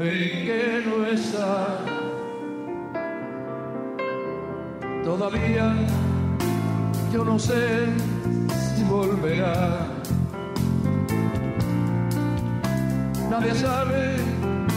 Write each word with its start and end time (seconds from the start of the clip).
en 0.00 0.46
que 0.46 0.82
no 0.86 1.06
está. 1.06 1.78
Todavía 5.04 5.74
yo 7.12 7.24
no 7.24 7.38
sé 7.38 7.86
si 8.76 8.84
volverá. 8.84 9.88
Nadie 13.30 13.54
sabe 13.54 14.16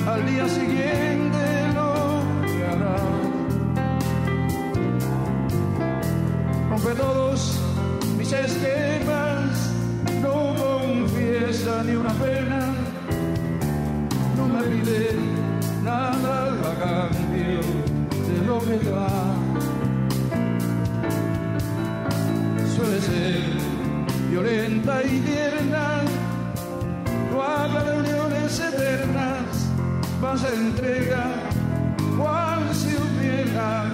al 0.07 0.25
día 0.25 0.47
siguiente 0.47 1.67
lo 1.75 2.21
que 2.45 2.65
hará. 2.65 2.97
Rompe 6.69 6.91
todos 6.95 7.59
mis 8.17 8.31
esquemas, 8.31 9.71
no 10.21 10.55
confiesa 10.55 11.83
ni 11.83 11.95
una 11.95 12.13
pena, 12.13 12.60
pide 14.63 15.15
nada 15.83 16.53
a 16.69 16.73
cambio 16.83 17.61
de 18.27 18.37
lo 18.45 18.59
que 18.59 18.77
da. 18.89 19.09
Suele 22.75 23.01
ser 23.01 23.41
violenta 24.29 25.03
y 25.03 25.19
tierna, 25.19 25.87
no 27.31 27.41
habla 27.41 27.83
de 27.83 27.99
uniones 27.99 28.59
eternas, 28.59 29.69
más 30.21 30.43
entrega, 30.53 31.25
cual 32.17 32.63
si 32.73 32.95
hubiera 33.03 33.91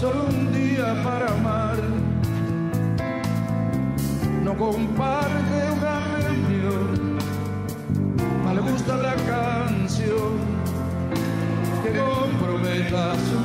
solo 0.00 0.26
un 0.26 0.52
día 0.52 1.02
para 1.02 1.26
amar. 1.32 1.78
No 4.44 4.56
comparte 4.56 5.47
comprometa 12.88 13.14
su. 13.14 13.38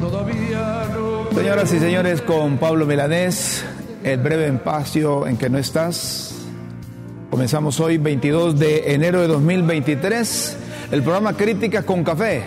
Todavía 0.00 0.86
no. 0.94 1.34
Señoras 1.34 1.72
y 1.72 1.78
señores, 1.78 2.22
con 2.22 2.58
Pablo 2.58 2.86
Milanés, 2.86 3.64
el 4.04 4.18
breve 4.18 4.46
espacio 4.48 5.26
en 5.26 5.36
que 5.36 5.48
no 5.48 5.58
estás. 5.58 6.34
Comenzamos 7.30 7.80
hoy, 7.80 7.98
22 7.98 8.58
de 8.58 8.94
enero 8.94 9.20
de 9.20 9.28
2023, 9.28 10.56
el 10.92 11.02
programa 11.02 11.36
Críticas 11.36 11.84
con 11.84 12.04
Café. 12.04 12.44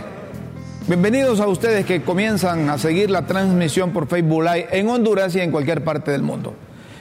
Bienvenidos 0.88 1.40
a 1.40 1.48
ustedes 1.48 1.86
que 1.86 2.02
comienzan 2.02 2.70
a 2.70 2.78
seguir 2.78 3.12
la 3.12 3.28
transmisión 3.28 3.92
por 3.92 4.08
Facebook 4.08 4.44
Live 4.44 4.70
en 4.72 4.90
Honduras 4.90 5.36
y 5.36 5.42
en 5.42 5.52
cualquier 5.52 5.84
parte 5.84 6.12
del 6.12 6.24
mundo. 6.24 6.56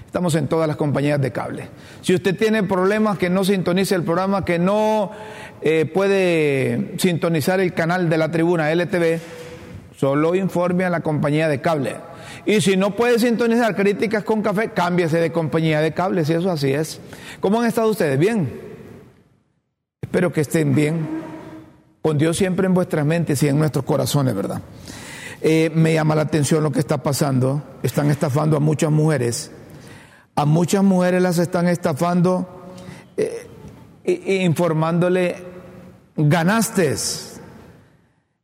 Estamos 0.08 0.34
en 0.36 0.48
todas 0.48 0.66
las 0.66 0.78
compañías 0.78 1.20
de 1.20 1.32
cable. 1.32 1.68
Si 2.00 2.14
usted 2.14 2.34
tiene 2.34 2.62
problemas 2.62 3.18
que 3.18 3.28
no 3.28 3.44
sintonice 3.44 3.94
el 3.94 4.04
programa, 4.04 4.42
que 4.42 4.58
no 4.58 5.10
eh, 5.60 5.86
puede 5.86 6.94
sintonizar 6.98 7.60
el 7.60 7.74
canal 7.74 8.08
de 8.08 8.18
la 8.18 8.30
tribuna 8.30 8.70
LTV, 8.72 9.20
solo 9.96 10.34
informe 10.34 10.84
a 10.84 10.90
la 10.90 11.00
compañía 11.00 11.48
de 11.48 11.60
cable. 11.60 11.96
Y 12.46 12.60
si 12.60 12.76
no 12.76 12.94
puede 12.94 13.18
sintonizar 13.18 13.74
críticas 13.74 14.24
con 14.24 14.42
café, 14.42 14.70
cámbiese 14.70 15.18
de 15.18 15.32
compañía 15.32 15.80
de 15.80 15.92
cable, 15.92 16.24
si 16.24 16.32
eso 16.32 16.50
así 16.50 16.72
es. 16.72 17.00
¿Cómo 17.40 17.60
han 17.60 17.66
estado 17.66 17.90
ustedes? 17.90 18.18
¿Bien? 18.18 18.48
Espero 20.00 20.32
que 20.32 20.40
estén 20.40 20.74
bien. 20.74 21.06
Con 22.00 22.16
Dios 22.16 22.36
siempre 22.36 22.66
en 22.66 22.74
vuestras 22.74 23.04
mentes 23.04 23.42
y 23.42 23.48
en 23.48 23.58
nuestros 23.58 23.84
corazones, 23.84 24.34
¿verdad? 24.34 24.62
Eh, 25.40 25.70
me 25.74 25.92
llama 25.92 26.14
la 26.14 26.22
atención 26.22 26.62
lo 26.62 26.72
que 26.72 26.78
está 26.78 27.02
pasando. 27.02 27.62
Están 27.82 28.10
estafando 28.10 28.56
a 28.56 28.60
muchas 28.60 28.90
mujeres. 28.90 29.50
A 30.34 30.44
muchas 30.44 30.84
mujeres 30.84 31.20
las 31.20 31.38
están 31.38 31.68
estafando 31.68 32.70
eh, 33.16 33.47
informándole, 34.08 35.36
ganaste. 36.16 36.94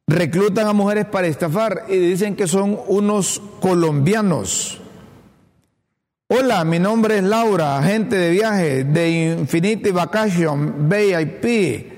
Reclutan 0.07 0.67
a 0.69 0.73
mujeres 0.73 1.07
para 1.07 1.27
estafar 1.27 1.85
y 1.89 1.97
dicen 1.97 2.37
que 2.37 2.47
son 2.47 2.79
unos 2.89 3.41
colombianos. 3.61 4.83
Hola, 6.29 6.65
mi 6.65 6.79
nombre 6.79 7.19
es 7.19 7.25
Laura, 7.25 7.79
agente 7.79 8.17
de 8.17 8.31
viaje 8.31 8.85
de 8.85 9.37
Infinity 9.39 9.91
Vacation 9.91 10.89
VIP, 10.89 11.93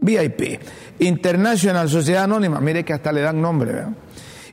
VIP, 0.00 0.60
International 1.00 1.88
Sociedad 1.88 2.24
Anónima. 2.24 2.60
Mire 2.60 2.84
que 2.84 2.92
hasta 2.92 3.12
le 3.12 3.22
dan 3.22 3.40
nombre, 3.40 3.72
¿verdad? 3.72 3.92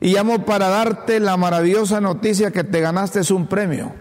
Y 0.00 0.14
llamo 0.14 0.44
para 0.44 0.68
darte 0.68 1.20
la 1.20 1.36
maravillosa 1.36 2.00
noticia 2.00 2.50
que 2.50 2.64
te 2.64 2.80
ganaste 2.80 3.20
un 3.32 3.46
premio. 3.46 3.92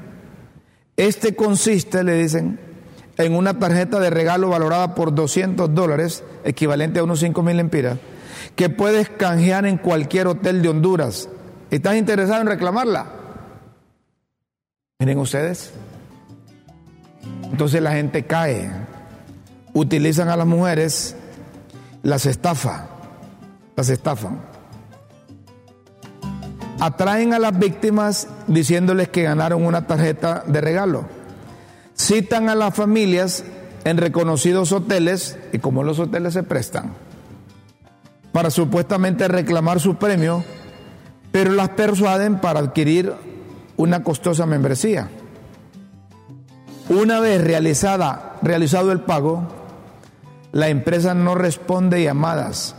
Este 0.95 1.35
consiste, 1.35 2.03
le 2.03 2.13
dicen, 2.13 2.59
en 3.19 3.35
una 3.35 3.59
tarjeta 3.59 3.99
de 3.99 4.09
regalo 4.09 4.47
valorada 4.47 4.95
por 4.95 5.13
200 5.13 5.75
dólares, 5.75 6.23
equivalente 6.45 6.99
a 6.99 7.03
unos 7.03 7.19
5 7.19 7.43
mil 7.43 7.59
empiras, 7.59 7.99
que 8.55 8.69
puedes 8.69 9.09
canjear 9.09 9.65
en 9.65 9.77
cualquier 9.77 10.27
hotel 10.27 10.61
de 10.61 10.69
Honduras. 10.69 11.27
¿Estás 11.69 11.97
interesado 11.97 12.39
en 12.39 12.47
reclamarla? 12.47 13.07
Miren 14.99 15.17
ustedes. 15.19 15.73
Entonces 17.43 17.81
la 17.81 17.91
gente 17.91 18.25
cae, 18.25 18.71
utilizan 19.73 20.29
a 20.29 20.37
las 20.37 20.47
mujeres, 20.47 21.17
las 22.03 22.25
estafa, 22.25 22.87
las 23.75 23.89
estafan. 23.89 24.39
Atraen 26.79 27.33
a 27.33 27.39
las 27.39 27.59
víctimas 27.59 28.29
diciéndoles 28.47 29.09
que 29.09 29.23
ganaron 29.23 29.65
una 29.65 29.87
tarjeta 29.87 30.41
de 30.47 30.61
regalo. 30.61 31.18
Citan 31.99 32.47
a 32.47 32.55
las 32.55 32.73
familias 32.73 33.43
en 33.83 33.97
reconocidos 33.97 34.71
hoteles 34.71 35.37
y 35.51 35.59
como 35.59 35.83
los 35.83 35.99
hoteles 35.99 36.33
se 36.33 36.43
prestan 36.43 36.93
para 38.31 38.49
supuestamente 38.51 39.27
reclamar 39.27 39.81
su 39.81 39.95
premio, 39.95 40.45
pero 41.33 41.51
las 41.51 41.69
persuaden 41.69 42.39
para 42.39 42.61
adquirir 42.61 43.13
una 43.75 44.01
costosa 44.01 44.45
membresía. 44.45 45.09
Una 46.87 47.19
vez 47.19 47.43
realizada, 47.43 48.37
realizado 48.41 48.93
el 48.93 49.01
pago, 49.01 49.43
la 50.53 50.69
empresa 50.69 51.13
no 51.13 51.35
responde 51.35 52.01
llamadas, 52.01 52.75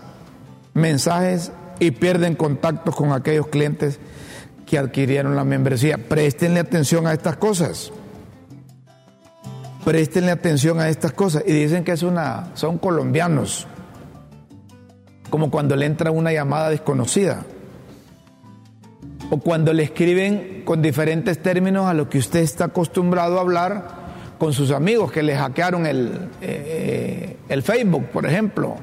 mensajes 0.73 1.53
y 1.79 1.91
pierden 1.91 2.37
contactos 2.37 2.97
con 2.97 3.13
aquellos 3.13 3.49
clientes 3.49 4.01
que 4.65 4.79
adquirieron 4.79 5.37
la 5.37 5.45
membresía. 5.45 5.99
Préstenle 5.99 6.61
atención 6.61 7.07
a 7.07 7.13
estas 7.13 7.37
cosas. 7.37 7.93
Préstenle 9.85 10.31
atención 10.31 10.81
a 10.81 10.89
estas 10.89 11.13
cosas. 11.13 11.43
Y 11.47 11.53
dicen 11.53 11.85
que 11.85 11.93
es 11.93 12.03
una, 12.03 12.51
son 12.55 12.79
colombianos 12.79 13.67
como 15.31 15.51
cuando 15.51 15.77
le 15.77 15.87
entra 15.87 16.11
una 16.11 16.33
llamada 16.33 16.69
desconocida, 16.69 17.45
o 19.31 19.39
cuando 19.39 19.73
le 19.73 19.85
escriben 19.85 20.63
con 20.65 20.83
diferentes 20.83 21.41
términos 21.41 21.87
a 21.87 21.95
lo 21.95 22.09
que 22.11 22.19
usted 22.19 22.41
está 22.41 22.65
acostumbrado 22.65 23.39
a 23.39 23.41
hablar 23.41 24.01
con 24.39 24.53
sus 24.53 24.73
amigos 24.73 25.13
que 25.13 25.23
le 25.23 25.37
hackearon 25.37 25.87
el, 25.87 26.29
eh, 26.41 27.37
el 27.49 27.63
Facebook, 27.63 28.07
por 28.07 28.27
ejemplo, 28.27 28.77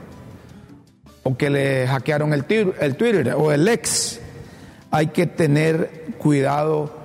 o 1.24 1.36
que 1.36 1.50
le 1.50 1.86
hackearon 1.86 2.34
el, 2.34 2.46
el 2.80 2.96
Twitter 2.96 3.34
o 3.38 3.52
el 3.52 3.68
ex. 3.68 4.22
Hay 4.90 5.08
que 5.08 5.28
tener 5.28 6.06
cuidado 6.18 6.96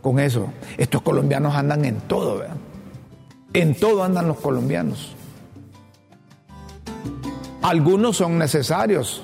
con 0.00 0.18
eso. 0.18 0.50
Estos 0.78 1.02
colombianos 1.02 1.54
andan 1.54 1.84
en 1.84 1.96
todo, 2.02 2.38
¿verdad? 2.38 2.56
En 3.56 3.74
todo 3.74 4.04
andan 4.04 4.28
los 4.28 4.38
colombianos. 4.38 5.14
Algunos 7.62 8.18
son 8.18 8.36
necesarios, 8.36 9.22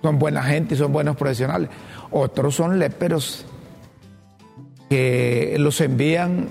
son 0.00 0.18
buena 0.18 0.42
gente 0.42 0.74
y 0.74 0.78
son 0.78 0.92
buenos 0.92 1.14
profesionales. 1.14 1.68
Otros 2.10 2.54
son 2.54 2.78
léperos 2.78 3.44
que 4.88 5.56
los 5.58 5.78
envían 5.82 6.48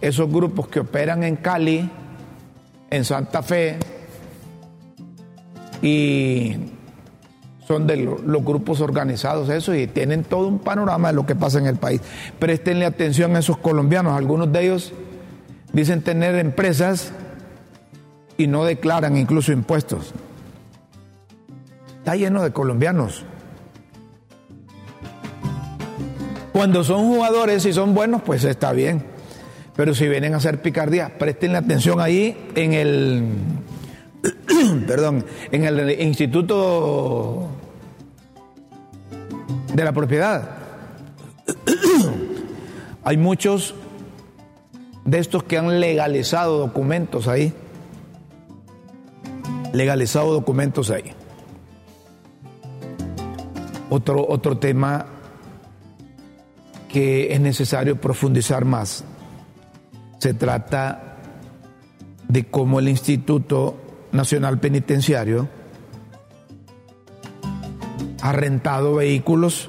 esos 0.00 0.28
grupos 0.28 0.66
que 0.66 0.80
operan 0.80 1.22
en 1.22 1.36
Cali, 1.36 1.88
en 2.90 3.04
Santa 3.04 3.44
Fe, 3.44 3.78
y 5.82 6.56
son 7.68 7.86
de 7.86 7.96
los 7.96 8.44
grupos 8.44 8.80
organizados, 8.80 9.48
eso, 9.50 9.72
y 9.72 9.86
tienen 9.86 10.24
todo 10.24 10.48
un 10.48 10.58
panorama 10.58 11.08
de 11.08 11.14
lo 11.14 11.24
que 11.24 11.36
pasa 11.36 11.60
en 11.60 11.66
el 11.66 11.76
país. 11.76 12.00
Prestenle 12.40 12.86
atención 12.86 13.36
a 13.36 13.38
esos 13.38 13.56
colombianos, 13.58 14.14
algunos 14.14 14.52
de 14.52 14.64
ellos 14.64 14.92
dicen 15.72 16.02
tener 16.02 16.34
empresas 16.36 17.12
y 18.36 18.46
no 18.46 18.64
declaran 18.64 19.16
incluso 19.16 19.52
impuestos. 19.52 20.12
Está 21.98 22.16
lleno 22.16 22.42
de 22.42 22.52
colombianos. 22.52 23.24
Cuando 26.52 26.82
son 26.82 27.06
jugadores 27.06 27.64
y 27.66 27.72
son 27.72 27.94
buenos, 27.94 28.22
pues 28.22 28.44
está 28.44 28.72
bien. 28.72 29.04
Pero 29.76 29.94
si 29.94 30.08
vienen 30.08 30.34
a 30.34 30.38
hacer 30.38 30.60
picardía, 30.60 31.16
presten 31.18 31.54
atención 31.54 32.00
ahí 32.00 32.36
en 32.54 32.72
el, 32.72 33.24
perdón, 34.86 35.24
en 35.52 35.64
el 35.64 36.00
Instituto 36.00 37.48
de 39.72 39.84
la 39.84 39.92
Propiedad. 39.92 40.50
Hay 43.04 43.16
muchos 43.16 43.74
de 45.04 45.18
estos 45.18 45.42
que 45.44 45.58
han 45.58 45.80
legalizado 45.80 46.58
documentos 46.58 47.28
ahí. 47.28 47.52
Legalizado 49.72 50.32
documentos 50.32 50.90
ahí. 50.90 51.12
Otro, 53.88 54.26
otro 54.28 54.58
tema 54.58 55.06
que 56.88 57.32
es 57.32 57.40
necesario 57.40 58.00
profundizar 58.00 58.64
más. 58.64 59.04
Se 60.18 60.34
trata 60.34 61.16
de 62.28 62.46
cómo 62.46 62.78
el 62.78 62.88
Instituto 62.88 63.76
Nacional 64.12 64.58
Penitenciario 64.58 65.48
ha 68.22 68.32
rentado 68.32 68.96
vehículos 68.96 69.68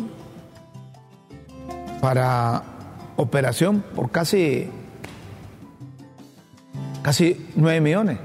para 2.01 2.63
operación 3.15 3.83
por 3.95 4.11
casi 4.11 4.69
casi 7.01 7.47
9 7.55 7.81
millones. 7.81 8.19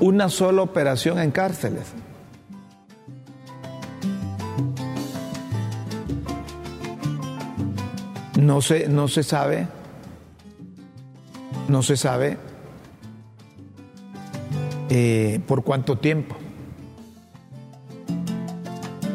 Una 0.00 0.28
sola 0.28 0.62
operación 0.62 1.18
en 1.18 1.30
cárceles. 1.30 1.86
No 8.36 8.60
se, 8.62 8.88
no 8.88 9.08
se 9.08 9.24
sabe, 9.24 9.66
no 11.68 11.82
se 11.82 11.96
sabe 11.96 12.38
eh, 14.90 15.40
por 15.46 15.64
cuánto 15.64 15.98
tiempo. 15.98 16.36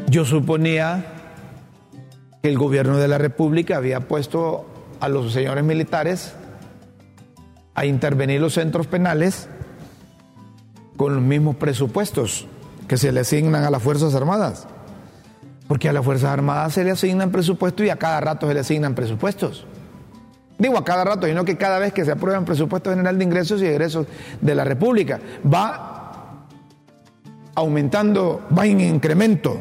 Yo 0.10 0.26
suponía 0.26 1.13
el 2.44 2.58
gobierno 2.58 2.98
de 2.98 3.08
la 3.08 3.18
República 3.18 3.78
había 3.78 4.02
puesto 4.02 4.66
a 5.00 5.08
los 5.08 5.32
señores 5.32 5.64
militares 5.64 6.34
a 7.74 7.86
intervenir 7.86 8.42
los 8.42 8.56
centros 8.56 8.86
penales 8.86 9.48
con 10.98 11.16
los 11.16 11.24
mismos 11.24 11.56
presupuestos 11.56 12.46
que 12.90 12.98
se 12.98 13.14
le 13.14 13.22
asignan 13.22 13.64
a 13.64 13.72
las 13.72 13.82
Fuerzas 13.82 14.14
Armadas. 14.14 14.68
Porque 15.70 15.88
a 15.88 15.94
las 15.94 16.04
Fuerzas 16.04 16.32
Armadas 16.32 16.74
se 16.74 16.84
le 16.84 16.92
asignan 16.92 17.32
presupuestos 17.32 17.86
y 17.86 17.90
a 17.90 17.96
cada 17.96 18.20
rato 18.20 18.46
se 18.50 18.54
le 18.54 18.60
asignan 18.60 18.94
presupuestos. 18.94 19.66
Digo 20.58 20.78
a 20.78 20.84
cada 20.84 21.06
rato, 21.06 21.28
sino 21.28 21.46
que 21.46 21.56
cada 21.56 21.80
vez 21.80 21.94
que 21.94 22.04
se 22.04 22.12
aprueban 22.12 22.44
presupuesto 22.44 22.90
general 22.90 23.18
de 23.18 23.24
ingresos 23.24 23.62
y 23.62 23.68
egresos 23.68 24.06
de 24.42 24.54
la 24.54 24.66
República, 24.66 25.18
va 25.52 26.46
aumentando, 27.56 28.46
va 28.56 28.66
en 28.66 28.82
incremento 28.82 29.58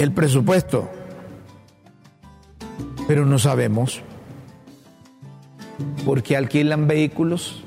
el 0.00 0.12
presupuesto. 0.12 0.88
Pero 3.06 3.26
no 3.26 3.38
sabemos 3.38 4.00
por 6.06 6.22
qué 6.22 6.38
alquilan 6.38 6.88
vehículos 6.88 7.62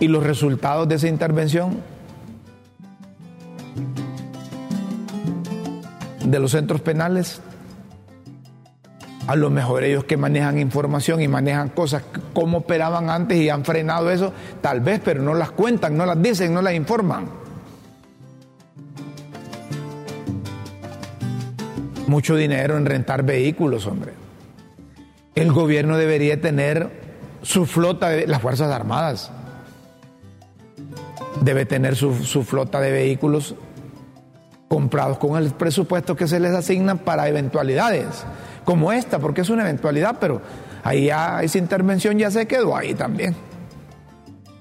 y 0.00 0.08
los 0.08 0.24
resultados 0.24 0.88
de 0.88 0.96
esa 0.96 1.06
intervención 1.06 1.80
de 6.24 6.38
los 6.40 6.50
centros 6.50 6.80
penales. 6.80 7.40
A 9.28 9.36
lo 9.36 9.48
mejor 9.48 9.84
ellos 9.84 10.04
que 10.04 10.16
manejan 10.16 10.58
información 10.58 11.22
y 11.22 11.28
manejan 11.28 11.68
cosas 11.68 12.02
como 12.32 12.58
operaban 12.58 13.10
antes 13.10 13.38
y 13.38 13.48
han 13.48 13.64
frenado 13.64 14.10
eso, 14.10 14.32
tal 14.60 14.80
vez, 14.80 15.00
pero 15.04 15.22
no 15.22 15.34
las 15.34 15.52
cuentan, 15.52 15.96
no 15.96 16.04
las 16.04 16.20
dicen, 16.20 16.52
no 16.52 16.62
las 16.62 16.74
informan. 16.74 17.37
Mucho 22.08 22.36
dinero 22.36 22.78
en 22.78 22.86
rentar 22.86 23.22
vehículos, 23.22 23.86
hombre. 23.86 24.12
El 25.34 25.52
gobierno 25.52 25.98
debería 25.98 26.40
tener 26.40 26.90
su 27.42 27.66
flota 27.66 28.08
de 28.08 28.26
las 28.26 28.40
Fuerzas 28.40 28.72
Armadas. 28.72 29.30
Debe 31.42 31.66
tener 31.66 31.96
su, 31.96 32.14
su 32.24 32.44
flota 32.44 32.80
de 32.80 32.92
vehículos 32.92 33.54
comprados 34.68 35.18
con 35.18 35.36
el 35.36 35.50
presupuesto 35.50 36.16
que 36.16 36.26
se 36.26 36.40
les 36.40 36.52
asigna 36.52 36.96
para 36.96 37.28
eventualidades 37.28 38.24
como 38.64 38.90
esta, 38.90 39.18
porque 39.18 39.42
es 39.42 39.50
una 39.50 39.62
eventualidad, 39.62 40.16
pero 40.18 40.40
ahí 40.84 41.06
ya 41.06 41.42
esa 41.42 41.58
intervención 41.58 42.18
ya 42.18 42.30
se 42.30 42.46
quedó 42.46 42.74
ahí 42.74 42.94
también. 42.94 43.36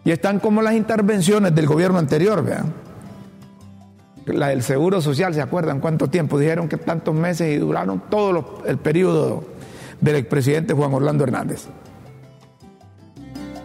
Y 0.04 0.12
están 0.12 0.40
como 0.40 0.62
las 0.62 0.76
intervenciones 0.76 1.56
del 1.56 1.66
gobierno 1.66 1.98
anterior, 1.98 2.44
vean. 2.44 2.87
La 4.28 4.50
del 4.50 4.62
Seguro 4.64 5.02
Social, 5.02 5.34
¿se 5.34 5.42
acuerdan 5.42 5.80
cuánto 5.80 6.10
tiempo? 6.10 6.38
Dijeron 6.38 6.68
que 6.68 6.78
tantos 6.78 7.16
meses 7.16 7.56
y 7.56 7.58
duraron 7.58 8.04
todo 8.10 8.64
el 8.66 8.78
periodo 8.78 9.44
del 10.02 10.16
expresidente 10.16 10.74
Juan 10.74 10.94
Orlando 10.94 11.24
Hernández. 11.24 11.68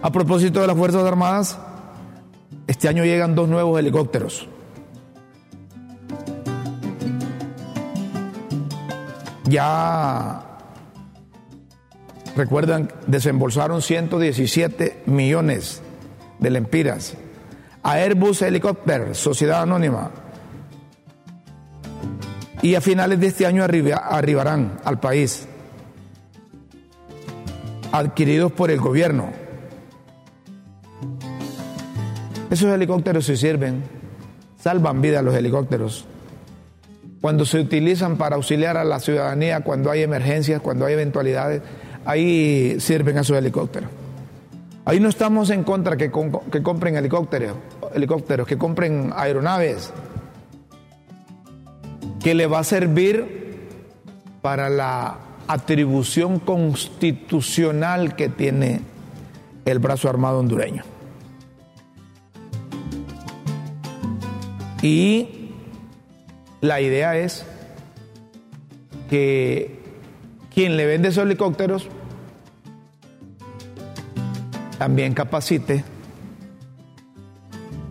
A 0.00 0.10
propósito 0.10 0.60
de 0.60 0.66
las 0.66 0.76
Fuerzas 0.76 1.04
Armadas, 1.04 1.58
este 2.66 2.88
año 2.88 3.04
llegan 3.04 3.34
dos 3.34 3.48
nuevos 3.48 3.78
helicópteros. 3.78 4.48
ya 9.52 10.42
recuerdan, 12.34 12.90
desembolsaron 13.06 13.82
117 13.82 15.02
millones 15.06 15.82
de 16.38 16.50
lempiras. 16.50 17.14
A 17.82 17.92
Airbus 17.92 18.40
Helicopter, 18.42 19.14
Sociedad 19.14 19.62
Anónima. 19.62 20.10
Y 22.62 22.74
a 22.76 22.80
finales 22.80 23.20
de 23.20 23.26
este 23.26 23.44
año 23.44 23.64
arribarán 23.64 24.80
al 24.84 25.00
país, 25.00 25.46
adquiridos 27.90 28.52
por 28.52 28.70
el 28.70 28.80
gobierno. 28.80 29.30
Esos 32.50 32.72
helicópteros 32.72 33.26
se 33.26 33.36
sirven, 33.36 33.82
salvan 34.58 35.02
vidas 35.02 35.24
los 35.24 35.34
helicópteros 35.34 36.06
cuando 37.22 37.44
se 37.44 37.60
utilizan 37.60 38.16
para 38.16 38.34
auxiliar 38.34 38.76
a 38.76 38.82
la 38.82 38.98
ciudadanía 38.98 39.60
cuando 39.60 39.92
hay 39.92 40.02
emergencias, 40.02 40.60
cuando 40.60 40.86
hay 40.86 40.94
eventualidades, 40.94 41.62
ahí 42.04 42.76
sirven 42.80 43.16
a 43.16 43.24
sus 43.24 43.36
helicópteros. 43.36 43.88
Ahí 44.84 44.98
no 44.98 45.08
estamos 45.08 45.50
en 45.50 45.62
contra 45.62 45.96
que, 45.96 46.10
que 46.50 46.62
compren 46.64 46.96
helicópteros, 46.96 47.54
helicópteros, 47.94 48.44
que 48.44 48.58
compren 48.58 49.12
aeronaves, 49.14 49.92
que 52.22 52.34
le 52.34 52.46
va 52.46 52.60
a 52.60 52.64
servir 52.64 53.68
para 54.42 54.68
la 54.68 55.18
atribución 55.48 56.38
constitucional 56.38 58.16
que 58.16 58.28
tiene 58.28 58.80
el 59.64 59.78
brazo 59.78 60.08
armado 60.08 60.38
hondureño. 60.38 60.84
Y 64.82 65.50
la 66.60 66.80
idea 66.80 67.16
es 67.16 67.44
que 69.08 69.80
quien 70.52 70.76
le 70.76 70.86
vende 70.86 71.08
esos 71.08 71.24
helicópteros 71.24 71.88
también 74.78 75.14
capacite 75.14 75.84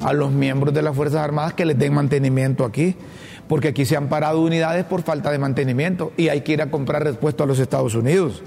a 0.01 0.13
los 0.13 0.31
miembros 0.31 0.73
de 0.73 0.81
las 0.81 0.95
Fuerzas 0.95 1.21
Armadas 1.21 1.53
que 1.53 1.63
les 1.63 1.77
den 1.77 1.93
mantenimiento 1.93 2.65
aquí, 2.65 2.95
porque 3.51 3.67
aquí 3.67 3.83
se 3.83 3.97
han 3.97 4.07
parado 4.07 4.39
unidades 4.39 4.85
por 4.85 5.01
falta 5.01 5.29
de 5.29 5.37
mantenimiento 5.37 6.13
y 6.15 6.29
hay 6.29 6.39
que 6.39 6.53
ir 6.53 6.61
a 6.61 6.71
comprar 6.71 7.03
repuesto 7.03 7.43
a 7.43 7.45
los 7.45 7.59
Estados 7.59 7.95
Unidos. 7.95 8.41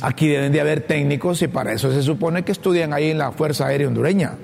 Aquí 0.00 0.28
deben 0.28 0.52
de 0.52 0.60
haber 0.60 0.82
técnicos 0.86 1.42
y 1.42 1.48
para 1.48 1.72
eso 1.72 1.92
se 1.92 2.00
supone 2.04 2.44
que 2.44 2.52
estudian 2.52 2.92
ahí 2.92 3.10
en 3.10 3.18
la 3.18 3.32
Fuerza 3.32 3.66
Aérea 3.66 3.88
Hondureña 3.88 4.34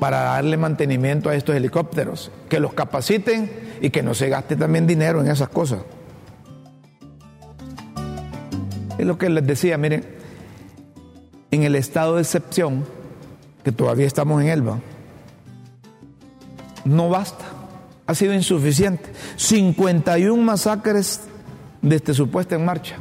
para 0.00 0.22
darle 0.22 0.56
mantenimiento 0.56 1.28
a 1.28 1.34
estos 1.34 1.54
helicópteros, 1.54 2.30
que 2.48 2.58
los 2.58 2.72
capaciten 2.72 3.50
y 3.82 3.90
que 3.90 4.02
no 4.02 4.14
se 4.14 4.30
gaste 4.30 4.56
también 4.56 4.86
dinero 4.86 5.20
en 5.20 5.30
esas 5.30 5.50
cosas. 5.50 5.80
Es 8.96 9.04
lo 9.04 9.18
que 9.18 9.28
les 9.28 9.46
decía, 9.46 9.76
miren, 9.76 10.06
en 11.50 11.64
el 11.64 11.74
estado 11.74 12.14
de 12.16 12.22
excepción, 12.22 12.86
que 13.62 13.72
todavía 13.72 14.06
estamos 14.06 14.40
en 14.40 14.48
Elba, 14.48 14.80
no 16.84 17.08
basta 17.08 17.44
ha 18.06 18.14
sido 18.14 18.34
insuficiente. 18.34 19.10
51 19.36 20.42
masacres 20.42 21.20
desde 21.80 22.14
su 22.14 22.28
puesta 22.28 22.54
en 22.56 22.64
marcha. 22.64 22.96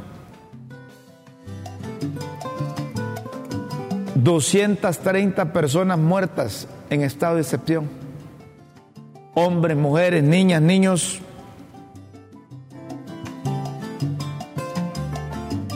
230 4.15 5.51
personas 5.53 5.97
muertas 5.97 6.67
en 6.89 7.01
estado 7.01 7.35
de 7.35 7.41
excepción. 7.41 7.89
Hombres, 9.33 9.77
mujeres, 9.77 10.23
niñas, 10.23 10.61
niños. 10.61 11.19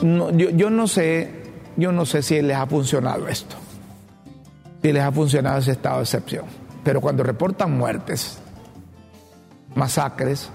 yo, 0.03 0.50
yo 0.51 0.69
no 0.69 0.88
sé, 0.88 1.31
yo 1.77 1.91
no 1.91 2.05
sé 2.05 2.21
si 2.21 2.39
les 2.41 2.55
ha 2.55 2.67
funcionado 2.67 3.27
esto, 3.27 3.55
si 4.83 4.93
les 4.93 5.01
ha 5.01 5.12
funcionado 5.12 5.57
ese 5.57 5.71
estado 5.71 5.97
de 5.97 6.03
excepción. 6.03 6.64
Pero 6.85 7.01
cuando 7.01 7.23
reportan 7.23 7.75
muertes, 7.75 8.37
masacres, 9.73 10.51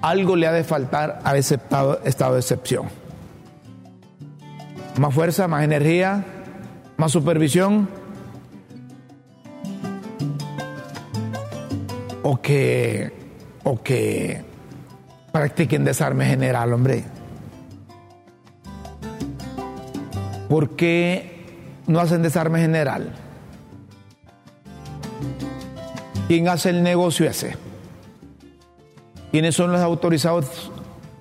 algo 0.00 0.36
le 0.36 0.46
ha 0.46 0.52
de 0.52 0.64
faltar 0.64 1.20
a 1.22 1.36
ese 1.36 1.56
estado, 1.56 2.00
estado 2.02 2.32
de 2.32 2.40
excepción. 2.40 2.86
Más 4.98 5.14
fuerza, 5.14 5.46
más 5.48 5.64
energía, 5.64 6.24
más 6.96 7.12
supervisión. 7.12 7.90
O 12.22 12.40
que, 12.40 13.12
o 13.64 13.82
que 13.82 14.42
practiquen 15.30 15.84
desarme 15.84 16.24
general, 16.24 16.72
hombre. 16.72 17.04
¿Por 20.48 20.70
qué 20.70 21.76
no 21.86 22.00
hacen 22.00 22.22
desarme 22.22 22.60
general? 22.60 23.12
¿Quién 26.30 26.46
hace 26.46 26.70
el 26.70 26.84
negocio 26.84 27.28
ese? 27.28 27.56
¿Quiénes 29.32 29.56
son 29.56 29.72
los 29.72 29.80
autorizados, 29.80 30.70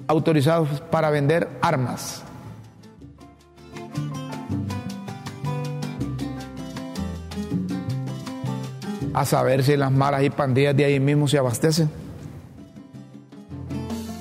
autorizados 0.06 0.82
para 0.92 1.10
vender 1.10 1.50
armas? 1.64 2.22
A 9.16 9.26
saber 9.26 9.64
si 9.64 9.76
las 9.78 9.92
malas 9.92 10.22
y 10.22 10.30
pandillas 10.30 10.78
de 10.78 10.86
ahí 10.86 11.00
mismo 11.00 11.28
se 11.28 11.40
abastecen. 11.40 11.90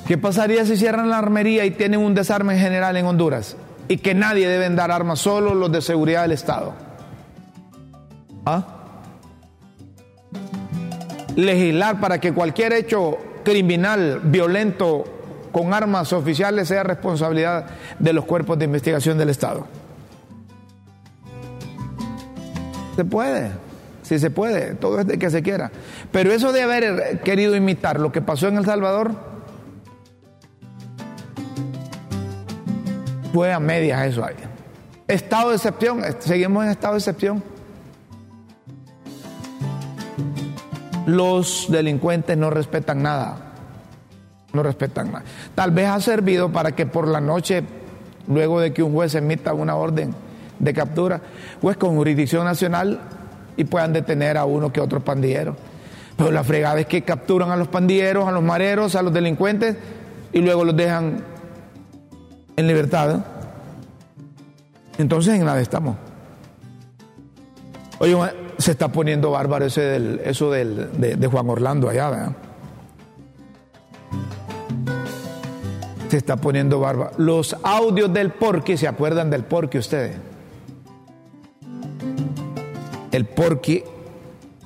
¿Qué 0.07 0.17
pasaría 0.17 0.65
si 0.65 0.79
cierran 0.79 1.11
la 1.11 1.19
armería 1.19 1.67
y 1.67 1.71
tienen 1.73 2.01
un 2.01 2.15
desarme 2.15 2.59
general 2.59 2.97
en 2.97 3.05
Honduras? 3.05 3.59
Y 3.89 3.99
que 3.99 4.15
nadie 4.15 4.49
debe 4.49 4.71
dar 4.71 4.91
armas, 4.91 5.19
solo 5.19 5.55
los 5.55 5.71
de 5.71 5.83
seguridad 5.83 6.23
del 6.23 6.33
Estado. 6.33 6.73
¿Ah? 8.47 8.78
Legislar 11.39 12.01
para 12.01 12.19
que 12.19 12.33
cualquier 12.33 12.73
hecho 12.73 13.17
criminal, 13.45 14.23
violento, 14.25 15.05
con 15.53 15.73
armas 15.73 16.13
oficiales 16.13 16.67
sea 16.67 16.83
responsabilidad 16.83 17.67
de 17.97 18.13
los 18.13 18.25
cuerpos 18.25 18.59
de 18.59 18.65
investigación 18.65 19.17
del 19.17 19.29
Estado. 19.31 19.65
Se 22.97 23.05
puede, 23.05 23.53
sí 24.03 24.19
se 24.19 24.31
puede, 24.31 24.75
todo 24.75 24.99
es 24.99 25.07
de 25.07 25.17
que 25.17 25.31
se 25.31 25.41
quiera. 25.45 25.71
Pero 26.11 26.33
eso 26.33 26.51
de 26.51 26.63
haber 26.63 27.21
querido 27.21 27.55
imitar 27.55 28.01
lo 28.01 28.11
que 28.11 28.21
pasó 28.21 28.49
en 28.49 28.57
El 28.57 28.65
Salvador 28.65 29.13
fue 33.33 33.53
a 33.53 33.61
medias 33.61 34.09
eso 34.09 34.25
ahí. 34.25 34.35
Estado 35.07 35.51
de 35.51 35.55
excepción, 35.55 36.03
seguimos 36.19 36.65
en 36.65 36.71
estado 36.73 36.95
de 36.95 36.99
excepción. 36.99 37.58
Los 41.09 41.69
delincuentes 41.71 42.37
no 42.37 42.51
respetan 42.51 43.03
nada. 43.03 43.37
No 44.53 44.63
respetan 44.63 45.11
nada. 45.11 45.25
Tal 45.55 45.71
vez 45.71 45.89
ha 45.89 46.01
servido 46.01 46.53
para 46.53 46.73
que 46.73 46.85
por 46.85 47.09
la 47.09 47.19
noche, 47.19 47.63
luego 48.27 48.61
de 48.61 48.75
que 48.75 48.83
un 48.83 48.93
juez 48.93 49.15
emita 49.15 49.55
una 49.55 49.75
orden 49.75 50.15
de 50.59 50.75
captura, 50.75 51.21
pues 51.63 51.79
con 51.79 51.97
jurisdicción 51.97 52.45
nacional 52.45 53.01
y 53.57 53.65
puedan 53.65 53.95
detener 53.95 54.37
a 54.37 54.45
uno 54.45 54.71
que 54.71 54.83
otro 54.83 55.01
pandillero. 55.01 55.57
Pero 56.19 56.31
la 56.31 56.45
fregada 56.45 56.79
es 56.81 56.87
que 56.87 57.03
capturan 57.03 57.51
a 57.53 57.57
los 57.57 57.69
pandilleros, 57.69 58.29
a 58.29 58.33
los 58.33 58.43
mareros, 58.43 58.95
a 58.95 59.01
los 59.01 59.13
delincuentes 59.13 59.77
y 60.35 60.41
luego 60.41 60.63
los 60.63 60.77
dejan 60.77 61.25
en 62.57 62.67
libertad. 62.67 63.25
Entonces 64.99 65.39
en 65.39 65.47
nada 65.47 65.61
estamos. 65.61 65.97
Oye, 67.99 68.15
se 68.59 68.73
está 68.73 68.89
poniendo 68.89 69.31
bárbaro 69.31 69.67
ese 69.67 69.81
del, 69.83 70.21
eso 70.25 70.51
del, 70.51 70.91
de, 71.01 71.27
Juan 71.29 71.49
Orlando 71.49 71.89
allá, 71.89 72.11
¿verdad? 72.11 72.33
Se 76.09 76.17
está 76.17 76.37
poniendo 76.37 76.81
bárbaro. 76.81 77.13
Los 77.19 77.57
audios 77.63 78.13
del 78.13 78.31
porqui, 78.33 78.77
¿se 78.77 78.89
acuerdan 78.89 79.31
del 79.31 79.45
porqui 79.45 79.79
ustedes? 79.79 80.17
El 83.13 83.27
porqui 83.27 83.85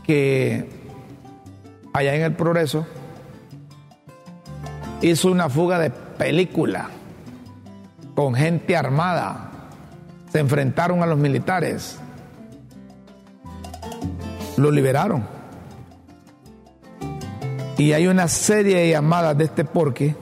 que 0.04 0.68
allá 1.92 2.14
en 2.14 2.22
el 2.22 2.32
progreso 2.34 2.86
hizo 5.02 5.30
una 5.30 5.50
fuga 5.50 5.78
de 5.78 5.90
película 5.90 6.88
con 8.14 8.34
gente 8.34 8.74
armada. 8.76 9.50
Se 10.30 10.38
enfrentaron 10.38 11.02
a 11.02 11.06
los 11.06 11.18
militares 11.18 11.98
lo 14.56 14.70
liberaron. 14.70 15.26
Y 17.78 17.92
hay 17.92 18.06
una 18.06 18.28
serie 18.28 18.76
de 18.76 18.90
llamadas 18.90 19.36
de 19.36 19.44
este 19.44 19.64
porqué, 19.64 20.14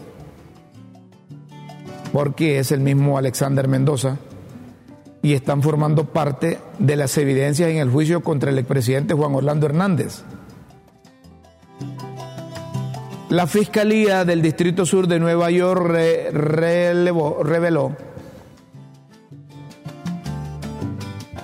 porque 2.12 2.58
es 2.58 2.72
el 2.72 2.80
mismo 2.80 3.18
Alexander 3.18 3.68
Mendoza, 3.68 4.16
y 5.22 5.34
están 5.34 5.62
formando 5.62 6.06
parte 6.06 6.58
de 6.78 6.96
las 6.96 7.18
evidencias 7.18 7.68
en 7.68 7.76
el 7.76 7.90
juicio 7.90 8.22
contra 8.22 8.50
el 8.50 8.58
expresidente 8.58 9.14
Juan 9.14 9.34
Orlando 9.34 9.66
Hernández. 9.66 10.22
La 13.28 13.46
Fiscalía 13.46 14.24
del 14.24 14.42
Distrito 14.42 14.86
Sur 14.86 15.06
de 15.06 15.20
Nueva 15.20 15.50
York 15.50 15.86
reveló 16.32 17.96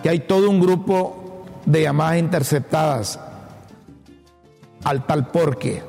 que 0.02 0.08
hay 0.08 0.20
todo 0.20 0.50
un 0.50 0.60
grupo 0.60 1.25
de 1.66 1.82
llamadas 1.82 2.18
interceptadas 2.18 3.20
al 4.84 5.04
tal 5.04 5.26
porqué. 5.26 5.82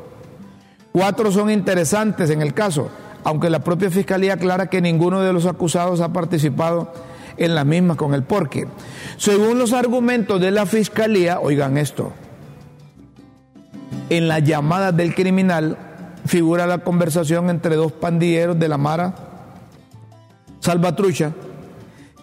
Cuatro 0.92 1.32
son 1.32 1.52
interesantes 1.52 2.30
en 2.32 2.42
el 2.42 2.54
caso, 2.54 2.90
aunque 3.24 3.50
la 3.50 3.60
propia 3.60 3.92
Fiscalía 3.92 4.34
aclara 4.34 4.70
que 4.70 4.82
ninguno 4.82 5.22
de 5.22 5.32
los 5.32 5.46
acusados 5.46 6.02
ha 6.02 6.12
participado 6.12 6.92
en 7.38 7.54
las 7.54 7.66
mismas 7.66 7.98
con 7.98 8.16
el 8.16 8.24
porqué. 8.24 8.68
Según 9.18 9.60
los 9.60 9.74
argumentos 9.74 10.42
de 10.42 10.50
la 10.50 10.66
Fiscalía, 10.66 11.40
oigan 11.40 11.78
esto, 11.78 12.12
en 14.10 14.28
las 14.28 14.44
llamadas 14.44 14.98
del 14.98 15.14
criminal 15.14 15.78
figura 16.26 16.66
la 16.66 16.80
conversación 16.80 17.50
entre 17.50 17.76
dos 17.76 17.92
pandilleros 17.92 18.58
de 18.58 18.68
la 18.68 18.78
Mara 18.78 19.16
Salvatrucha, 20.60 21.32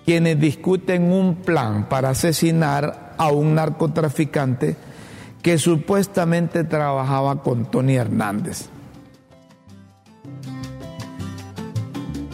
quienes 0.05 0.39
discuten 0.39 1.13
un 1.13 1.37
plan 1.37 1.89
para 1.89 2.11
asesinar 2.11 3.04
a 3.19 3.31
un 3.31 3.55
narcotraficante 3.55 4.77
que 5.43 5.59
supuestamente 5.59 6.65
trabajaba 6.65 7.43
con 7.43 7.67
Tony 7.67 7.97
Hernández. 7.97 8.69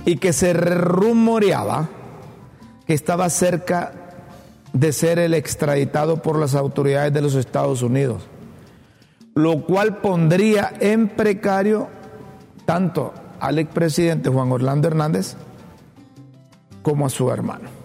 Y 0.04 0.16
que 0.16 0.32
se 0.32 0.52
rumoreaba 0.52 1.88
que 2.86 2.94
estaba 2.94 3.28
cerca 3.30 3.92
de 4.72 4.92
ser 4.92 5.18
el 5.18 5.34
extraditado 5.34 6.22
por 6.22 6.38
las 6.38 6.54
autoridades 6.54 7.12
de 7.12 7.20
los 7.20 7.34
Estados 7.34 7.82
Unidos, 7.82 8.22
lo 9.34 9.64
cual 9.64 9.98
pondría 9.98 10.72
en 10.80 11.08
precario 11.08 11.88
tanto 12.64 13.12
al 13.40 13.58
expresidente 13.58 14.30
Juan 14.30 14.52
Orlando 14.52 14.86
Hernández 14.86 15.34
como 16.82 17.06
a 17.06 17.10
su 17.10 17.30
hermano 17.30 17.79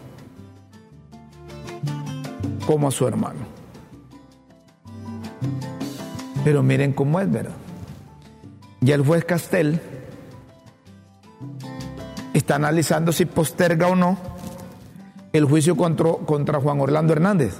como 2.65 2.87
a 2.87 2.91
su 2.91 3.07
hermano. 3.07 3.39
Pero 6.43 6.61
miren 6.61 6.93
cómo 6.93 7.19
es, 7.19 7.31
¿verdad? 7.31 7.55
Ya 8.81 8.95
el 8.95 9.05
juez 9.05 9.25
Castel 9.25 9.81
está 12.33 12.55
analizando 12.55 13.11
si 13.11 13.25
posterga 13.25 13.87
o 13.87 13.95
no 13.95 14.17
el 15.33 15.45
juicio 15.45 15.75
contra, 15.75 16.11
contra 16.25 16.59
Juan 16.59 16.79
Orlando 16.79 17.13
Hernández. 17.13 17.57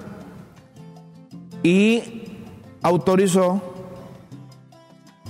Y 1.63 2.29
autorizó, 2.83 3.61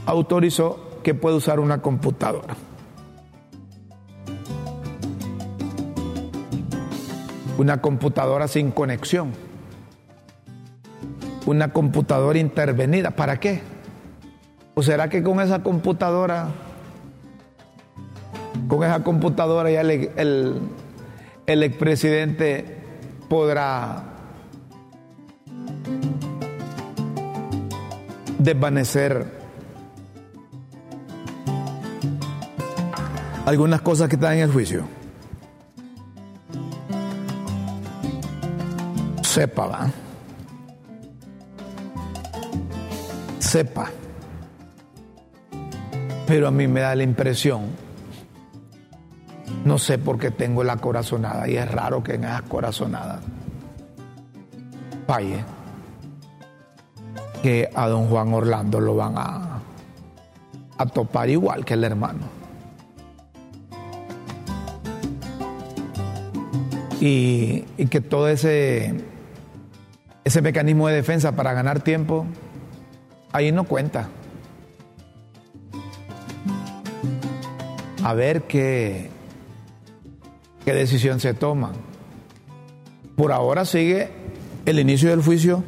autorizó 0.06 1.00
que 1.02 1.14
puede 1.14 1.38
usar 1.38 1.60
una 1.60 1.82
computadora. 1.82 2.56
Una 7.58 7.82
computadora 7.82 8.50
sin 8.50 8.72
conexión 8.72 9.45
una 11.46 11.72
computadora 11.72 12.40
intervenida. 12.40 13.12
¿Para 13.12 13.40
qué? 13.40 13.62
¿O 14.74 14.84
será 14.84 15.10
que 15.10 15.24
con 15.24 15.40
esa 15.40 15.64
computadora, 15.64 16.50
con 18.68 18.84
esa 18.84 19.04
computadora 19.04 19.72
ya 19.72 19.82
el, 19.82 20.60
el, 21.46 21.64
expresidente 21.64 22.78
podrá 23.30 24.04
desvanecer 28.38 29.26
algunas 33.46 33.82
cosas 33.82 34.10
que 34.10 34.16
están 34.16 34.34
en 34.34 34.40
el 34.42 34.52
juicio? 34.52 34.84
Sepa. 39.22 40.05
Sepa. 43.56 43.90
Pero 46.28 46.50
a 46.50 46.52
mí 46.52 46.68
me 46.68 46.82
da 46.82 46.94
la 46.94 47.04
impresión, 47.04 47.68
no 49.64 49.78
sé 49.78 49.98
por 49.98 50.20
qué 50.20 50.30
tengo 50.30 50.62
la 50.66 50.76
corazonada, 50.76 51.48
y 51.48 51.56
es 51.56 51.72
raro 51.72 52.04
que 52.04 52.16
en 52.16 52.26
esas 52.26 52.42
corazonadas 52.42 53.22
falle, 55.08 55.46
que 57.42 57.70
a 57.74 57.88
don 57.88 58.10
Juan 58.10 58.34
Orlando 58.34 58.82
lo 58.82 58.98
van 58.98 59.14
a, 59.16 59.62
a 60.78 60.86
topar 60.88 61.30
igual 61.30 61.64
que 61.64 61.76
el 61.76 61.86
hermano. 61.86 62.26
Y, 67.00 67.64
y 67.78 67.86
que 67.86 68.02
todo 68.02 68.28
ese, 68.28 68.96
ese 70.26 70.42
mecanismo 70.42 70.90
de 70.90 70.96
defensa 70.96 71.38
para 71.38 71.54
ganar 71.54 71.80
tiempo, 71.80 72.26
ahí 73.36 73.52
no 73.52 73.66
cuenta. 73.66 74.10
a 78.06 78.14
ver 78.14 78.44
qué, 78.44 79.10
qué 80.64 80.74
decisión 80.76 81.20
se 81.20 81.34
toma. 81.34 81.74
Por 83.16 83.32
ahora 83.32 83.66
sigue 83.66 84.10
el 84.68 84.78
inicio 84.78 85.10
del 85.10 85.24
juicio 85.24 85.64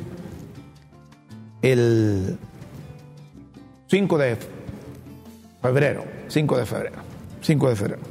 el 1.63 2.37
5 3.87 4.17
de 4.19 4.37
febrero, 5.63 6.05
5 6.27 6.57
de 6.59 6.65
febrero, 6.67 6.95
5 7.41 7.69
de 7.69 7.75
febrero. 7.75 8.01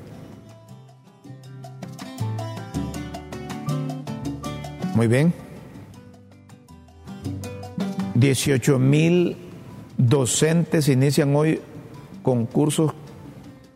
Muy 4.96 5.06
bien. 5.06 5.32
18 8.16 8.78
mil 8.80 9.45
docentes 9.98 10.88
inician 10.88 11.34
hoy 11.34 11.60
concursos 12.22 12.92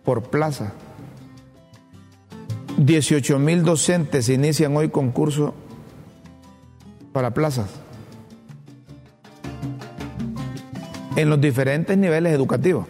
por 0.05 0.25
plaza. 0.31 0.73
18 2.79 3.39
mil 3.39 3.62
docentes 3.62 4.29
inician 4.29 4.77
hoy 4.77 4.89
concurso 4.89 5.54
para 7.13 7.33
plazas. 7.33 7.69
En 11.17 11.28
los 11.28 11.41
diferentes 11.41 11.99
niveles 11.99 12.33
educativos. 12.33 12.87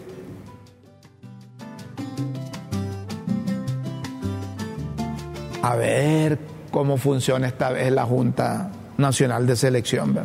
A 5.62 5.76
ver 5.76 6.38
cómo 6.70 6.96
funciona 6.96 7.48
esta 7.48 7.70
vez 7.70 7.90
la 7.92 8.04
Junta 8.04 8.70
Nacional 8.96 9.46
de 9.46 9.56
Selección, 9.56 10.18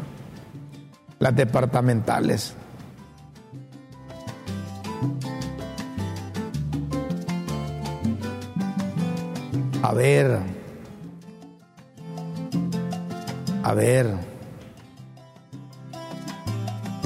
las 1.19 1.35
departamentales. 1.35 2.55
A 9.87 9.93
ver, 9.93 10.39
a 13.61 13.73
ver. 13.75 14.15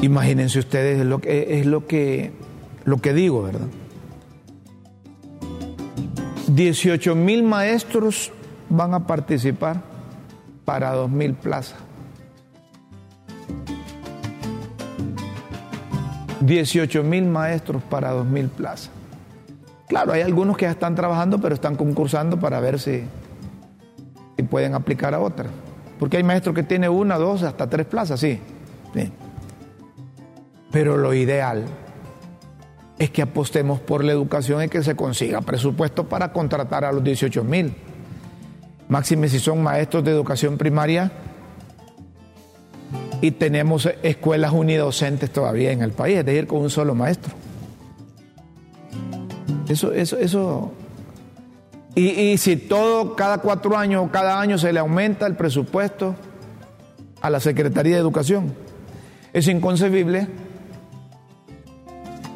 Imagínense 0.01 0.59
ustedes 0.59 1.05
lo 1.05 1.19
que 1.19 1.59
es 1.59 1.65
lo 1.65 1.87
que 1.87 2.31
lo 2.85 2.99
que 2.99 3.13
digo, 3.13 3.43
¿verdad? 3.43 3.67
18 6.47 7.15
mil 7.15 7.43
maestros 7.43 8.31
van 8.69 8.93
a 8.93 9.05
participar 9.05 9.81
para 10.63 10.93
2 10.93 11.11
mil 11.11 11.33
plazas. 11.33 11.79
18 16.39 17.03
mil 17.03 17.25
maestros 17.25 17.83
para 17.83 18.11
2 18.11 18.25
mil 18.25 18.47
plazas. 18.47 18.98
Claro, 19.89 20.13
hay 20.13 20.21
algunos 20.21 20.55
que 20.55 20.65
ya 20.65 20.71
están 20.71 20.93
trabajando, 20.93 21.41
pero 21.41 21.55
están 21.55 21.75
concursando 21.75 22.39
para 22.39 22.59
ver 22.59 22.79
si, 22.79 23.03
si 24.37 24.43
pueden 24.43 24.75
aplicar 24.75 25.15
a 25.15 25.19
otra. 25.19 25.49
Porque 25.97 26.17
hay 26.17 26.23
maestros 26.23 26.53
que 26.53 26.61
tienen 26.61 26.91
una, 26.91 27.17
dos, 27.17 27.41
hasta 27.41 27.67
tres 27.67 27.87
plazas, 27.87 28.19
sí. 28.19 28.39
sí. 28.93 29.11
Pero 30.71 30.95
lo 30.95 31.11
ideal 31.15 31.65
es 32.99 33.09
que 33.09 33.23
apostemos 33.23 33.79
por 33.79 34.03
la 34.03 34.11
educación 34.11 34.63
y 34.63 34.69
que 34.69 34.83
se 34.83 34.95
consiga 34.95 35.41
presupuesto 35.41 36.07
para 36.07 36.31
contratar 36.31 36.85
a 36.85 36.91
los 36.91 37.03
18 37.03 37.43
mil. 37.43 37.73
Máxime 38.89 39.27
si 39.27 39.39
son 39.39 39.63
maestros 39.63 40.03
de 40.03 40.11
educación 40.11 40.59
primaria 40.59 41.11
y 43.21 43.31
tenemos 43.31 43.89
escuelas 44.03 44.51
unidocentes 44.51 45.31
todavía 45.31 45.71
en 45.71 45.81
el 45.81 45.93
país, 45.93 46.19
es 46.19 46.25
decir, 46.25 46.45
con 46.45 46.61
un 46.61 46.69
solo 46.69 46.93
maestro. 46.93 47.33
Eso, 49.69 49.93
eso, 49.93 50.17
eso. 50.17 50.71
Y, 51.95 52.09
y 52.09 52.37
si 52.37 52.57
todo, 52.57 53.15
cada 53.15 53.37
cuatro 53.37 53.77
años 53.77 54.03
o 54.05 54.11
cada 54.11 54.41
año 54.41 54.57
se 54.57 54.73
le 54.73 54.79
aumenta 54.79 55.25
el 55.25 55.35
presupuesto 55.35 56.15
a 57.21 57.29
la 57.29 57.39
Secretaría 57.39 57.95
de 57.95 58.01
Educación, 58.01 58.53
es 59.31 59.47
inconcebible 59.47 60.27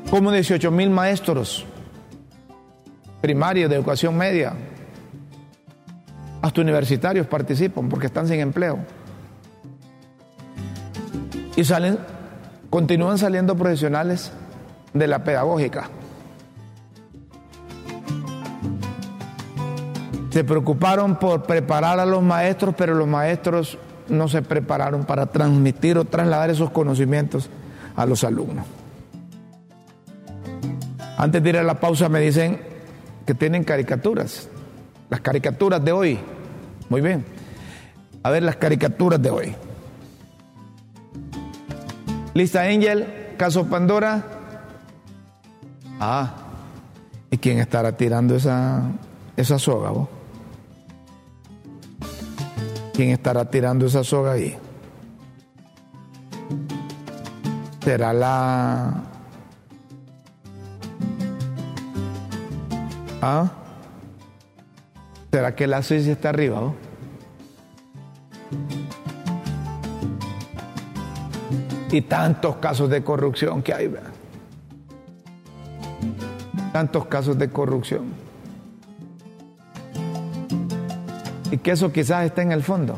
como 0.09 0.31
18 0.31 0.69
mil 0.69 0.91
maestros 0.91 1.65
primarios 3.23 3.69
de 3.69 3.77
educación 3.77 4.17
media, 4.17 4.53
hasta 6.41 6.59
universitarios 6.59 7.25
participan 7.25 7.87
porque 7.87 8.07
están 8.07 8.27
sin 8.27 8.41
empleo. 8.41 8.79
Y 11.55 11.63
salen, 11.63 11.97
continúan 12.69 13.17
saliendo 13.17 13.55
profesionales 13.55 14.33
de 14.93 15.07
la 15.07 15.23
pedagógica. 15.23 15.89
Se 20.33 20.43
preocuparon 20.43 21.17
por 21.17 21.43
preparar 21.43 21.99
a 21.99 22.07
los 22.07 22.23
maestros, 22.23 22.73
pero 22.75 22.95
los 22.95 23.07
maestros 23.07 23.77
no 24.09 24.27
se 24.27 24.41
prepararon 24.41 25.03
para 25.03 25.27
transmitir 25.27 25.95
o 25.95 26.05
trasladar 26.05 26.49
esos 26.49 26.71
conocimientos 26.71 27.51
a 27.95 28.07
los 28.07 28.23
alumnos. 28.23 28.65
Antes 31.19 31.43
de 31.43 31.49
ir 31.49 31.57
a 31.57 31.63
la 31.63 31.79
pausa 31.79 32.09
me 32.09 32.19
dicen 32.19 32.59
que 33.27 33.35
tienen 33.35 33.63
caricaturas. 33.63 34.49
Las 35.11 35.21
caricaturas 35.21 35.85
de 35.85 35.91
hoy. 35.91 36.19
Muy 36.89 37.01
bien. 37.01 37.23
A 38.23 38.31
ver 38.31 38.41
las 38.41 38.55
caricaturas 38.55 39.21
de 39.21 39.29
hoy. 39.29 39.55
Lista 42.33 42.63
Angel, 42.63 43.35
caso 43.37 43.67
Pandora. 43.67 44.23
Ah, 45.99 46.33
¿y 47.29 47.37
quién 47.37 47.59
estará 47.59 47.95
tirando 47.95 48.35
esa, 48.35 48.81
esa 49.37 49.59
soga? 49.59 49.91
Vos? 49.91 50.22
¿Quién 52.93 53.09
estará 53.09 53.43
tirando 53.49 53.87
esa 53.87 54.03
soga 54.03 54.33
ahí? 54.33 54.55
¿Será 57.83 58.13
la... 58.13 59.03
¿Ah? 63.21 63.51
¿Será 65.31 65.55
que 65.55 65.65
la 65.65 65.81
Suiza 65.81 66.11
está 66.11 66.29
arriba? 66.29 66.61
¿o? 66.61 66.75
Y 71.91 72.01
tantos 72.01 72.57
casos 72.57 72.89
de 72.89 73.03
corrupción 73.03 73.63
que 73.63 73.73
hay, 73.73 73.87
¿verdad? 73.87 74.11
Tantos 76.71 77.07
casos 77.07 77.37
de 77.37 77.49
corrupción. 77.49 78.22
Y 81.53 81.59
que 81.59 81.69
eso 81.69 81.91
quizás 81.91 82.25
esté 82.25 82.41
en 82.41 82.51
el 82.51 82.63
fondo. 82.63 82.97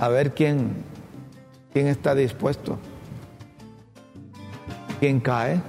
A 0.00 0.08
ver 0.08 0.34
quién, 0.34 0.70
quién 1.72 1.88
está 1.88 2.14
dispuesto, 2.14 2.78
quién 5.00 5.18
cae. 5.18 5.60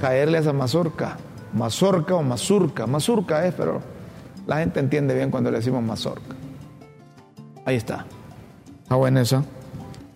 caerle 0.00 0.38
a 0.38 0.40
esa 0.40 0.54
mazorca. 0.54 1.18
Mazorca 1.52 2.14
o 2.14 2.22
mazurca. 2.22 2.86
Mazurca 2.86 3.44
es, 3.46 3.52
pero 3.52 3.82
la 4.46 4.60
gente 4.60 4.80
entiende 4.80 5.14
bien 5.14 5.30
cuando 5.30 5.50
le 5.50 5.58
decimos 5.58 5.82
mazorca. 5.82 6.33
Ahí 7.64 7.76
está. 7.76 8.04
Está 8.82 8.96
buena 8.96 9.22
esa. 9.22 9.42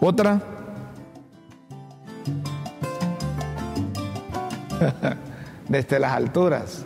Otra. 0.01 0.41
Desde 5.69 5.99
las 5.99 6.13
alturas. 6.13 6.85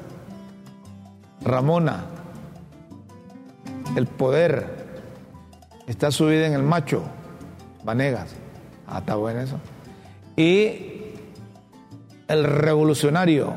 Ramona. 1.42 2.04
El 3.96 4.06
poder 4.06 5.00
está 5.86 6.10
subido 6.10 6.44
en 6.44 6.54
el 6.54 6.62
macho. 6.62 7.02
Vanegas. 7.84 8.34
Ah, 8.86 9.00
está 9.00 9.16
bueno 9.16 9.40
eso. 9.40 9.58
Y 10.36 10.92
el 12.28 12.44
revolucionario. 12.44 13.54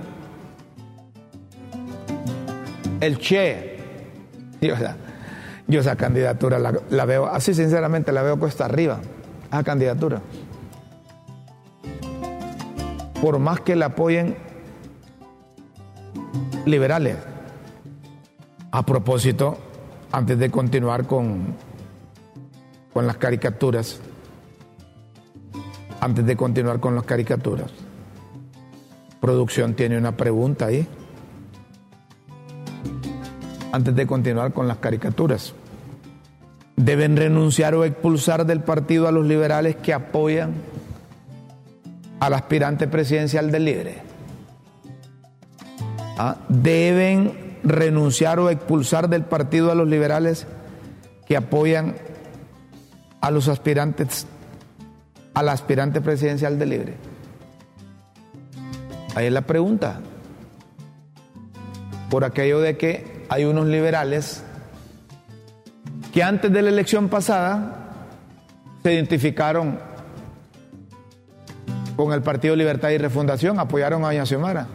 El 3.00 3.20
Che. 3.20 3.76
Yo, 5.68 5.80
esa 5.80 5.96
candidatura 5.96 6.60
la, 6.60 7.06
veo, 7.06 7.26
así 7.26 7.54
sinceramente 7.54 8.12
la 8.12 8.22
veo 8.22 8.38
cuesta 8.40 8.66
arriba. 8.66 9.00
Esa 9.48 9.64
candidatura. 9.64 10.22
Por 13.22 13.40
más 13.40 13.62
que 13.62 13.76
la 13.76 13.88
apoyen 13.88 14.36
liberales. 16.66 17.18
A 18.72 18.86
propósito, 18.86 19.58
antes 20.12 20.38
de 20.38 20.52
continuar 20.52 21.08
con, 21.08 21.56
con 22.94 23.08
las 23.08 23.18
caricaturas, 23.18 24.00
antes 26.02 26.26
de 26.26 26.36
continuar 26.36 26.80
con 26.80 26.94
las 26.94 27.06
caricaturas, 27.06 27.72
producción 29.22 29.74
tiene 29.74 29.98
una 29.98 30.16
pregunta 30.16 30.66
ahí. 30.68 30.88
Antes 33.76 33.94
de 33.94 34.08
continuar 34.08 34.54
con 34.54 34.70
las 34.70 34.78
caricaturas, 34.78 35.54
deben 36.78 37.18
renunciar 37.18 37.76
o 37.76 37.84
expulsar 37.84 38.46
del 38.46 38.62
partido 38.62 39.06
a 39.06 39.12
los 39.12 39.26
liberales 39.26 39.76
que 39.76 39.94
apoyan 39.94 40.54
al 42.22 42.36
aspirante 42.36 42.88
presidencial 42.88 43.52
del 43.52 43.66
Libre. 43.66 43.98
¿Ah? 46.18 46.38
Deben 46.48 47.58
renunciar 47.64 48.40
o 48.40 48.50
expulsar 48.50 49.10
del 49.10 49.26
partido 49.26 49.74
a 49.74 49.76
los 49.76 49.90
liberales 49.90 50.48
que 51.26 51.36
apoyan 51.36 51.96
a 53.20 53.30
los 53.30 53.50
aspirantes, 53.50 54.26
al 55.34 55.50
aspirante 55.50 56.00
presidencial 56.00 56.58
del 56.58 56.70
Libre. 56.70 56.94
Ahí 59.16 59.26
es 59.26 59.34
la 59.34 59.42
pregunta. 59.42 60.00
Por 62.10 62.24
aquello 62.24 62.62
de 62.62 62.78
que 62.78 63.15
hay 63.30 63.46
unos 63.46 63.68
liberales 63.68 64.44
que 66.14 66.24
antes 66.24 66.52
de 66.52 66.62
la 66.62 66.70
elección 66.70 67.10
pasada 67.10 67.86
se 68.84 68.94
identificaron 68.94 69.80
con 71.96 72.14
el 72.14 72.22
Partido 72.22 72.56
Libertad 72.56 72.90
y 72.90 72.98
Refundación, 72.98 73.60
apoyaron 73.60 74.04
a 74.04 74.08
Doña 74.08 74.26
Xiomara. 74.26 74.68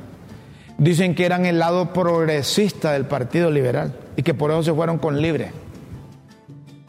Dicen 0.79 1.15
que 1.15 1.27
eran 1.27 1.45
el 1.45 1.59
lado 1.59 1.93
progresista 1.93 2.93
del 2.93 3.05
Partido 3.05 3.51
Liberal 3.51 3.95
y 4.17 4.23
que 4.23 4.35
por 4.35 4.51
eso 4.51 4.63
se 4.63 4.73
fueron 4.73 4.99
con 4.99 5.21
libre 5.21 5.53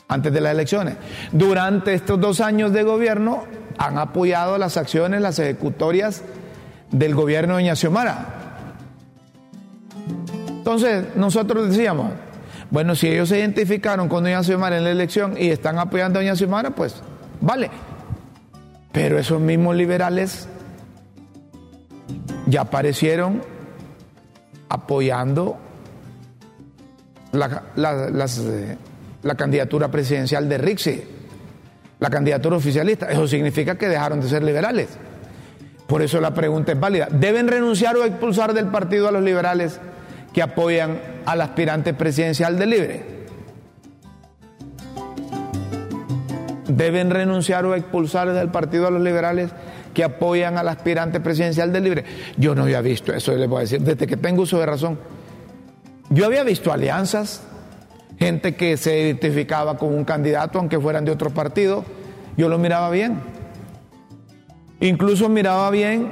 antes 0.08 0.32
de 0.34 0.42
las 0.42 0.54
elecciones. 0.54 0.96
Durante 1.32 1.94
estos 1.94 2.20
dos 2.20 2.42
años 2.42 2.74
de 2.74 2.84
gobierno 2.84 3.44
han 3.78 3.98
apoyado 3.98 4.58
las 4.58 4.78
acciones, 4.78 5.22
las 5.22 5.40
ejecutorias 5.40 6.24
del 6.92 7.16
gobierno 7.16 7.56
de 7.56 7.64
Doña 7.64 7.76
Xiomara. 7.76 8.41
Entonces, 10.62 11.16
nosotros 11.16 11.70
decíamos, 11.70 12.12
bueno, 12.70 12.94
si 12.94 13.08
ellos 13.08 13.30
se 13.30 13.40
identificaron 13.40 14.08
con 14.08 14.24
Doña 14.24 14.44
Xiomara 14.44 14.78
en 14.78 14.84
la 14.84 14.92
elección 14.92 15.36
y 15.36 15.50
están 15.50 15.80
apoyando 15.80 16.20
a 16.20 16.22
Doña 16.22 16.36
Xiomara, 16.36 16.70
pues 16.70 17.02
vale. 17.42 17.72
Pero 18.92 19.18
esos 19.18 19.42
mismos 19.42 19.76
liberales 19.76 20.48
ya 22.46 22.62
aparecieron 22.62 23.42
apoyando 24.70 25.58
la, 27.32 27.64
eh, 27.76 28.78
la, 29.24 29.36
candidatura 29.36 29.90
presidencial 29.90 30.48
de 30.48 30.60
Rixi, 30.60 31.04
la 32.00 32.12
candidatura 32.12 32.58
oficialista. 32.58 33.10
Eso 33.10 33.28
significa 33.28 33.80
que 33.80 33.90
dejaron 33.90 34.22
de 34.22 34.30
ser 34.30 34.44
liberales. 34.44 34.90
Por 35.88 36.04
eso 36.04 36.22
la 36.22 36.36
pregunta 36.36 36.72
es 36.72 36.80
válida. 36.80 37.08
¿Deben 37.10 37.48
renunciar 37.48 37.98
o 37.98 38.06
expulsar 38.06 38.54
del 38.54 38.68
partido 38.68 39.08
a 39.08 39.12
los 39.12 39.24
liberales 39.24 39.80
que 40.34 40.42
apoyan 40.42 41.00
al 41.26 41.42
aspirante 41.42 41.94
presidencial 41.94 42.58
del 42.58 42.70
Libre? 42.70 43.22
deben 46.78 47.10
renunciar 47.10 47.66
o 47.66 47.76
expulsar 47.76 48.32
del 48.34 48.50
partido 48.50 48.88
a 48.88 48.92
los 48.92 49.02
liberales 49.02 49.52
que 49.94 50.04
apoyan 50.04 50.58
al 50.58 50.70
aspirante 50.70 51.20
presidencial 51.20 51.74
del 51.74 51.84
Libre. 51.84 52.06
Yo 52.38 52.56
no 52.56 52.64
había 52.64 52.82
visto 52.82 53.14
eso, 53.14 53.36
les 53.36 53.50
voy 53.50 53.58
a 53.58 53.62
decir, 53.62 53.82
desde 53.82 54.08
que 54.08 54.18
tengo 54.18 54.44
uso 54.44 54.60
de 54.60 54.66
razón. 54.66 55.00
Yo 56.10 56.26
había 56.26 56.44
visto 56.44 56.72
alianzas, 56.72 57.44
gente 58.18 58.56
que 58.56 58.78
se 58.78 59.00
identificaba 59.00 59.78
con 59.78 59.94
un 59.94 60.06
candidato, 60.06 60.60
aunque 60.60 60.80
fueran 60.80 61.06
de 61.06 61.12
otro 61.12 61.30
partido, 61.30 61.84
yo 62.38 62.50
lo 62.50 62.58
miraba 62.58 62.90
bien. 62.90 63.20
Incluso 64.80 65.30
miraba 65.30 65.70
bien 65.70 66.12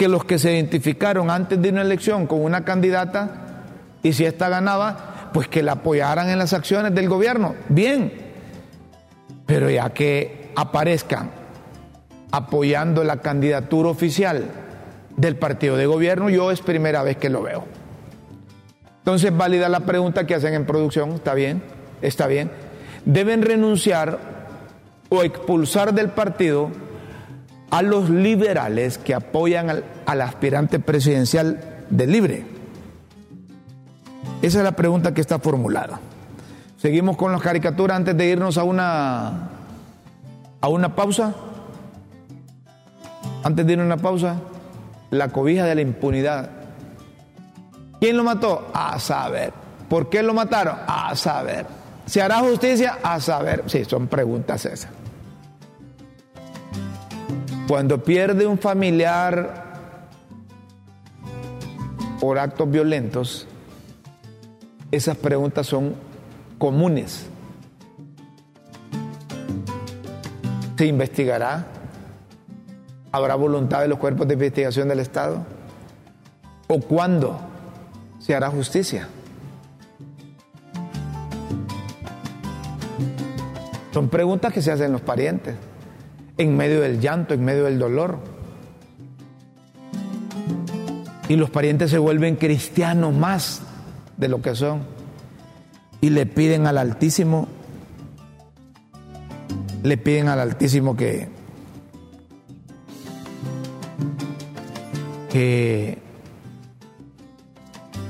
que 0.00 0.08
los 0.08 0.24
que 0.24 0.38
se 0.38 0.54
identificaron 0.54 1.28
antes 1.28 1.60
de 1.60 1.68
una 1.68 1.82
elección 1.82 2.26
con 2.26 2.42
una 2.42 2.64
candidata, 2.64 3.66
y 4.02 4.14
si 4.14 4.24
ésta 4.24 4.48
ganaba, 4.48 5.28
pues 5.34 5.46
que 5.46 5.62
la 5.62 5.72
apoyaran 5.72 6.30
en 6.30 6.38
las 6.38 6.54
acciones 6.54 6.94
del 6.94 7.06
gobierno. 7.06 7.54
Bien, 7.68 8.10
pero 9.44 9.68
ya 9.68 9.90
que 9.90 10.52
aparezcan 10.56 11.30
apoyando 12.32 13.04
la 13.04 13.18
candidatura 13.18 13.90
oficial 13.90 14.46
del 15.18 15.36
partido 15.36 15.76
de 15.76 15.84
gobierno, 15.84 16.30
yo 16.30 16.50
es 16.50 16.62
primera 16.62 17.02
vez 17.02 17.18
que 17.18 17.28
lo 17.28 17.42
veo. 17.42 17.66
Entonces, 19.00 19.36
válida 19.36 19.68
la 19.68 19.80
pregunta 19.80 20.26
que 20.26 20.34
hacen 20.34 20.54
en 20.54 20.64
producción, 20.64 21.10
está 21.10 21.34
bien, 21.34 21.62
está 22.00 22.26
bien. 22.26 22.50
Deben 23.04 23.42
renunciar 23.42 24.18
o 25.10 25.22
expulsar 25.24 25.92
del 25.92 26.08
partido 26.08 26.70
a 27.70 27.82
los 27.82 28.10
liberales 28.10 28.98
que 28.98 29.14
apoyan 29.14 29.82
al, 30.06 30.20
aspirante 30.20 30.80
presidencial 30.80 31.84
del 31.88 32.12
Libre. 32.12 32.44
Esa 34.42 34.58
es 34.58 34.64
la 34.64 34.72
pregunta 34.72 35.14
que 35.14 35.20
está 35.20 35.38
formulada. 35.38 36.00
Seguimos 36.78 37.16
con 37.16 37.30
las 37.32 37.42
caricaturas 37.42 37.96
antes 37.96 38.16
de 38.16 38.26
irnos 38.26 38.58
a 38.58 38.64
una, 38.64 39.50
a 40.60 40.68
una 40.68 40.94
pausa. 40.94 41.34
Antes 43.44 43.66
de 43.66 43.72
ir 43.72 43.80
a 43.80 43.84
una 43.84 43.96
pausa, 43.98 44.36
la 45.10 45.28
cobija 45.28 45.64
de 45.64 45.74
la 45.74 45.80
impunidad. 45.82 46.50
¿Quién 48.00 48.16
lo 48.16 48.24
mató? 48.24 48.70
A 48.72 48.98
saber. 48.98 49.52
¿Por 49.88 50.08
qué 50.08 50.22
lo 50.22 50.32
mataron? 50.32 50.76
A 50.86 51.14
saber. 51.14 51.66
¿Se 52.06 52.22
hará 52.22 52.38
justicia? 52.40 52.98
A 53.02 53.20
saber. 53.20 53.64
Sí, 53.66 53.84
son 53.84 54.08
preguntas 54.08 54.64
esas. 54.64 54.99
Cuando 57.70 58.02
pierde 58.02 58.48
un 58.48 58.58
familiar 58.58 59.78
por 62.18 62.36
actos 62.36 62.68
violentos, 62.68 63.46
esas 64.90 65.16
preguntas 65.16 65.68
son 65.68 65.94
comunes. 66.58 67.26
¿Se 70.76 70.84
investigará? 70.84 71.64
¿Habrá 73.12 73.36
voluntad 73.36 73.82
de 73.82 73.86
los 73.86 74.00
cuerpos 74.00 74.26
de 74.26 74.34
investigación 74.34 74.88
del 74.88 74.98
Estado? 74.98 75.46
¿O 76.66 76.80
cuándo 76.80 77.38
se 78.18 78.34
hará 78.34 78.50
justicia? 78.50 79.06
Son 83.94 84.08
preguntas 84.08 84.52
que 84.52 84.60
se 84.60 84.72
hacen 84.72 84.90
los 84.90 85.02
parientes, 85.02 85.54
en 86.40 86.56
medio 86.56 86.80
del 86.80 87.00
llanto, 87.00 87.34
en 87.34 87.44
medio 87.44 87.64
del 87.64 87.78
dolor. 87.78 88.18
Y 91.28 91.36
los 91.36 91.50
parientes 91.50 91.90
se 91.90 91.98
vuelven 91.98 92.36
cristianos 92.36 93.14
más 93.14 93.62
de 94.16 94.28
lo 94.28 94.40
que 94.40 94.54
son 94.54 94.80
y 96.00 96.10
le 96.10 96.26
piden 96.26 96.66
al 96.66 96.78
Altísimo, 96.78 97.46
le 99.82 99.96
piden 99.98 100.28
al 100.28 100.40
Altísimo 100.40 100.96
que, 100.96 101.28
que 105.30 105.98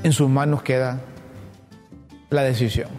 en 0.03 0.13
sus 0.13 0.29
manos 0.29 0.63
queda 0.63 1.01
la 2.29 2.43
decisión. 2.43 2.89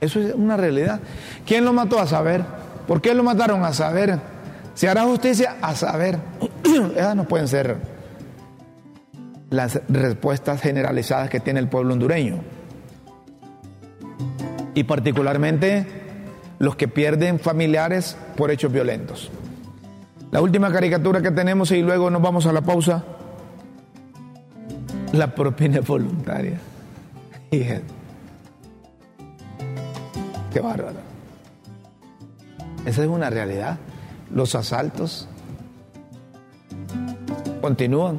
Eso 0.00 0.20
es 0.20 0.34
una 0.34 0.56
realidad. 0.56 1.00
¿Quién 1.46 1.64
lo 1.64 1.72
mató? 1.72 2.00
A 2.00 2.06
saber. 2.06 2.59
¿Por 2.90 3.00
qué 3.00 3.14
lo 3.14 3.22
mataron? 3.22 3.62
A 3.62 3.72
saber. 3.72 4.18
¿Se 4.74 4.88
hará 4.88 5.04
justicia? 5.04 5.58
A 5.62 5.76
saber. 5.76 6.18
Esas 6.96 7.14
no 7.14 7.22
pueden 7.22 7.46
ser 7.46 7.76
las 9.48 9.80
respuestas 9.88 10.60
generalizadas 10.60 11.30
que 11.30 11.38
tiene 11.38 11.60
el 11.60 11.68
pueblo 11.68 11.92
hondureño. 11.92 12.40
Y 14.74 14.82
particularmente 14.82 15.86
los 16.58 16.74
que 16.74 16.88
pierden 16.88 17.38
familiares 17.38 18.16
por 18.36 18.50
hechos 18.50 18.72
violentos. 18.72 19.30
La 20.32 20.40
última 20.40 20.72
caricatura 20.72 21.22
que 21.22 21.30
tenemos 21.30 21.70
y 21.70 21.82
luego 21.82 22.10
nos 22.10 22.20
vamos 22.20 22.46
a 22.46 22.52
la 22.52 22.62
pausa. 22.62 23.04
La 25.12 25.32
propina 25.32 25.78
voluntaria. 25.78 26.58
Qué 27.50 27.82
bárbaro. 30.60 31.09
Esa 32.86 33.02
es 33.02 33.08
una 33.08 33.30
realidad. 33.30 33.78
Los 34.32 34.54
asaltos 34.54 35.28
continúan. 37.60 38.18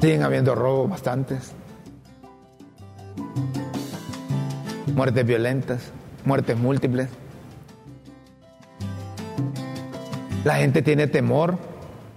Siguen 0.00 0.22
habiendo 0.22 0.54
robos 0.54 0.90
bastantes. 0.90 1.52
Muertes 4.94 5.26
violentas, 5.26 5.92
muertes 6.24 6.56
múltiples. 6.58 7.08
La 10.44 10.56
gente 10.56 10.82
tiene 10.82 11.06
temor, 11.06 11.58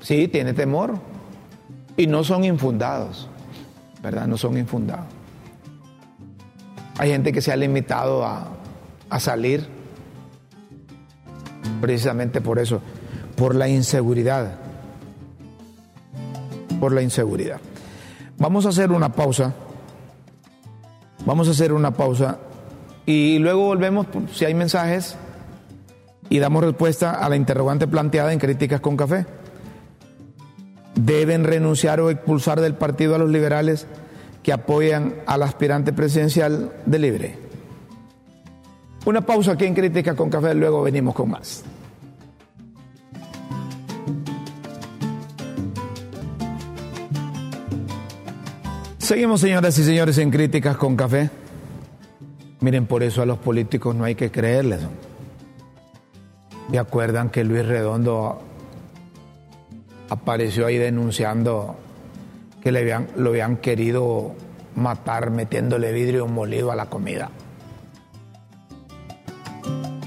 sí, 0.01 0.27
tiene 0.27 0.53
temor. 0.53 0.99
Y 1.97 2.07
no 2.07 2.23
son 2.23 2.43
infundados, 2.43 3.28
¿verdad? 4.01 4.27
No 4.27 4.37
son 4.37 4.57
infundados. 4.57 5.05
Hay 6.97 7.11
gente 7.11 7.31
que 7.31 7.41
se 7.41 7.51
ha 7.51 7.55
limitado 7.55 8.25
a, 8.25 8.47
a 9.09 9.19
salir 9.19 9.65
precisamente 11.79 12.41
por 12.41 12.59
eso, 12.59 12.81
por 13.35 13.55
la 13.55 13.67
inseguridad. 13.67 14.55
Por 16.79 16.93
la 16.93 17.01
inseguridad. 17.01 17.59
Vamos 18.37 18.65
a 18.65 18.69
hacer 18.69 18.91
una 18.91 19.11
pausa. 19.11 19.53
Vamos 21.25 21.47
a 21.47 21.51
hacer 21.51 21.73
una 21.73 21.91
pausa 21.91 22.39
y 23.05 23.39
luego 23.39 23.65
volvemos 23.65 24.05
si 24.33 24.45
hay 24.45 24.53
mensajes 24.53 25.15
y 26.29 26.37
damos 26.39 26.63
respuesta 26.63 27.11
a 27.11 27.27
la 27.27 27.35
interrogante 27.35 27.87
planteada 27.87 28.31
en 28.31 28.39
Críticas 28.39 28.81
con 28.81 28.95
Café. 28.95 29.25
¿Deben 31.05 31.45
renunciar 31.45 32.01
o 32.01 32.09
expulsar 32.09 32.59
del 32.59 32.73
partido 32.73 33.15
a 33.15 33.17
los 33.17 33.29
liberales 33.29 33.87
que 34.43 34.51
apoyan 34.51 35.15
al 35.27 35.43
aspirante 35.43 35.93
presidencial 35.93 36.73
de 36.85 36.99
Libre? 36.99 37.37
Una 39.05 39.21
pausa 39.21 39.53
aquí 39.53 39.63
en 39.65 39.75
Críticas 39.75 40.15
con 40.15 40.29
Café, 40.29 40.53
luego 40.53 40.81
venimos 40.83 41.15
con 41.15 41.29
más. 41.29 41.63
Seguimos, 48.97 49.39
señoras 49.39 49.77
y 49.79 49.85
señores, 49.85 50.17
en 50.17 50.29
críticas 50.31 50.75
con 50.75 50.97
café. 50.97 51.29
Miren, 52.59 52.85
por 52.85 53.03
eso 53.03 53.21
a 53.21 53.25
los 53.25 53.39
políticos 53.39 53.95
no 53.95 54.03
hay 54.03 54.15
que 54.15 54.29
creerles. 54.29 54.81
¿Me 56.69 56.77
acuerdan 56.77 57.29
que 57.29 57.43
Luis 57.45 57.65
Redondo 57.65 58.48
apareció 60.09 60.65
ahí 60.65 60.77
denunciando 60.77 61.75
que 62.61 62.71
le 62.71 62.79
habían, 62.79 63.07
lo 63.15 63.29
habían 63.29 63.57
querido 63.57 64.35
matar 64.75 65.31
metiéndole 65.31 65.91
vidrio 65.91 66.27
molido 66.27 66.71
a 66.71 66.75
la 66.75 66.87
comida? 66.87 67.29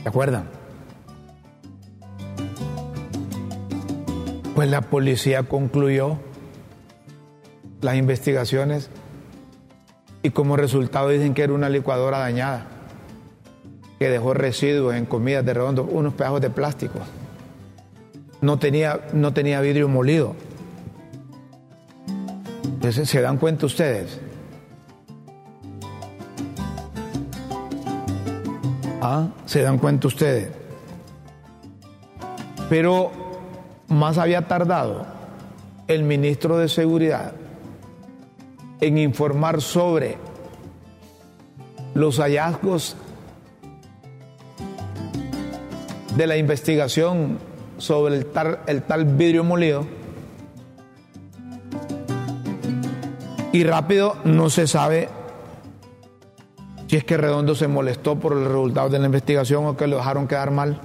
¿Se 0.03 0.09
acuerdan? 0.09 0.49
Pues 4.55 4.69
la 4.69 4.83
policía 4.83 5.45
concluyó 5.45 6.19
las 7.81 7.97
investigaciones 7.97 8.91
y 10.23 10.31
como 10.31 10.57
resultado 10.57 11.09
dicen 11.09 11.35
que 11.35 11.43
era 11.43 11.53
una 11.53 11.69
licuadora 11.69 12.19
dañada, 12.19 12.67
que 13.99 14.09
dejó 14.09 14.35
residuos 14.35 14.95
en 14.95 15.07
comidas 15.07 15.45
de 15.45 15.55
redondo, 15.55 15.85
unos 15.85 16.15
pedazos 16.15 16.41
de 16.41 16.51
plástico. 16.51 17.01
No 18.43 18.59
tenía, 18.59 19.01
no 19.13 19.33
tenía 19.33 19.61
vidrio 19.61 19.89
molido. 19.89 20.35
¿se 22.91 23.21
dan 23.21 23.39
cuenta 23.39 23.67
ustedes? 23.67 24.21
¿Ah? 29.01 29.29
¿Se 29.47 29.63
dan 29.63 29.79
cuenta 29.79 30.09
ustedes? 30.09 30.51
Pero 32.69 33.13
más 33.89 34.19
había 34.19 34.49
tardado 34.49 35.07
el 35.87 36.03
ministro 36.03 36.59
de 36.59 36.69
Seguridad 36.69 37.33
en 38.81 38.99
informar 38.99 39.61
sobre 39.61 40.17
los 41.95 42.19
hallazgos 42.19 42.97
de 46.17 46.27
la 46.27 46.37
investigación 46.37 47.52
sobre 47.83 48.15
el 48.15 48.27
tal, 48.27 48.61
el 48.69 48.83
tal 48.83 49.05
vidrio 49.05 49.43
molido. 49.43 49.85
Y 53.51 53.65
rápido 53.65 54.17
no 54.25 54.51
se 54.51 54.69
sabe 54.69 55.09
si 56.87 56.97
es 56.97 57.05
que 57.05 57.17
Redondo 57.17 57.57
se 57.57 57.67
molestó 57.67 58.21
por 58.21 58.35
el 58.35 58.45
resultado 58.45 58.89
de 58.89 59.01
la 59.01 59.07
investigación 59.07 59.67
o 59.67 59.77
que 59.77 59.89
lo 59.89 59.97
dejaron 59.97 60.29
quedar 60.29 60.53
mal. 60.53 60.81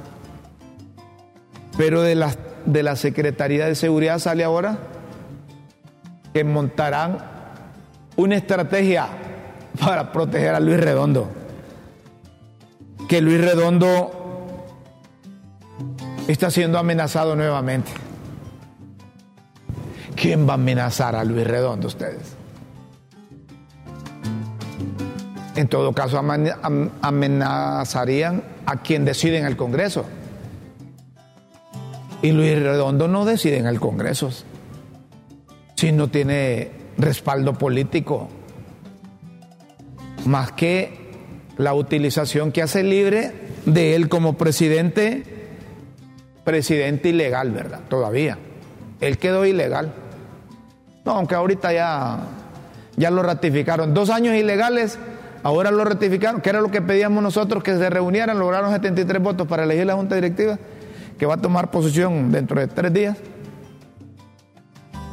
Pero 1.78 2.02
de 2.02 2.16
la, 2.16 2.34
de 2.66 2.82
la 2.82 2.96
Secretaría 2.96 3.68
de 3.68 3.76
Seguridad 3.76 4.18
sale 4.18 4.44
ahora 4.44 4.80
que 6.34 6.44
montarán 6.44 7.20
una 8.16 8.36
estrategia 8.36 9.08
para 9.80 10.12
proteger 10.12 10.56
a 10.56 10.60
Luis 10.60 10.80
Redondo. 10.80 11.30
Que 13.08 13.22
Luis 13.22 13.40
Redondo 13.40 14.17
está 16.28 16.52
siendo 16.52 16.78
amenazado 16.78 17.36
nuevamente. 17.36 17.92
¿Quién 20.16 20.48
va 20.48 20.54
a 20.54 20.56
amenazar 20.56 21.16
a 21.16 21.24
Luis 21.24 21.46
Redondo 21.46 21.88
ustedes? 21.88 22.36
En 25.56 25.68
todo 25.68 25.94
caso, 25.94 26.20
amenazarían 27.02 28.44
a 28.66 28.82
quien 28.82 29.06
decide 29.06 29.38
en 29.40 29.46
el 29.46 29.58
Congreso. 29.58 30.06
Y 32.22 32.32
Luis 32.32 32.60
Redondo 32.60 33.08
no 33.08 33.26
decide 33.26 33.58
en 33.58 33.68
el 33.68 33.80
Congreso. 33.80 34.30
Si 35.76 35.92
no 35.92 36.10
tiene 36.10 36.72
respaldo 36.98 37.54
político, 37.54 38.28
más 40.26 40.52
que 40.52 41.08
la 41.58 41.74
utilización 41.74 42.52
que 42.52 42.62
hace 42.62 42.84
libre 42.84 43.34
de 43.66 43.96
él 43.96 44.10
como 44.10 44.38
presidente, 44.38 45.37
presidente 46.48 47.10
ilegal, 47.10 47.52
¿verdad? 47.52 47.82
Todavía. 47.90 48.38
Él 49.02 49.18
quedó 49.18 49.46
ilegal. 49.46 49.92
No, 51.04 51.12
aunque 51.12 51.36
ahorita 51.36 51.74
ya, 51.74 52.20
ya 52.96 53.12
lo 53.12 53.22
ratificaron. 53.22 53.94
Dos 53.94 54.10
años 54.10 54.34
ilegales, 54.34 54.98
ahora 55.44 55.72
lo 55.72 55.84
ratificaron, 55.84 56.40
que 56.40 56.50
era 56.50 56.62
lo 56.62 56.72
que 56.72 56.82
pedíamos 56.82 57.22
nosotros, 57.22 57.62
que 57.64 57.76
se 57.76 57.90
reunieran, 57.90 58.40
lograron 58.40 58.72
73 58.72 59.22
votos 59.22 59.46
para 59.46 59.66
elegir 59.66 59.88
la 59.88 59.96
Junta 59.96 60.16
Directiva, 60.16 60.58
que 61.20 61.26
va 61.26 61.34
a 61.34 61.42
tomar 61.42 61.70
posición 61.70 62.32
dentro 62.32 62.62
de 62.62 62.68
tres 62.68 62.94
días. 62.94 63.18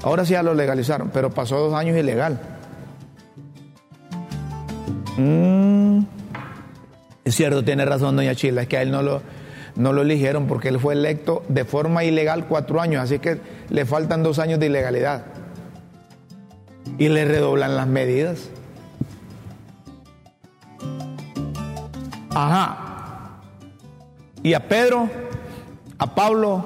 Ahora 0.04 0.24
sí 0.24 0.34
ya 0.34 0.44
lo 0.44 0.54
legalizaron, 0.54 1.10
pero 1.12 1.30
pasó 1.30 1.58
dos 1.58 1.74
años 1.74 1.98
ilegal. 1.98 2.38
Mm. 5.16 5.98
Es 7.24 7.34
cierto, 7.34 7.64
tiene 7.64 7.84
razón 7.84 8.14
doña 8.14 8.36
Chila, 8.36 8.62
es 8.62 8.68
que 8.68 8.76
a 8.76 8.82
él 8.82 8.92
no 8.92 9.02
lo, 9.02 9.20
no 9.76 9.92
lo 9.92 10.02
eligieron 10.02 10.46
porque 10.46 10.68
él 10.68 10.78
fue 10.78 10.94
electo 10.94 11.42
de 11.48 11.64
forma 11.64 12.04
ilegal 12.04 12.46
cuatro 12.46 12.80
años, 12.80 13.02
así 13.02 13.18
que 13.18 13.40
le 13.70 13.84
faltan 13.84 14.22
dos 14.22 14.38
años 14.38 14.60
de 14.60 14.66
ilegalidad. 14.66 15.24
Y 16.98 17.08
le 17.08 17.24
redoblan 17.24 17.76
las 17.76 17.86
medidas. 17.88 18.50
Ajá. 22.30 23.40
Y 24.42 24.54
a 24.54 24.68
Pedro, 24.68 25.08
a 25.98 26.14
Pablo, 26.14 26.64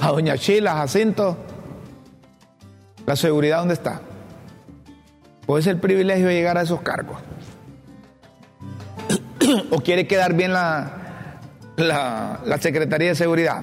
a 0.00 0.08
doña 0.08 0.38
Chila, 0.38 0.72
a 0.72 0.76
Jacinto, 0.76 1.36
la 3.06 3.16
seguridad 3.16 3.58
dónde 3.58 3.74
está. 3.74 4.00
¿O 5.46 5.58
es 5.58 5.66
el 5.66 5.78
privilegio 5.78 6.28
de 6.28 6.34
llegar 6.34 6.56
a 6.56 6.62
esos 6.62 6.80
cargos? 6.80 7.18
¿O 9.70 9.80
quiere 9.80 10.06
quedar 10.06 10.34
bien 10.34 10.52
la, 10.52 11.38
la, 11.76 12.58
Secretaría 12.58 13.08
de 13.08 13.14
Seguridad? 13.14 13.62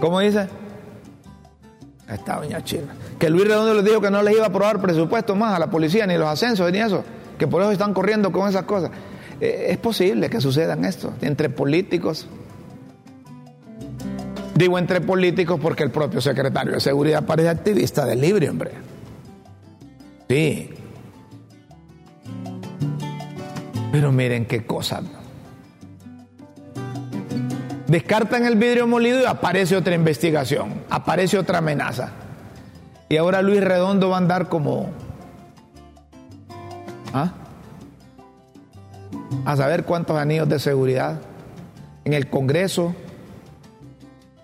¿Cómo 0.00 0.20
dice? 0.20 0.48
Ahí 2.08 2.14
está 2.14 2.36
doña. 2.36 2.62
Que 3.18 3.30
Luis 3.30 3.46
Redondo 3.46 3.74
les 3.74 3.84
dijo 3.84 4.00
que 4.00 4.10
no 4.10 4.22
les 4.22 4.34
iba 4.34 4.44
a 4.44 4.48
aprobar 4.48 4.80
presupuesto 4.80 5.34
más 5.34 5.54
a 5.54 5.58
la 5.58 5.68
policía, 5.68 6.06
ni 6.06 6.16
los 6.16 6.28
ascensos, 6.28 6.70
ni 6.70 6.78
eso. 6.78 7.04
que 7.38 7.46
por 7.46 7.62
eso 7.62 7.72
están 7.72 7.94
corriendo 7.94 8.32
con 8.32 8.48
esas 8.48 8.64
cosas. 8.64 8.90
Eh, 9.40 9.66
es 9.70 9.78
posible 9.78 10.28
que 10.28 10.40
sucedan 10.40 10.84
esto 10.84 11.12
entre 11.20 11.48
políticos. 11.48 12.26
Digo 14.54 14.78
entre 14.78 15.00
políticos 15.00 15.60
porque 15.62 15.84
el 15.84 15.90
propio 15.90 16.20
secretario 16.20 16.72
de 16.72 16.80
Seguridad 16.80 17.24
parece 17.24 17.48
activista 17.48 18.04
del 18.04 18.20
libre, 18.20 18.50
hombre. 18.50 18.72
Sí. 20.28 20.77
Pero 23.90 24.12
miren 24.12 24.46
qué 24.46 24.66
cosa. 24.66 25.00
Descartan 27.86 28.44
el 28.44 28.56
vidrio 28.56 28.86
molido 28.86 29.22
y 29.22 29.24
aparece 29.24 29.74
otra 29.74 29.94
investigación, 29.94 30.82
aparece 30.90 31.38
otra 31.38 31.58
amenaza. 31.58 32.10
Y 33.08 33.16
ahora 33.16 33.40
Luis 33.40 33.64
Redondo 33.64 34.10
va 34.10 34.16
a 34.16 34.18
andar 34.18 34.48
como... 34.50 34.90
¿ah? 37.14 37.32
A 39.46 39.56
saber 39.56 39.84
cuántos 39.84 40.18
anillos 40.18 40.48
de 40.50 40.58
seguridad 40.58 41.18
en 42.04 42.12
el 42.12 42.28
Congreso, 42.28 42.94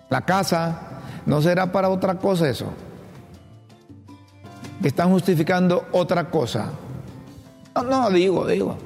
la 0.09 0.21
casa, 0.21 1.01
¿no 1.27 1.39
será 1.43 1.71
para 1.71 1.89
otra 1.89 2.15
cosa 2.15 2.49
eso? 2.49 2.73
Están 4.83 5.11
justificando 5.11 5.87
otra 5.91 6.31
cosa. 6.31 6.71
No, 7.75 7.83
no, 7.83 8.09
digo, 8.09 8.47
digo, 8.47 8.77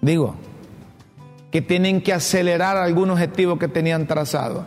digo, 0.00 0.34
que 1.50 1.62
tienen 1.62 2.00
que 2.00 2.12
acelerar 2.12 2.76
algún 2.76 3.10
objetivo 3.10 3.58
que 3.58 3.68
tenían 3.68 4.06
trazado. 4.06 4.64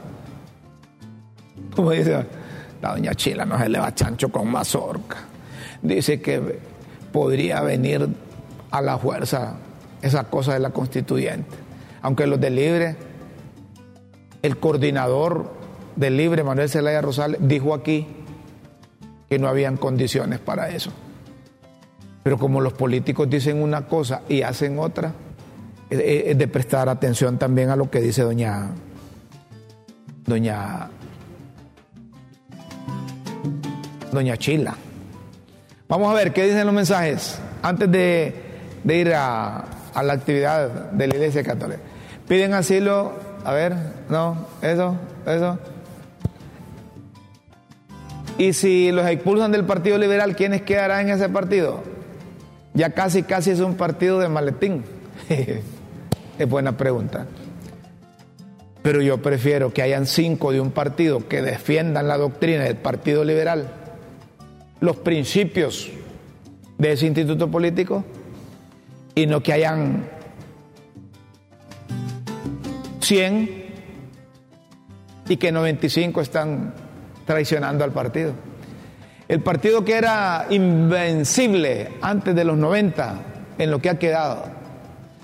Como 1.75 1.91
dice 1.91 2.25
la 2.81 2.91
doña 2.91 3.15
Chila, 3.15 3.45
no 3.45 3.57
se 3.57 3.69
le 3.69 3.79
va 3.79 3.95
chancho 3.95 4.29
con 4.29 4.49
mazorca. 4.49 5.17
Dice 5.81 6.21
que 6.21 6.59
podría 7.11 7.61
venir 7.61 8.07
a 8.71 8.81
la 8.81 8.97
fuerza 8.97 9.55
esa 10.01 10.25
cosa 10.25 10.53
de 10.53 10.59
la 10.59 10.71
constituyente. 10.71 11.55
Aunque 12.01 12.27
los 12.27 12.39
del 12.39 12.55
Libre, 12.55 12.97
el 14.41 14.57
coordinador 14.57 15.53
del 15.95 16.17
Libre, 16.17 16.43
Manuel 16.43 16.69
Zelaya 16.69 17.01
Rosales, 17.01 17.39
dijo 17.41 17.73
aquí 17.73 18.07
que 19.29 19.39
no 19.39 19.47
habían 19.47 19.77
condiciones 19.77 20.39
para 20.39 20.69
eso. 20.69 20.91
Pero 22.23 22.37
como 22.37 22.59
los 22.59 22.73
políticos 22.73 23.29
dicen 23.29 23.61
una 23.61 23.87
cosa 23.87 24.21
y 24.27 24.41
hacen 24.41 24.79
otra, 24.79 25.13
es 26.01 26.37
de 26.37 26.47
prestar 26.47 26.89
atención 26.89 27.37
también 27.37 27.69
a 27.69 27.75
lo 27.75 27.89
que 27.89 27.99
dice 27.99 28.21
doña 28.23 28.69
doña 30.25 30.89
doña 34.11 34.37
Chila. 34.37 34.75
Vamos 35.87 36.11
a 36.11 36.13
ver 36.13 36.33
qué 36.33 36.45
dicen 36.45 36.65
los 36.65 36.73
mensajes 36.73 37.39
antes 37.61 37.91
de, 37.91 38.33
de 38.83 38.97
ir 38.97 39.13
a, 39.13 39.65
a 39.93 40.03
la 40.03 40.13
actividad 40.13 40.91
de 40.91 41.07
la 41.07 41.15
Iglesia 41.15 41.43
Católica. 41.43 41.81
Piden 42.27 42.53
asilo, 42.53 43.13
a 43.43 43.53
ver, 43.53 43.75
no, 44.09 44.47
eso, 44.61 44.95
eso. 45.25 45.59
Y 48.37 48.53
si 48.53 48.91
los 48.91 49.05
expulsan 49.07 49.51
del 49.51 49.65
Partido 49.65 49.97
Liberal, 49.97 50.35
¿quiénes 50.35 50.61
quedarán 50.61 51.07
en 51.07 51.15
ese 51.15 51.29
partido? 51.29 51.83
Ya 52.73 52.91
casi, 52.91 53.23
casi 53.23 53.51
es 53.51 53.59
un 53.59 53.75
partido 53.75 54.19
de 54.19 54.29
maletín. 54.29 54.83
es 56.37 56.49
buena 56.49 56.77
pregunta. 56.77 57.25
Pero 58.81 59.01
yo 59.01 59.21
prefiero 59.21 59.73
que 59.73 59.81
hayan 59.81 60.05
cinco 60.05 60.51
de 60.51 60.59
un 60.59 60.71
partido 60.71 61.27
que 61.27 61.41
defiendan 61.41 62.07
la 62.07 62.17
doctrina 62.17 62.63
del 62.63 62.75
Partido 62.75 63.23
Liberal, 63.23 63.67
los 64.81 64.97
principios 64.97 65.89
de 66.77 66.91
ese 66.91 67.05
instituto 67.05 67.49
político, 67.49 68.03
y 69.15 69.25
no 69.25 69.41
que 69.41 69.53
hayan 69.53 70.09
100 72.99 73.63
y 75.29 75.37
que 75.37 75.51
95 75.51 76.21
están 76.21 76.73
traicionando 77.25 77.83
al 77.83 77.91
partido. 77.91 78.33
El 79.27 79.41
partido 79.41 79.85
que 79.85 79.93
era 79.93 80.47
invencible 80.49 81.89
antes 82.01 82.35
de 82.35 82.43
los 82.43 82.57
90 82.57 83.15
en 83.57 83.71
lo 83.71 83.79
que 83.79 83.89
ha 83.89 83.97
quedado, 83.97 84.45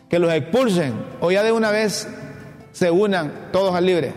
que 0.10 0.20
los 0.20 0.34
expulsen 0.34 0.94
o 1.22 1.32
ya 1.32 1.44
de 1.44 1.52
una 1.52 1.72
vez 1.72 2.08
se 2.72 2.92
unan 2.92 3.50
todos 3.52 3.76
al 3.76 3.86
libre 3.86 4.14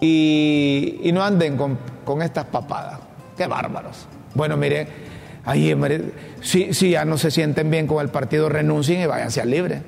y, 0.00 1.10
no 1.12 1.22
anden 1.22 1.56
con, 1.56 1.78
con 2.04 2.22
estas 2.22 2.46
papadas. 2.46 3.00
Qué 3.36 3.46
bárbaros. 3.46 4.06
Bueno, 4.34 4.56
mire, 4.56 4.88
Ahí, 5.44 5.74
si, 6.42 6.74
si 6.74 6.90
ya 6.90 7.04
no 7.04 7.16
se 7.16 7.30
sienten 7.30 7.70
bien 7.70 7.86
con 7.86 8.02
el 8.02 8.10
partido, 8.10 8.48
renuncien 8.48 9.00
y 9.00 9.06
váyanse 9.06 9.40
al 9.40 9.50
libre. 9.50 9.82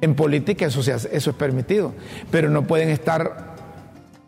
En 0.00 0.14
política 0.14 0.66
eso, 0.66 0.80
eso 0.80 1.30
es 1.30 1.36
permitido, 1.36 1.92
pero 2.30 2.48
no 2.50 2.66
pueden 2.66 2.88
estar 2.88 3.54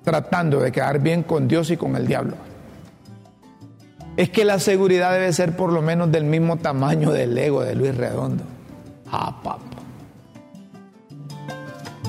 tratando 0.03 0.61
de 0.61 0.73
quedar 0.73 1.01
bien 1.01 1.23
con 1.23 1.49
Dios 1.49 1.71
y 1.71 1.77
con 1.77 1.97
el 1.97 2.07
diablo. 2.07 2.35
Es 4.17 4.31
que 4.31 4.45
la 4.45 4.59
seguridad 4.59 5.13
debe 5.13 5.33
ser 5.33 5.57
por 5.57 5.73
lo 5.73 5.81
menos 5.81 6.11
del 6.11 6.25
mismo 6.25 6.57
tamaño 6.57 7.13
del 7.13 7.37
ego 7.37 7.63
de 7.63 7.75
Luis 7.75 7.97
Redondo. 7.97 8.45
Ah. 9.11 9.59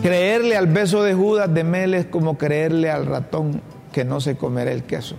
Creerle 0.02 0.56
al 0.56 0.68
beso 0.68 1.04
de 1.04 1.14
Judas 1.14 1.54
de 1.54 1.64
Mel 1.64 1.94
es 1.94 2.06
como 2.06 2.38
creerle 2.38 2.90
al 2.90 3.06
ratón 3.06 3.62
que 3.92 4.06
no 4.06 4.22
se 4.22 4.38
comerá 4.38 4.72
el 4.72 4.84
queso. 4.84 5.16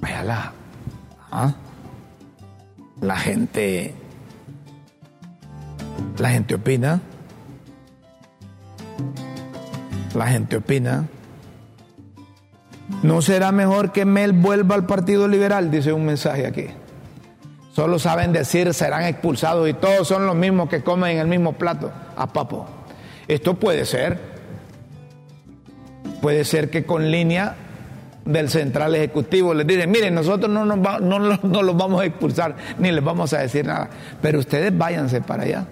Váyala. 0.00 0.52
¿Ah? 1.30 1.54
La 3.00 3.16
gente, 3.16 3.94
la 6.18 6.30
gente 6.30 6.54
opina, 6.54 7.00
la 10.14 10.26
gente 10.28 10.56
opina. 10.56 11.06
¿No 13.02 13.20
será 13.20 13.52
mejor 13.52 13.92
que 13.92 14.04
Mel 14.04 14.32
vuelva 14.32 14.74
al 14.74 14.86
Partido 14.86 15.26
Liberal? 15.28 15.70
Dice 15.70 15.92
un 15.92 16.06
mensaje 16.06 16.46
aquí. 16.46 16.68
Solo 17.74 17.98
saben 17.98 18.32
decir 18.32 18.72
serán 18.72 19.02
expulsados 19.02 19.68
y 19.68 19.74
todos 19.74 20.06
son 20.06 20.26
los 20.26 20.36
mismos 20.36 20.68
que 20.68 20.84
comen 20.84 21.16
en 21.16 21.18
el 21.18 21.26
mismo 21.26 21.54
plato. 21.54 21.90
A 22.16 22.32
papo. 22.32 22.66
Esto 23.26 23.54
puede 23.54 23.84
ser. 23.84 24.16
Puede 26.22 26.44
ser 26.44 26.70
que 26.70 26.84
con 26.84 27.10
línea 27.10 27.56
del 28.24 28.48
central 28.48 28.94
ejecutivo 28.94 29.52
les 29.54 29.66
dicen, 29.66 29.90
miren, 29.90 30.14
nosotros 30.14 30.48
no, 30.48 30.64
nos 30.64 30.78
no, 31.00 31.18
no 31.18 31.62
los 31.62 31.76
vamos 31.76 32.00
a 32.00 32.04
expulsar 32.04 32.54
ni 32.78 32.92
les 32.92 33.02
vamos 33.02 33.32
a 33.32 33.40
decir 33.40 33.66
nada, 33.66 33.90
pero 34.22 34.38
ustedes 34.38 34.76
váyanse 34.76 35.20
para 35.20 35.42
allá. 35.42 35.66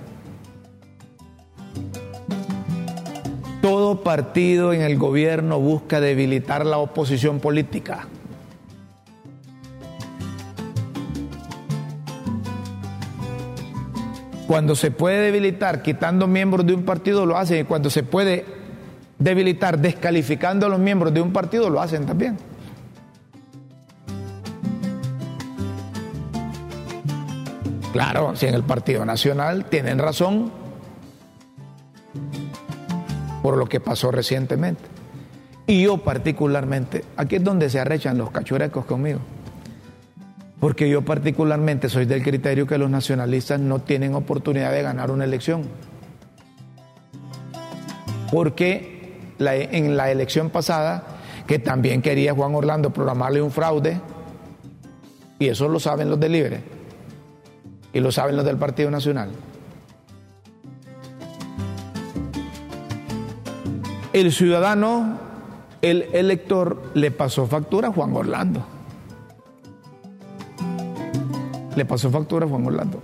Todo 3.62 4.02
partido 4.02 4.72
en 4.72 4.82
el 4.82 4.98
gobierno 4.98 5.60
busca 5.60 6.00
debilitar 6.00 6.66
la 6.66 6.78
oposición 6.78 7.38
política. 7.38 8.08
Cuando 14.52 14.76
se 14.76 14.90
puede 14.90 15.22
debilitar 15.22 15.80
quitando 15.80 16.26
miembros 16.26 16.66
de 16.66 16.74
un 16.74 16.82
partido 16.82 17.24
lo 17.24 17.38
hacen 17.38 17.60
y 17.60 17.64
cuando 17.64 17.88
se 17.88 18.02
puede 18.02 18.44
debilitar 19.18 19.78
descalificando 19.78 20.66
a 20.66 20.68
los 20.68 20.78
miembros 20.78 21.14
de 21.14 21.22
un 21.22 21.32
partido, 21.32 21.70
lo 21.70 21.80
hacen 21.80 22.04
también. 22.04 22.36
Claro, 27.94 28.36
si 28.36 28.44
en 28.44 28.52
el 28.52 28.62
Partido 28.62 29.06
Nacional 29.06 29.64
tienen 29.70 29.98
razón 29.98 30.52
por 33.42 33.56
lo 33.56 33.66
que 33.66 33.80
pasó 33.80 34.10
recientemente. 34.10 34.82
Y 35.66 35.84
yo 35.84 35.96
particularmente, 35.96 37.06
aquí 37.16 37.36
es 37.36 37.42
donde 37.42 37.70
se 37.70 37.80
arrechan 37.80 38.18
los 38.18 38.30
cachurecos 38.30 38.84
conmigo. 38.84 39.20
Porque 40.62 40.88
yo 40.88 41.02
particularmente 41.02 41.88
soy 41.88 42.04
del 42.04 42.22
criterio 42.22 42.68
que 42.68 42.78
los 42.78 42.88
nacionalistas 42.88 43.58
no 43.58 43.80
tienen 43.80 44.14
oportunidad 44.14 44.70
de 44.70 44.80
ganar 44.80 45.10
una 45.10 45.24
elección. 45.24 45.64
Porque 48.30 49.18
en 49.40 49.96
la 49.96 50.12
elección 50.12 50.50
pasada, 50.50 51.02
que 51.48 51.58
también 51.58 52.00
quería 52.00 52.32
Juan 52.32 52.54
Orlando 52.54 52.90
programarle 52.90 53.42
un 53.42 53.50
fraude, 53.50 54.00
y 55.40 55.48
eso 55.48 55.66
lo 55.66 55.80
saben 55.80 56.08
los 56.08 56.20
del 56.20 56.30
Libre, 56.30 56.60
y 57.92 57.98
lo 57.98 58.12
saben 58.12 58.36
los 58.36 58.44
del 58.44 58.56
Partido 58.56 58.88
Nacional. 58.88 59.30
El 64.12 64.30
ciudadano, 64.30 65.18
el 65.82 66.06
elector, 66.12 66.92
le 66.94 67.10
pasó 67.10 67.48
factura 67.48 67.88
a 67.88 67.92
Juan 67.92 68.14
Orlando. 68.14 68.64
Le 71.76 71.84
pasó 71.84 72.10
factura 72.10 72.46
a 72.46 72.48
Juan 72.48 72.66
Orlando. 72.66 73.00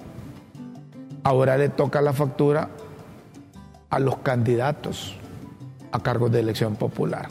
Ahora 1.24 1.56
le 1.56 1.68
toca 1.68 2.00
la 2.00 2.12
factura 2.12 2.68
a 3.90 3.98
los 3.98 4.18
candidatos 4.18 5.14
a 5.92 6.00
cargo 6.00 6.28
de 6.28 6.40
elección 6.40 6.76
popular, 6.76 7.28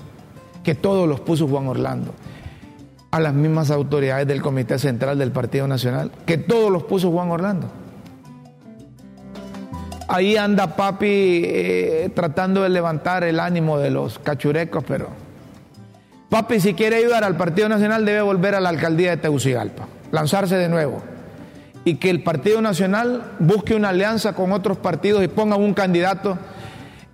que 0.64 0.76
todos 0.76 1.08
los 1.08 1.20
puso 1.20 1.48
Juan 1.48 1.68
Orlando. 1.68 2.14
a 3.10 3.22
las 3.22 3.34
mismas 3.34 3.72
autoridades 3.72 4.28
del 4.28 4.42
Comité 4.42 4.78
Central 4.78 5.18
del 5.18 5.32
Partido 5.32 5.66
Nacional, 5.66 6.12
que 6.26 6.38
todos 6.38 6.70
los 6.70 6.84
puso 6.84 7.10
Juan 7.10 7.32
Orlando. 7.32 7.68
Ahí 10.10 10.36
anda 10.36 10.76
papi 10.76 11.42
eh, 11.46 12.12
tratando 12.14 12.64
de 12.64 12.70
levantar 12.70 13.24
el 13.24 13.40
ánimo 13.40 13.80
de 13.80 13.92
los 13.92 14.20
cachurecos, 14.20 14.84
pero 14.86 15.08
papi 16.30 16.60
si 16.60 16.74
quiere 16.74 16.98
ayudar 16.98 17.24
al 17.24 17.38
Partido 17.38 17.70
Nacional 17.70 18.06
debe 18.06 18.22
volver 18.22 18.56
a 18.56 18.60
la 18.60 18.70
alcaldía 18.70 19.12
de 19.12 19.18
Tegucigalpa, 19.18 19.88
lanzarse 20.12 20.58
de 20.58 20.68
nuevo 20.68 21.02
y 21.88 21.96
que 21.96 22.10
el 22.10 22.22
Partido 22.22 22.62
Nacional 22.62 23.38
busque 23.40 23.74
una 23.74 23.90
alianza 23.90 24.34
con 24.34 24.52
otros 24.52 24.78
partidos 24.78 25.24
y 25.24 25.30
ponga 25.30 25.56
un 25.56 25.74
candidato 25.74 26.38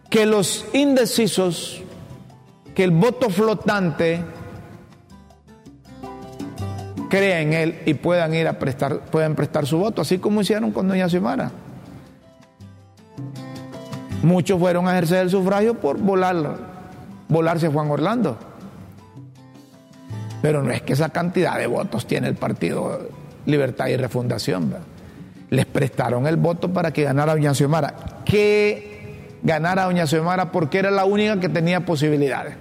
que 0.09 0.25
los 0.25 0.65
indecisos, 0.73 1.83
que 2.73 2.83
el 2.83 2.89
voto 2.89 3.29
flotante 3.29 4.23
crea 7.07 7.41
en 7.41 7.53
él 7.53 7.81
y 7.85 7.93
puedan 7.93 8.33
ir 8.33 8.47
a 8.47 8.57
prestar, 8.57 9.01
puedan 9.01 9.35
prestar 9.35 9.67
su 9.67 9.77
voto, 9.77 10.01
así 10.01 10.17
como 10.17 10.41
hicieron 10.41 10.71
con 10.71 10.87
doña 10.87 11.07
Xiomara. 11.07 11.51
Muchos 14.23 14.59
fueron 14.59 14.87
a 14.87 14.93
ejercer 14.93 15.19
el 15.19 15.29
sufragio 15.29 15.75
por 15.75 15.99
volar, 15.99 16.57
volarse 17.29 17.67
Juan 17.67 17.91
Orlando. 17.91 18.39
Pero 20.41 20.63
no 20.63 20.71
es 20.71 20.81
que 20.81 20.93
esa 20.93 21.09
cantidad 21.09 21.59
de 21.59 21.67
votos 21.67 22.07
tiene 22.07 22.27
el 22.27 22.35
Partido 22.35 23.21
Libertad 23.45 23.87
y 23.87 23.97
Refundación. 23.97 24.73
Les 25.49 25.65
prestaron 25.65 26.27
el 26.27 26.37
voto 26.37 26.71
para 26.71 26.91
que 26.91 27.03
ganara 27.03 27.33
Doña 27.33 27.53
Xiomara. 27.53 27.93
Que 28.25 29.37
ganara 29.43 29.85
Doña 29.85 30.07
Xiomara 30.07 30.51
porque 30.51 30.79
era 30.79 30.91
la 30.91 31.05
única 31.05 31.39
que 31.39 31.49
tenía 31.49 31.85
posibilidades. 31.85 32.55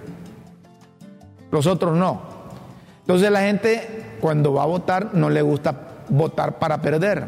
Los 1.51 1.67
otros 1.67 1.95
no. 1.95 2.21
Entonces 3.01 3.31
la 3.31 3.41
gente 3.41 4.15
cuando 4.19 4.53
va 4.53 4.63
a 4.63 4.67
votar 4.67 5.13
no 5.13 5.29
le 5.29 5.41
gusta 5.41 5.75
votar 6.09 6.59
para 6.59 6.81
perder. 6.81 7.27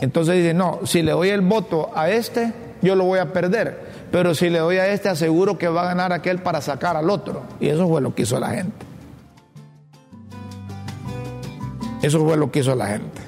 Entonces 0.00 0.36
dice, 0.36 0.54
no, 0.54 0.80
si 0.84 1.02
le 1.02 1.12
doy 1.12 1.30
el 1.30 1.40
voto 1.40 1.90
a 1.94 2.08
este, 2.10 2.52
yo 2.82 2.94
lo 2.94 3.04
voy 3.04 3.18
a 3.18 3.32
perder. 3.32 3.88
Pero 4.10 4.34
si 4.34 4.48
le 4.48 4.60
doy 4.60 4.76
a 4.76 4.86
este, 4.88 5.08
aseguro 5.08 5.58
que 5.58 5.68
va 5.68 5.82
a 5.82 5.86
ganar 5.86 6.12
aquel 6.12 6.38
para 6.38 6.60
sacar 6.60 6.96
al 6.96 7.10
otro. 7.10 7.42
Y 7.60 7.68
eso 7.68 7.88
fue 7.88 8.00
lo 8.00 8.14
que 8.14 8.22
hizo 8.22 8.38
la 8.38 8.50
gente. 8.50 8.87
Eso 12.02 12.24
fue 12.24 12.36
lo 12.36 12.50
que 12.50 12.60
hizo 12.60 12.74
la 12.74 12.86
gente. 12.86 13.20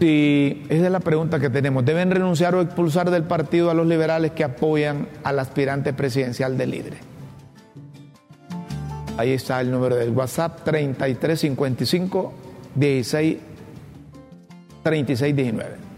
Si 0.00 0.66
esa 0.68 0.86
es 0.86 0.90
la 0.90 0.98
pregunta 0.98 1.38
que 1.38 1.48
tenemos. 1.48 1.84
¿Deben 1.84 2.10
renunciar 2.10 2.54
o 2.56 2.60
expulsar 2.60 3.10
del 3.10 3.22
partido 3.22 3.70
a 3.70 3.74
los 3.74 3.86
liberales 3.86 4.32
que 4.32 4.42
apoyan 4.42 5.06
al 5.22 5.38
aspirante 5.38 5.92
presidencial 5.92 6.58
del 6.58 6.70
LIDRE? 6.72 6.96
Ahí 9.16 9.30
está 9.30 9.60
el 9.60 9.70
número 9.70 9.94
del 9.94 10.10
WhatsApp 10.10 10.64
3355 10.64 12.32
16 12.74 13.36
36 14.82 15.36
19. 15.36 15.91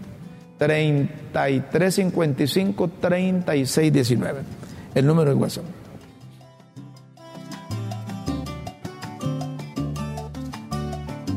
3355 0.59 2.91
36 3.01 3.93
19. 3.93 4.41
El 4.95 5.07
número 5.07 5.31
del 5.31 5.39
WhatsApp. 5.39 5.65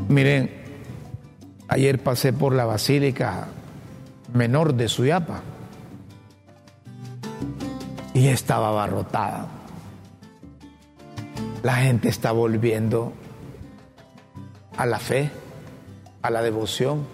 Miren, 0.08 0.50
ayer 1.68 2.02
pasé 2.02 2.32
por 2.32 2.52
la 2.54 2.64
Basílica 2.64 3.46
Menor 4.32 4.74
de 4.74 4.88
Suyapa 4.88 5.42
y 8.14 8.28
estaba 8.28 8.68
abarrotada 8.68 9.58
la 11.62 11.76
gente 11.76 12.08
está 12.08 12.32
volviendo 12.32 13.12
a 14.76 14.86
la 14.86 14.98
fe, 14.98 15.30
a 16.22 16.30
la 16.30 16.42
devoción. 16.42 17.06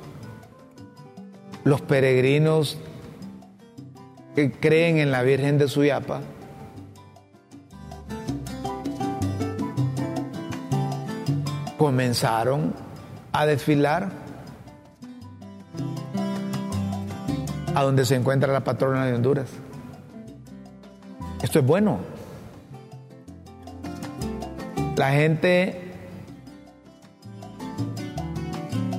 Los 1.65 1.81
peregrinos 1.81 2.79
que 4.35 4.53
creen 4.53 4.99
en 4.99 5.11
la 5.11 5.23
Virgen 5.23 5.59
de 5.59 5.69
Suyapa 5.69 6.21
comenzaron 11.79 12.75
a 13.33 13.47
desfilar 13.47 14.11
a 17.75 17.83
donde 17.83 18.05
se 18.05 18.15
encuentra 18.15 18.53
la 18.53 18.63
patrona 18.63 19.07
de 19.07 19.15
Honduras. 19.15 19.49
Esto 21.43 21.59
es 21.59 21.67
bueno. 21.67 21.99
La 24.97 25.11
gente 25.11 25.93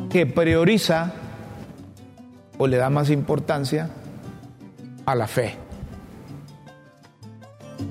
que 0.10 0.26
prioriza 0.26 1.14
o 2.58 2.68
le 2.68 2.78
da 2.78 2.90
más 2.90 3.10
importancia 3.10 3.90
a 5.06 5.16
la 5.16 5.28
fe. 5.28 5.56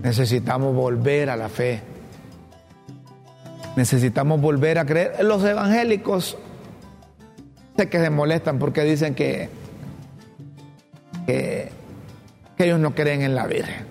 Necesitamos 0.03 0.75
volver 0.75 1.31
a 1.31 1.37
la 1.37 1.49
fe. 1.49 1.81
Necesitamos 3.77 4.41
volver 4.41 4.79
a 4.79 4.87
creer. 4.87 5.25
Los 5.25 5.45
evangélicos 5.45 6.37
sé 7.77 7.89
que 7.89 8.01
se 8.01 8.11
molestan 8.11 8.59
porque 8.59 8.83
dicen 8.85 9.15
que, 9.15 9.49
que, 11.27 11.73
ellos 12.59 12.79
no 12.79 12.95
creen 12.95 13.23
en 13.23 13.35
la 13.35 13.47
Virgen. 13.47 13.87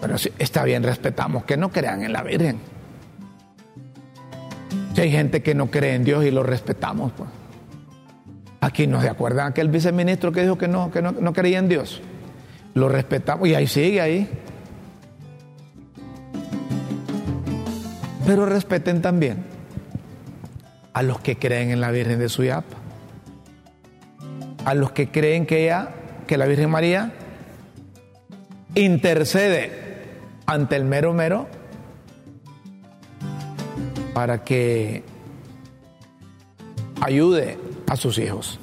Pero 0.00 0.16
está 0.38 0.64
bien, 0.64 0.82
respetamos 0.82 1.44
que 1.44 1.56
no 1.56 1.70
crean 1.70 2.02
en 2.02 2.12
la 2.12 2.22
Virgen. 2.22 2.58
Si 4.94 5.00
hay 5.00 5.10
gente 5.10 5.42
que 5.42 5.54
no 5.54 5.70
cree 5.70 5.94
en 5.94 6.04
Dios 6.04 6.24
y 6.24 6.30
lo 6.30 6.42
respetamos, 6.42 7.12
pues. 7.12 7.41
Aquí 8.62 8.86
no 8.86 9.02
se 9.02 9.08
acuerdan 9.08 9.48
aquel 9.48 9.68
viceministro 9.68 10.30
que 10.30 10.42
dijo 10.42 10.56
que 10.56 10.68
no, 10.68 10.92
que 10.92 11.02
no, 11.02 11.10
no 11.10 11.32
creía 11.32 11.58
en 11.58 11.68
Dios. 11.68 12.00
Lo 12.74 12.88
respetamos 12.88 13.48
y 13.48 13.56
ahí 13.56 13.66
sigue 13.66 14.00
ahí. 14.00 14.30
Pero 18.24 18.46
respeten 18.46 19.02
también 19.02 19.44
a 20.92 21.02
los 21.02 21.18
que 21.18 21.36
creen 21.36 21.72
en 21.72 21.80
la 21.80 21.90
Virgen 21.90 22.20
de 22.20 22.28
Suyapa. 22.28 22.76
A 24.64 24.74
los 24.74 24.92
que 24.92 25.10
creen 25.10 25.44
que 25.44 25.64
ella, 25.64 25.88
que 26.28 26.38
la 26.38 26.46
Virgen 26.46 26.70
María 26.70 27.12
intercede 28.76 29.72
ante 30.46 30.76
el 30.76 30.84
mero 30.84 31.12
mero 31.12 31.48
para 34.14 34.44
que 34.44 35.02
ayude 37.00 37.58
a 37.92 37.96
sus 37.96 38.16
hijos. 38.16 38.58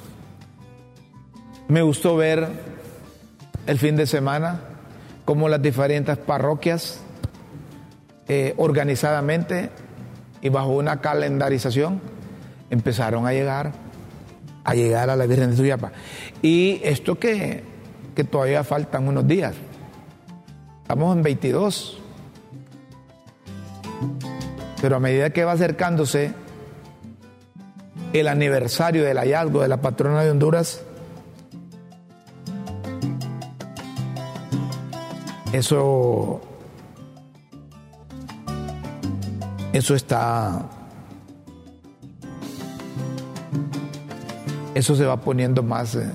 Me 1.68 1.82
gustó 1.82 2.16
ver 2.16 2.48
el 3.68 3.78
fin 3.78 3.94
de 3.94 4.06
semana 4.06 4.60
cómo 5.24 5.48
las 5.48 5.62
diferentes 5.62 6.18
parroquias 6.18 7.00
eh, 8.26 8.54
organizadamente 8.56 9.70
y 10.42 10.48
bajo 10.48 10.70
una 10.70 11.00
calendarización 11.00 12.00
empezaron 12.70 13.24
a 13.24 13.32
llegar 13.32 13.72
a 14.64 14.74
llegar 14.74 15.10
a 15.10 15.16
la 15.16 15.26
Virgen 15.26 15.52
de 15.52 15.56
Suyapa. 15.56 15.92
Y 16.42 16.80
esto 16.82 17.20
que, 17.20 17.62
que 18.16 18.24
todavía 18.24 18.64
faltan 18.64 19.06
unos 19.06 19.28
días, 19.28 19.54
Estamos 20.82 21.16
en 21.16 21.22
22. 21.22 21.98
Pero 24.82 24.96
a 24.96 24.98
medida 24.98 25.30
que 25.30 25.44
va 25.44 25.52
acercándose 25.52 26.32
el 28.12 28.28
aniversario 28.28 29.04
del 29.04 29.18
hallazgo 29.18 29.62
de 29.62 29.68
la 29.68 29.80
patrona 29.80 30.22
de 30.22 30.30
Honduras, 30.30 30.82
eso 35.52 36.40
eso 39.72 39.94
está 39.94 40.62
eso 44.74 44.94
se 44.94 45.04
va 45.04 45.16
poniendo 45.20 45.62
más 45.62 45.94
eh, 45.94 46.10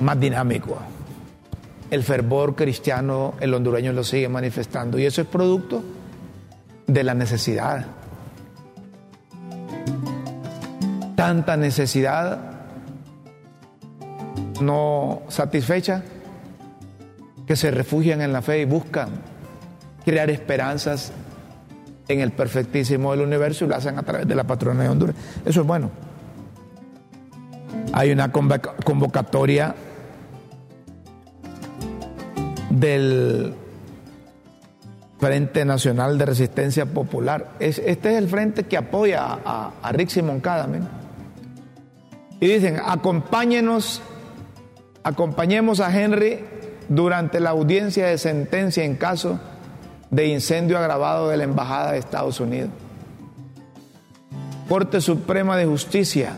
más 0.00 0.18
dinámico 0.20 0.78
el 1.94 2.02
fervor 2.02 2.54
cristiano, 2.54 3.34
el 3.40 3.54
hondureño 3.54 3.92
lo 3.92 4.02
sigue 4.02 4.28
manifestando. 4.28 4.98
Y 4.98 5.06
eso 5.06 5.20
es 5.22 5.28
producto 5.28 5.82
de 6.86 7.04
la 7.04 7.14
necesidad. 7.14 7.86
Tanta 11.24 11.56
necesidad 11.56 12.38
no 14.60 15.22
satisfecha 15.28 16.02
que 17.46 17.56
se 17.56 17.70
refugian 17.70 18.20
en 18.20 18.30
la 18.30 18.42
fe 18.42 18.60
y 18.60 18.66
buscan 18.66 19.08
crear 20.04 20.28
esperanzas 20.28 21.12
en 22.08 22.20
el 22.20 22.30
perfectísimo 22.32 23.12
del 23.12 23.22
universo 23.22 23.64
y 23.64 23.68
lo 23.68 23.74
hacen 23.74 23.98
a 23.98 24.02
través 24.02 24.28
de 24.28 24.34
la 24.34 24.44
patrona 24.44 24.82
de 24.82 24.90
Honduras. 24.90 25.16
Eso 25.46 25.62
es 25.62 25.66
bueno. 25.66 25.90
hay 27.94 28.12
una 28.12 28.30
convocatoria 28.30 29.74
del 32.68 33.54
Frente 35.18 35.64
Nacional 35.64 36.18
de 36.18 36.26
Resistencia 36.26 36.84
Popular. 36.84 37.52
este 37.60 37.94
es 37.94 38.18
el 38.18 38.28
frente 38.28 38.64
que 38.64 38.76
apoya 38.76 39.38
a, 39.42 39.72
a 39.82 39.92
Rixi 39.92 40.20
Moncada. 40.20 40.68
Y 42.40 42.48
dicen, 42.48 42.80
acompáñenos, 42.84 44.02
acompañemos 45.02 45.80
a 45.80 45.98
Henry 45.98 46.44
durante 46.88 47.40
la 47.40 47.50
audiencia 47.50 48.06
de 48.06 48.18
sentencia 48.18 48.84
en 48.84 48.96
caso 48.96 49.40
de 50.10 50.26
incendio 50.26 50.78
agravado 50.78 51.28
de 51.28 51.36
la 51.36 51.44
Embajada 51.44 51.92
de 51.92 51.98
Estados 51.98 52.40
Unidos. 52.40 52.70
Corte 54.68 55.00
Suprema 55.00 55.56
de 55.56 55.66
Justicia, 55.66 56.36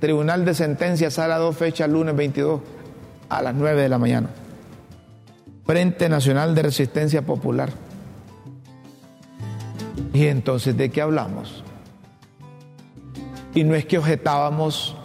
Tribunal 0.00 0.44
de 0.44 0.54
Sentencia, 0.54 1.10
sala 1.10 1.38
2, 1.38 1.56
fecha 1.56 1.86
lunes 1.86 2.16
22 2.16 2.60
a 3.28 3.42
las 3.42 3.54
9 3.54 3.82
de 3.82 3.88
la 3.88 3.98
mañana. 3.98 4.28
Frente 5.64 6.08
Nacional 6.08 6.54
de 6.54 6.62
Resistencia 6.62 7.22
Popular. 7.22 7.70
Y 10.12 10.26
entonces, 10.26 10.76
¿de 10.76 10.90
qué 10.90 11.00
hablamos? 11.00 11.62
Y 13.54 13.64
no 13.64 13.74
es 13.74 13.86
que 13.86 13.98
objetábamos, 13.98 14.96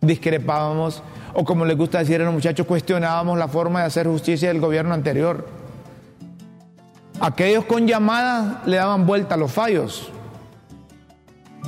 discrepábamos, 0.00 1.02
o 1.34 1.44
como 1.44 1.64
les 1.64 1.76
gusta 1.76 1.98
decir 1.98 2.20
a 2.20 2.24
los 2.24 2.34
muchachos, 2.34 2.66
cuestionábamos 2.66 3.38
la 3.38 3.48
forma 3.48 3.80
de 3.80 3.86
hacer 3.86 4.06
justicia 4.06 4.48
del 4.48 4.60
gobierno 4.60 4.94
anterior. 4.94 5.46
Aquellos 7.20 7.64
con 7.64 7.86
llamadas 7.86 8.66
le 8.66 8.76
daban 8.76 9.06
vuelta 9.06 9.34
a 9.34 9.38
los 9.38 9.50
fallos, 9.50 10.10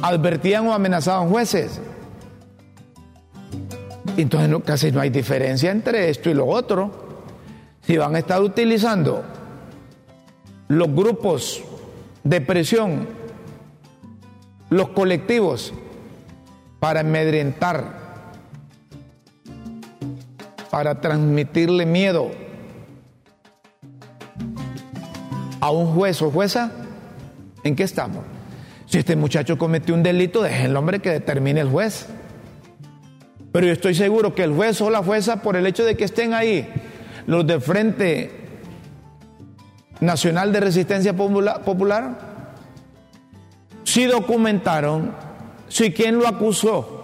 advertían 0.02 0.66
o 0.66 0.74
amenazaban 0.74 1.28
jueces. 1.28 1.80
Entonces 4.16 4.62
casi 4.64 4.90
no 4.90 5.00
hay 5.00 5.10
diferencia 5.10 5.70
entre 5.70 6.10
esto 6.10 6.28
y 6.28 6.34
lo 6.34 6.46
otro. 6.46 7.08
Si 7.82 7.96
van 7.96 8.14
a 8.16 8.18
estar 8.18 8.42
utilizando 8.42 9.24
los 10.68 10.94
grupos 10.94 11.62
de 12.24 12.40
presión, 12.40 13.08
los 14.68 14.90
colectivos, 14.90 15.72
para 16.80 17.00
amedrentar, 17.00 17.97
para 20.70 21.00
transmitirle 21.00 21.86
miedo 21.86 22.30
a 25.60 25.70
un 25.70 25.94
juez 25.94 26.22
o 26.22 26.30
jueza, 26.30 26.70
¿en 27.64 27.74
qué 27.74 27.82
estamos? 27.82 28.24
Si 28.86 28.98
este 28.98 29.16
muchacho 29.16 29.58
cometió 29.58 29.94
un 29.94 30.02
delito, 30.02 30.42
dejen 30.42 30.66
el 30.66 30.76
hombre 30.76 31.00
que 31.00 31.10
determine 31.10 31.60
el 31.60 31.68
juez. 31.68 32.06
Pero 33.52 33.66
yo 33.66 33.72
estoy 33.72 33.94
seguro 33.94 34.34
que 34.34 34.44
el 34.44 34.54
juez 34.54 34.80
o 34.80 34.90
la 34.90 35.02
jueza, 35.02 35.42
por 35.42 35.56
el 35.56 35.66
hecho 35.66 35.84
de 35.84 35.96
que 35.96 36.04
estén 36.04 36.32
ahí, 36.32 36.68
los 37.26 37.46
de 37.46 37.60
Frente 37.60 38.30
Nacional 40.00 40.52
de 40.52 40.60
Resistencia 40.60 41.14
Popular, 41.14 42.18
si 43.84 44.04
documentaron, 44.04 45.12
si 45.68 45.92
quien 45.92 46.18
lo 46.18 46.28
acusó 46.28 46.94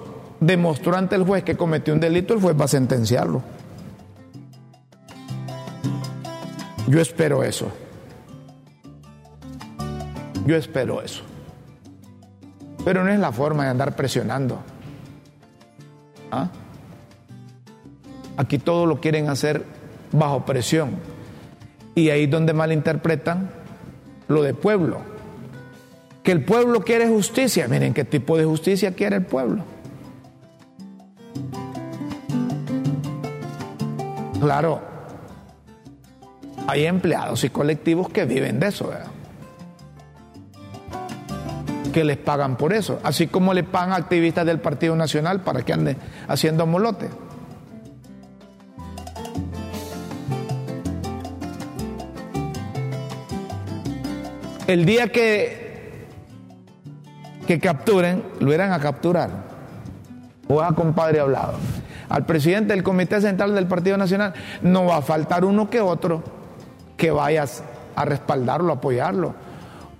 demostró 0.40 0.96
ante 0.96 1.16
el 1.16 1.24
juez 1.24 1.42
que 1.42 1.56
cometió 1.56 1.94
un 1.94 2.00
delito, 2.00 2.34
el 2.34 2.40
juez 2.40 2.58
va 2.58 2.66
a 2.66 2.68
sentenciarlo. 2.68 3.42
Yo 6.86 7.00
espero 7.00 7.42
eso. 7.42 7.72
Yo 10.46 10.56
espero 10.56 11.00
eso. 11.00 11.22
Pero 12.84 13.02
no 13.02 13.10
es 13.10 13.18
la 13.18 13.32
forma 13.32 13.64
de 13.64 13.70
andar 13.70 13.96
presionando. 13.96 14.60
¿Ah? 16.30 16.50
Aquí 18.36 18.58
todo 18.58 18.84
lo 18.84 19.00
quieren 19.00 19.28
hacer 19.28 19.64
bajo 20.12 20.44
presión. 20.44 20.90
Y 21.94 22.10
ahí 22.10 22.24
es 22.24 22.30
donde 22.30 22.52
malinterpretan 22.52 23.50
lo 24.28 24.42
de 24.42 24.52
pueblo. 24.52 25.00
Que 26.22 26.32
el 26.32 26.44
pueblo 26.44 26.80
quiere 26.80 27.08
justicia. 27.08 27.66
Miren 27.68 27.94
qué 27.94 28.04
tipo 28.04 28.36
de 28.36 28.44
justicia 28.44 28.92
quiere 28.92 29.16
el 29.16 29.24
pueblo. 29.24 29.64
Claro, 34.40 34.93
hay 36.66 36.86
empleados 36.86 37.44
y 37.44 37.50
colectivos 37.50 38.08
que 38.08 38.24
viven 38.24 38.58
de 38.60 38.68
eso, 38.68 38.90
que 41.92 42.04
les 42.04 42.16
pagan 42.16 42.56
por 42.56 42.72
eso, 42.72 43.00
así 43.04 43.28
como 43.28 43.54
le 43.54 43.62
pagan 43.62 43.92
activistas 43.92 44.46
del 44.46 44.58
Partido 44.60 44.96
Nacional 44.96 45.40
para 45.40 45.62
que 45.62 45.72
anden 45.72 45.96
haciendo 46.26 46.66
molote. 46.66 47.08
El 54.66 54.86
día 54.86 55.08
que, 55.08 56.08
que 57.46 57.60
capturen, 57.60 58.24
lo 58.40 58.52
irán 58.52 58.72
a 58.72 58.80
capturar. 58.80 59.30
O 60.48 60.62
a 60.62 60.74
compadre 60.74 61.20
hablado. 61.20 61.58
Al 62.08 62.24
presidente 62.24 62.72
del 62.72 62.82
Comité 62.82 63.20
Central 63.20 63.54
del 63.54 63.66
Partido 63.66 63.98
Nacional 63.98 64.32
no 64.62 64.86
va 64.86 64.96
a 64.96 65.02
faltar 65.02 65.44
uno 65.44 65.68
que 65.68 65.80
otro 65.80 66.43
que 66.96 67.10
vayas 67.10 67.62
a 67.96 68.04
respaldarlo, 68.04 68.72
a 68.72 68.76
apoyarlo. 68.76 69.34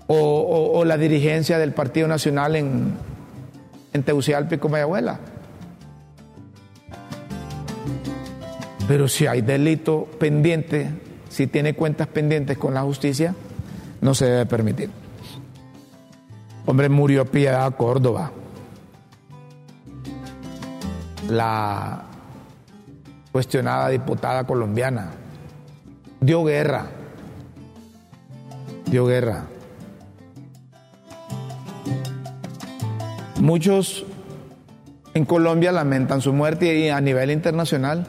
O, 0.07 0.85
la 0.85 0.99
dirigencia 0.99 1.59
del 1.59 1.73
Partido 1.73 2.07
Nacional 2.07 2.57
en, 2.57 2.95
en 3.93 4.03
Tegucigalpa 4.03 4.55
y 4.55 4.59
Comayagüela. 4.59 5.19
Pero 8.87 9.09
si 9.09 9.27
hay 9.27 9.41
delito 9.41 10.07
pendiente, 10.19 10.91
si 11.31 11.47
tiene 11.47 11.75
cuentas 11.75 12.07
pendientes 12.09 12.59
con 12.59 12.75
la 12.75 12.83
justicia, 12.83 13.35
no 14.03 14.15
se 14.15 14.27
debe 14.27 14.47
permitir. 14.47 14.91
Hombre, 16.67 16.89
murió 16.91 17.25
Piedad 17.25 17.75
Córdoba. 17.77 18.31
La 21.31 22.03
cuestionada 23.33 23.89
diputada 23.89 24.45
colombiana. 24.45 25.11
Dio 26.25 26.43
guerra. 26.43 26.87
Dio 28.87 29.05
guerra. 29.05 29.45
Muchos 33.43 34.07
en 35.13 35.27
Colombia 35.27 35.71
lamentan 35.71 36.23
su 36.23 36.33
muerte 36.33 36.75
y 36.79 36.89
a 36.89 37.03
nivel 37.03 37.31
internacional, 37.31 38.07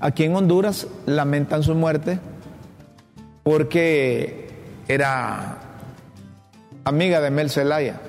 aquí 0.00 0.24
en 0.24 0.36
Honduras 0.36 0.86
lamentan 1.04 1.62
su 1.62 1.74
muerte 1.74 2.18
porque 3.42 4.48
era 4.88 5.58
amiga 6.84 7.20
de 7.20 7.30
Mel 7.30 7.50
Zelaya. 7.50 8.00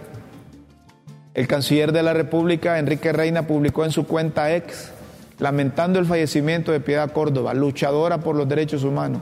El 1.34 1.48
canciller 1.48 1.92
de 1.92 2.04
la 2.04 2.14
República, 2.14 2.80
Enrique 2.80 3.12
Reina, 3.12 3.48
publicó 3.48 3.84
en 3.84 3.92
su 3.92 4.08
cuenta 4.08 4.56
ex, 4.56 4.94
lamentando 5.40 6.00
el 6.00 6.06
fallecimiento 6.06 6.72
de 6.72 6.80
Piedad 6.80 7.12
Córdoba, 7.12 7.54
luchadora 7.54 8.20
por 8.20 8.38
los 8.38 8.48
derechos 8.48 8.86
humanos, 8.86 9.22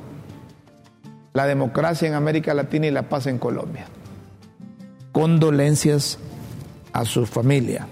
la 1.34 1.45
democracia 1.45 2.07
en 2.07 2.13
América 2.13 2.53
Latina 2.53 2.88
y 2.88 2.91
la 2.91 3.09
paz 3.09 3.27
en 3.27 3.38
Colombia. 3.38 3.86
Condolencias 5.11 6.19
a 6.93 7.05
su 7.05 7.25
familia. 7.25 7.88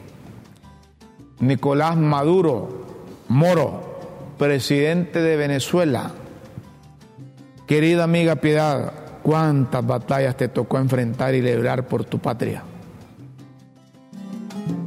Nicolás 1.39 1.97
Maduro 1.97 2.85
Moro, 3.27 3.99
presidente 4.37 5.21
de 5.21 5.35
Venezuela. 5.35 6.11
Querida 7.67 8.05
amiga 8.05 8.37
Piedad, 8.37 8.93
¿Cuántas 9.27 9.85
batallas 9.85 10.37
te 10.37 10.47
tocó 10.47 10.77
enfrentar 10.77 11.35
y 11.35 11.41
librar 11.41 11.85
por 11.85 12.05
tu 12.05 12.17
patria? 12.17 12.63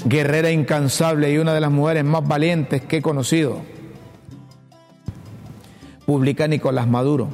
Guerrera 0.07 0.51
incansable 0.51 1.30
y 1.30 1.36
una 1.36 1.53
de 1.53 1.61
las 1.61 1.70
mujeres 1.70 2.05
más 2.05 2.26
valientes 2.26 2.80
que 2.80 2.96
he 2.96 3.03
conocido. 3.03 3.59
Publica 6.07 6.48
Nicolás 6.48 6.88
Maduro. 6.88 7.28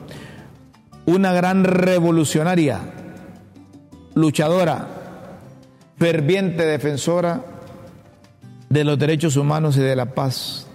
Una 1.07 1.33
gran 1.33 1.65
revolucionaria, 1.65 2.81
luchadora, 4.15 4.89
ferviente 5.99 6.67
defensora 6.67 7.45
de 8.69 8.85
los 8.85 8.99
derechos 8.99 9.37
humanos 9.37 9.77
y 9.77 9.81
de 9.81 9.97
la 9.97 10.07
paz 10.07 10.67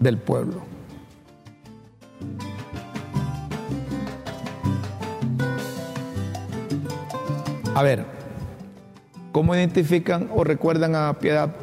del 0.00 0.18
pueblo. 0.18 0.62
A 7.74 7.82
ver, 7.82 8.04
¿cómo 9.30 9.54
identifican 9.54 10.28
o 10.34 10.42
recuerdan 10.42 10.96
a 10.96 11.16
Piedad 11.20 11.54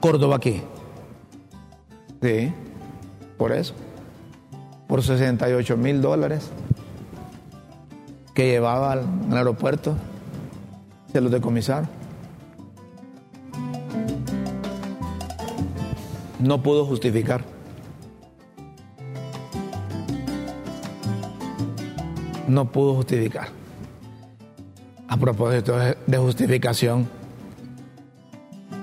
Córdoba 0.00 0.36
aquí? 0.36 0.62
Sí, 2.22 2.50
por 3.36 3.52
eso. 3.52 3.74
Por 4.96 5.04
68 5.04 5.76
mil 5.76 6.00
dólares 6.00 6.50
que 8.32 8.46
llevaba 8.46 8.92
al, 8.92 9.04
aeropuerto, 9.30 9.94
se 11.12 11.20
los 11.20 11.30
decomisaron. 11.30 11.86
no 16.38 16.62
pudo 16.62 16.86
justificar. 16.86 17.44
No 22.48 22.72
pudo 22.72 22.94
justificar. 22.94 23.48
A 25.08 25.16
propósito 25.18 25.76
de 25.76 26.16
justificación, 26.16 27.06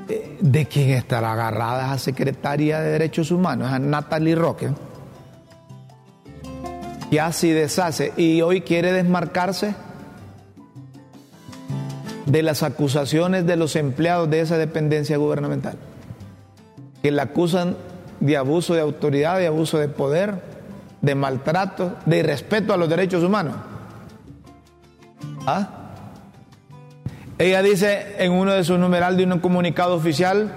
eh, 0.07 0.37
¿de 0.39 0.67
quién 0.67 0.91
estará 0.91 1.33
agarrada 1.33 1.87
esa 1.87 1.97
secretaria 1.97 2.81
de 2.81 2.91
Derechos 2.91 3.31
Humanos? 3.31 3.71
A 3.71 3.79
Natalie 3.79 4.35
Roque. 4.35 4.69
Y 7.13 7.19
así 7.19 7.51
deshace 7.51 8.11
y 8.17 8.41
hoy 8.41 8.61
quiere 8.61 8.91
desmarcarse 8.91 9.75
de 12.25 12.41
las 12.41 12.63
acusaciones 12.63 13.45
de 13.45 13.55
los 13.55 13.75
empleados 13.75 14.31
de 14.31 14.39
esa 14.39 14.57
dependencia 14.57 15.15
gubernamental, 15.17 15.77
que 17.03 17.11
la 17.11 17.21
acusan 17.21 17.77
de 18.19 18.35
abuso 18.35 18.73
de 18.73 18.81
autoridad, 18.81 19.37
de 19.37 19.45
abuso 19.45 19.77
de 19.77 19.89
poder, 19.89 20.41
de 21.03 21.13
maltrato, 21.13 21.97
de 22.07 22.17
irrespeto 22.17 22.73
a 22.73 22.77
los 22.77 22.89
derechos 22.89 23.23
humanos. 23.23 23.57
¿Ah? 25.45 25.69
Ella 27.37 27.61
dice 27.61 28.15
en 28.17 28.31
uno 28.31 28.53
de 28.53 28.63
sus 28.63 28.79
numerales 28.79 29.19
de 29.19 29.31
un 29.31 29.39
comunicado 29.39 29.93
oficial, 29.93 30.51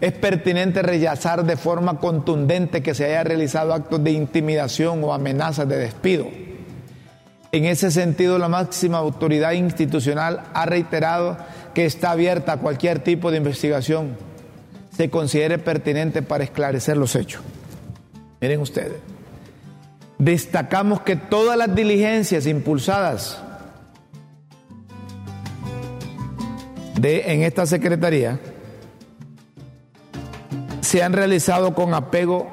es 0.00 0.12
pertinente 0.12 0.82
rechazar 0.82 1.44
de 1.44 1.56
forma 1.56 1.98
contundente 1.98 2.82
que 2.82 2.94
se 2.94 3.06
haya 3.06 3.24
realizado 3.24 3.72
actos 3.72 4.02
de 4.02 4.12
intimidación 4.12 5.02
o 5.02 5.12
amenazas 5.12 5.68
de 5.68 5.78
despido 5.78 6.26
en 7.56 7.64
ese 7.64 7.90
sentido, 7.90 8.38
la 8.38 8.48
máxima 8.48 8.98
autoridad 8.98 9.52
institucional 9.52 10.42
ha 10.52 10.66
reiterado 10.66 11.38
que 11.72 11.86
está 11.86 12.10
abierta 12.10 12.52
a 12.52 12.56
cualquier 12.58 12.98
tipo 12.98 13.30
de 13.30 13.38
investigación 13.38 14.16
se 14.94 15.08
considere 15.08 15.58
pertinente 15.58 16.22
para 16.22 16.44
esclarecer 16.44 16.96
los 16.96 17.14
hechos. 17.16 17.42
Miren 18.40 18.60
ustedes, 18.60 18.96
destacamos 20.18 21.00
que 21.00 21.16
todas 21.16 21.56
las 21.56 21.74
diligencias 21.74 22.46
impulsadas 22.46 23.38
de, 27.00 27.32
en 27.32 27.42
esta 27.42 27.64
Secretaría 27.64 28.38
se 30.80 31.02
han 31.02 31.12
realizado 31.12 31.74
con 31.74 31.94
apego 31.94 32.52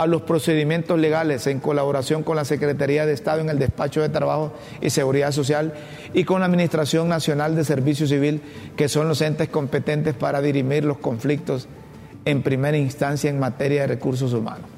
a 0.00 0.06
los 0.06 0.22
procedimientos 0.22 0.98
legales 0.98 1.46
en 1.46 1.60
colaboración 1.60 2.22
con 2.22 2.34
la 2.34 2.46
Secretaría 2.46 3.04
de 3.04 3.12
Estado 3.12 3.42
en 3.42 3.50
el 3.50 3.58
Despacho 3.58 4.00
de 4.00 4.08
Trabajo 4.08 4.54
y 4.80 4.88
Seguridad 4.88 5.30
Social 5.30 5.74
y 6.14 6.24
con 6.24 6.40
la 6.40 6.46
Administración 6.46 7.06
Nacional 7.06 7.54
de 7.54 7.64
Servicio 7.64 8.06
Civil, 8.06 8.40
que 8.76 8.88
son 8.88 9.08
los 9.08 9.20
entes 9.20 9.50
competentes 9.50 10.14
para 10.14 10.40
dirimir 10.40 10.84
los 10.86 10.96
conflictos 10.96 11.68
en 12.24 12.42
primera 12.42 12.78
instancia 12.78 13.28
en 13.28 13.38
materia 13.38 13.82
de 13.82 13.88
recursos 13.88 14.32
humanos. 14.32 14.70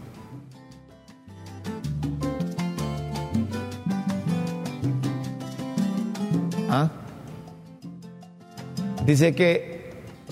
¿Ah? 6.68 6.90
Dice 9.06 9.36
que 9.36 9.81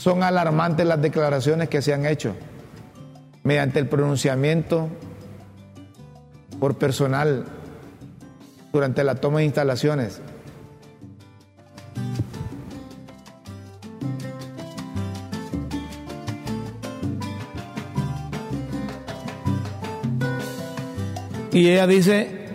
son 0.00 0.22
alarmantes 0.22 0.86
las 0.86 1.02
declaraciones 1.02 1.68
que 1.68 1.82
se 1.82 1.92
han 1.92 2.06
hecho 2.06 2.34
mediante 3.42 3.78
el 3.78 3.86
pronunciamiento 3.86 4.88
por 6.58 6.78
personal 6.78 7.44
durante 8.72 9.04
la 9.04 9.16
toma 9.16 9.40
de 9.40 9.44
instalaciones. 9.44 10.22
Y 21.52 21.68
ella 21.68 21.86
dice 21.86 22.48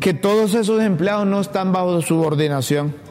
que 0.00 0.12
todos 0.12 0.54
esos 0.54 0.82
empleados 0.82 1.24
no 1.24 1.40
están 1.40 1.72
bajo 1.72 2.02
subordinación. 2.02 3.05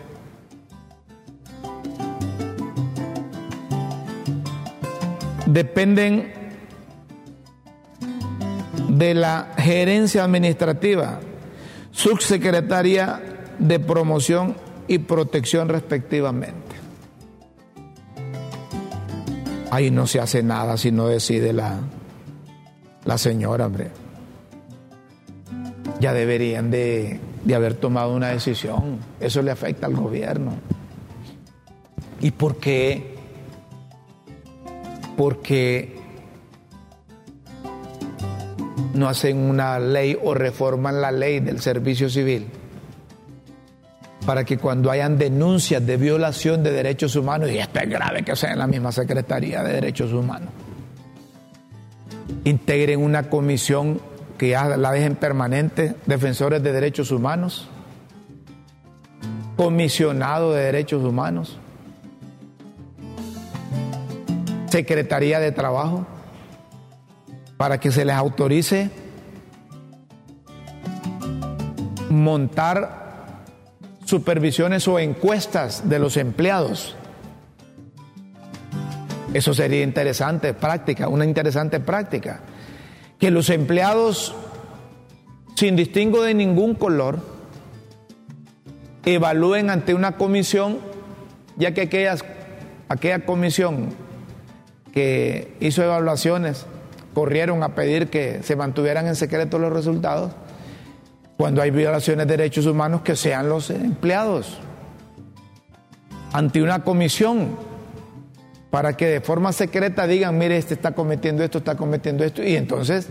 Dependen 5.56 6.34
de 8.90 9.14
la 9.14 9.54
gerencia 9.58 10.26
administrativa, 10.26 11.22
subsecretaria 11.92 13.22
de 13.58 13.80
promoción 13.80 14.58
y 14.90 14.98
protección 14.98 15.70
respectivamente. 15.70 16.76
Ahí 19.72 19.92
no 19.92 20.08
se 20.08 20.20
hace 20.20 20.44
nada 20.44 20.76
si 20.76 20.92
no 20.92 21.08
decide 21.08 21.54
la, 21.54 21.80
la 23.06 23.18
señora, 23.18 23.68
hombre. 23.68 23.92
Ya 26.02 26.12
deberían 26.12 26.70
de, 26.70 27.22
de 27.46 27.56
haber 27.56 27.76
tomado 27.76 28.14
una 28.14 28.28
decisión. 28.28 29.00
Eso 29.22 29.42
le 29.42 29.52
afecta 29.52 29.88
al 29.88 29.96
gobierno. 29.96 30.52
¿Y 32.20 32.32
por 32.32 32.58
qué? 32.58 33.15
Porque 35.18 35.96
no 38.94 39.08
hacen 39.10 39.38
una 39.38 39.80
ley 39.80 40.18
o 40.22 40.34
reforman 40.34 41.02
la 41.02 41.12
ley 41.12 41.40
del 41.40 41.60
servicio 41.60 42.10
civil 42.10 42.48
para 44.26 44.44
que 44.44 44.58
cuando 44.58 44.90
hayan 44.90 45.18
denuncias 45.18 45.86
de 45.86 45.98
violación 45.98 46.64
de 46.64 46.72
derechos 46.72 47.16
humanos, 47.16 47.52
y 47.52 47.60
esto 47.60 47.80
es 47.80 47.90
grave 47.90 48.24
que 48.24 48.36
sea 48.36 48.54
en 48.54 48.60
la 48.60 48.68
misma 48.68 48.92
Secretaría 48.92 49.64
de 49.64 49.74
Derechos 49.74 50.12
Humanos, 50.12 50.50
integren 52.44 53.04
una 53.04 53.30
comisión 53.30 54.02
que 54.38 54.50
ya 54.50 54.78
la 54.78 54.92
dejen 54.92 55.16
permanente, 55.16 55.96
defensores 56.06 56.64
de 56.64 56.72
derechos 56.72 57.12
humanos, 57.12 57.70
comisionado 59.56 60.54
de 60.54 60.64
derechos 60.64 61.04
humanos, 61.04 61.60
Secretaría 64.76 65.40
de 65.40 65.54
Trabajo 65.54 66.06
para 67.56 67.80
que 67.80 67.94
se 67.94 68.04
les 68.04 68.14
autorice 68.14 68.90
montar 72.10 73.46
supervisiones 74.04 74.86
o 74.90 75.00
encuestas 75.00 75.88
de 75.88 75.98
los 75.98 76.18
empleados. 76.18 76.98
Eso 79.34 79.54
sería 79.54 79.82
interesante, 79.82 80.54
práctica, 80.54 81.08
una 81.08 81.24
interesante 81.24 81.80
práctica. 81.80 82.42
Que 83.18 83.32
los 83.32 83.50
empleados, 83.50 84.36
sin 85.56 85.78
distingo 85.78 86.22
de 86.22 86.34
ningún 86.34 86.76
color, 86.76 87.20
evalúen 89.06 89.70
ante 89.70 89.94
una 89.94 90.18
comisión, 90.18 90.80
ya 91.56 91.74
que 91.74 91.84
aquellas, 91.84 92.26
aquella 92.90 93.26
comisión 93.26 94.04
que 94.96 95.58
hizo 95.60 95.84
evaluaciones 95.84 96.66
corrieron 97.14 97.62
a 97.64 97.76
pedir 97.76 98.10
que 98.10 98.42
se 98.44 98.56
mantuvieran 98.56 99.08
en 99.08 99.16
secreto 99.16 99.60
los 99.60 99.72
resultados, 99.72 100.32
cuando 101.38 101.62
hay 101.62 101.70
violaciones 101.70 102.26
de 102.28 102.38
derechos 102.38 102.66
humanos, 102.66 103.02
que 103.02 103.18
sean 103.18 103.50
los 103.50 103.70
empleados 103.70 104.58
ante 106.32 106.62
una 106.62 106.84
comisión 106.84 107.58
para 108.70 108.96
que 108.96 109.08
de 109.08 109.22
forma 109.22 109.52
secreta 109.52 110.08
digan, 110.08 110.38
mire, 110.38 110.58
este 110.58 110.74
está 110.74 110.94
cometiendo 110.94 111.44
esto, 111.44 111.58
está 111.58 111.76
cometiendo 111.76 112.24
esto, 112.24 112.42
y 112.42 112.56
entonces 112.56 113.10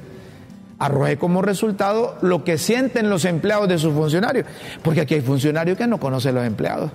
arroje 0.78 1.18
como 1.18 1.42
resultado 1.42 2.16
lo 2.22 2.44
que 2.44 2.56
sienten 2.56 3.10
los 3.10 3.26
empleados 3.26 3.68
de 3.68 3.78
sus 3.78 3.92
funcionarios, 3.92 4.46
porque 4.82 5.02
aquí 5.02 5.14
hay 5.14 5.20
funcionarios 5.20 5.76
que 5.76 5.86
no 5.86 6.00
conocen 6.00 6.34
los 6.34 6.46
empleados. 6.46 6.90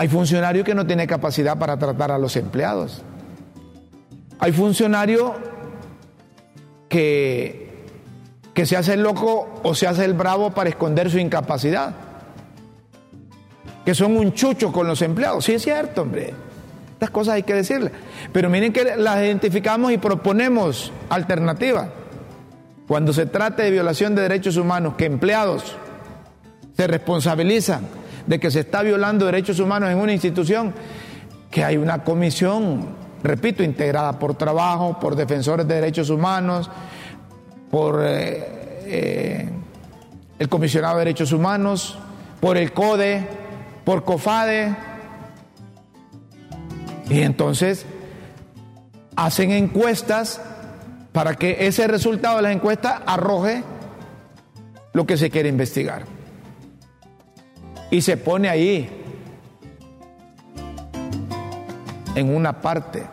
Hay 0.00 0.08
funcionarios 0.08 0.64
que 0.64 0.74
no 0.74 0.86
tienen 0.86 1.06
capacidad 1.06 1.58
para 1.58 1.76
tratar 1.76 2.10
a 2.10 2.16
los 2.16 2.34
empleados. 2.36 3.02
Hay 4.38 4.50
funcionarios 4.50 5.32
que, 6.88 7.84
que 8.54 8.64
se 8.64 8.78
hace 8.78 8.94
el 8.94 9.02
loco 9.02 9.60
o 9.62 9.74
se 9.74 9.86
hace 9.86 10.06
el 10.06 10.14
bravo 10.14 10.52
para 10.52 10.70
esconder 10.70 11.10
su 11.10 11.18
incapacidad. 11.18 11.92
Que 13.84 13.94
son 13.94 14.16
un 14.16 14.32
chucho 14.32 14.72
con 14.72 14.86
los 14.86 15.02
empleados. 15.02 15.44
Sí 15.44 15.52
es 15.52 15.60
cierto, 15.60 16.00
hombre. 16.00 16.32
Estas 16.94 17.10
cosas 17.10 17.34
hay 17.34 17.42
que 17.42 17.52
decirlas. 17.52 17.92
Pero 18.32 18.48
miren 18.48 18.72
que 18.72 18.96
las 18.96 19.18
identificamos 19.18 19.92
y 19.92 19.98
proponemos 19.98 20.94
alternativas. 21.10 21.90
Cuando 22.88 23.12
se 23.12 23.26
trata 23.26 23.64
de 23.64 23.70
violación 23.70 24.14
de 24.14 24.22
derechos 24.22 24.56
humanos, 24.56 24.94
que 24.96 25.04
empleados 25.04 25.76
se 26.74 26.86
responsabilizan 26.86 27.99
de 28.30 28.38
que 28.38 28.48
se 28.48 28.60
está 28.60 28.84
violando 28.84 29.26
derechos 29.26 29.58
humanos 29.58 29.90
en 29.90 29.98
una 29.98 30.12
institución, 30.12 30.72
que 31.50 31.64
hay 31.64 31.76
una 31.76 32.04
comisión, 32.04 32.94
repito, 33.24 33.64
integrada 33.64 34.20
por 34.20 34.36
trabajo, 34.36 35.00
por 35.00 35.16
defensores 35.16 35.66
de 35.66 35.74
derechos 35.74 36.10
humanos, 36.10 36.70
por 37.72 38.00
eh, 38.04 38.84
eh, 38.86 39.48
el 40.38 40.48
comisionado 40.48 40.98
de 40.98 41.06
derechos 41.06 41.32
humanos, 41.32 41.98
por 42.40 42.56
el 42.56 42.72
CODE, 42.72 43.26
por 43.84 44.04
COFADE, 44.04 44.76
Y 47.08 47.22
entonces 47.22 47.84
hacen 49.16 49.50
encuestas 49.50 50.40
para 51.10 51.34
que 51.34 51.66
ese 51.66 51.88
resultado 51.88 52.36
de 52.36 52.42
las 52.42 52.52
encuestas 52.52 53.02
arroje 53.06 53.64
lo 54.92 55.04
que 55.04 55.16
se 55.16 55.30
quiere 55.30 55.48
investigar. 55.48 56.19
Y 57.90 58.02
se 58.02 58.16
pone 58.16 58.48
ahí, 58.48 58.88
en 62.14 62.34
una 62.34 62.60
parte, 62.60 63.04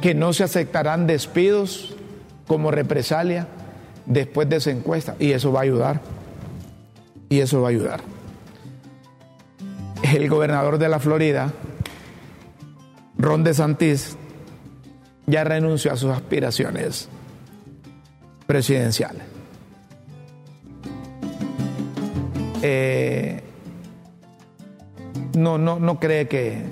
que 0.00 0.14
no 0.14 0.32
se 0.32 0.44
aceptarán 0.44 1.06
despidos 1.06 1.94
como 2.46 2.70
represalia 2.70 3.46
después 4.06 4.48
de 4.48 4.56
esa 4.56 4.70
encuesta. 4.70 5.16
Y 5.18 5.32
eso 5.32 5.52
va 5.52 5.60
a 5.60 5.62
ayudar. 5.64 6.00
Y 7.28 7.40
eso 7.40 7.60
va 7.62 7.68
a 7.68 7.70
ayudar. 7.70 8.00
El 10.02 10.28
gobernador 10.28 10.78
de 10.78 10.88
la 10.88 10.98
Florida, 10.98 11.52
Ron 13.16 13.44
DeSantis, 13.44 14.16
ya 15.26 15.44
renunció 15.44 15.92
a 15.92 15.96
sus 15.96 16.10
aspiraciones 16.10 17.08
presidenciales. 18.46 19.31
Eh, 22.62 23.40
no, 25.36 25.58
no, 25.58 25.80
no 25.80 25.98
cree 25.98 26.28
que 26.28 26.62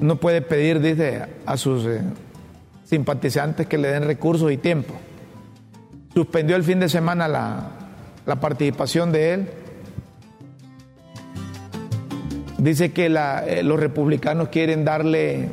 no 0.00 0.16
puede 0.16 0.40
pedir, 0.40 0.80
dice, 0.80 1.26
a 1.44 1.56
sus 1.56 1.84
eh, 1.86 2.00
simpatizantes 2.84 3.66
que 3.66 3.78
le 3.78 3.88
den 3.88 4.04
recursos 4.04 4.50
y 4.50 4.56
tiempo. 4.56 4.94
Suspendió 6.14 6.56
el 6.56 6.64
fin 6.64 6.80
de 6.80 6.88
semana 6.88 7.28
la, 7.28 7.70
la 8.24 8.36
participación 8.36 9.12
de 9.12 9.34
él. 9.34 9.50
Dice 12.56 12.92
que 12.92 13.06
eh, 13.06 13.62
los 13.62 13.78
republicanos 13.78 14.48
quieren 14.48 14.84
darle 14.84 15.48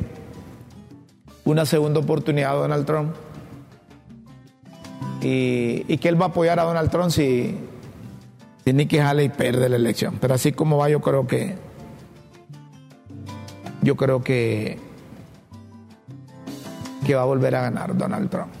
una 1.44 1.66
segunda 1.66 2.00
oportunidad 2.00 2.52
a 2.52 2.54
Donald 2.54 2.86
Trump 2.86 3.14
y, 5.20 5.96
que 5.98 6.08
él 6.08 6.20
va 6.20 6.26
a 6.26 6.28
apoyar 6.28 6.58
a 6.60 6.64
Donald 6.64 6.90
Trump 6.90 7.10
si, 7.10 7.56
si 8.64 8.72
Nikki 8.72 8.98
Haley 8.98 9.28
pierde 9.30 9.68
la 9.68 9.76
elección. 9.76 10.18
Pero 10.20 10.34
así 10.34 10.52
como 10.52 10.78
va, 10.78 10.88
yo 10.88 11.00
creo 11.00 11.26
que 11.26 11.56
yo 13.82 13.96
creo 13.96 14.22
que 14.22 14.78
que 17.06 17.14
va 17.14 17.22
a 17.22 17.26
volver 17.26 17.54
a 17.54 17.62
ganar 17.62 17.96
Donald 17.96 18.28
Trump. 18.28 18.52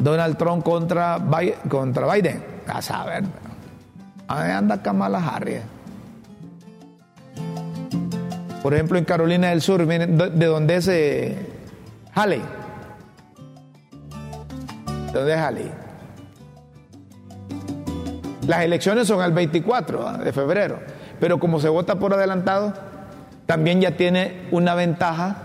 Donald 0.00 0.36
Trump 0.36 0.62
contra 0.62 1.18
Biden, 1.18 1.54
contra 1.68 2.12
Biden. 2.12 2.42
A 2.66 2.82
saber. 2.82 3.24
Ahí 4.28 4.50
anda 4.50 4.82
Kamala 4.82 5.18
Harris. 5.18 5.60
Por 8.62 8.74
ejemplo, 8.74 8.98
en 8.98 9.04
Carolina 9.04 9.48
del 9.48 9.62
Sur, 9.62 9.86
miren, 9.86 10.18
de 10.18 10.46
dónde 10.46 10.76
es 10.76 10.88
eh, 10.88 11.36
Haley. 12.14 12.42
¿De 15.12 15.18
dónde 15.18 15.34
es 15.34 15.40
Haley? 15.40 15.70
Las 18.46 18.62
elecciones 18.62 19.08
son 19.08 19.22
el 19.22 19.32
24 19.32 20.18
de 20.18 20.32
febrero, 20.32 20.80
pero 21.18 21.38
como 21.38 21.58
se 21.58 21.68
vota 21.68 21.98
por 21.98 22.14
adelantado, 22.14 22.72
también 23.46 23.80
ya 23.80 23.96
tiene 23.96 24.48
una 24.52 24.74
ventaja 24.74 25.36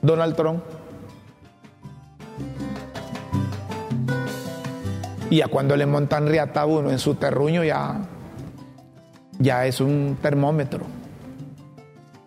Donald 0.00 0.36
Trump. 0.36 0.62
Y 5.28 5.42
a 5.42 5.48
cuando 5.48 5.76
le 5.76 5.84
montan 5.84 6.26
riata 6.26 6.62
a 6.62 6.66
uno 6.66 6.90
en 6.90 6.98
su 6.98 7.14
terruño 7.16 7.62
ya, 7.62 8.00
ya 9.38 9.66
es 9.66 9.80
un 9.80 10.16
termómetro. 10.22 10.86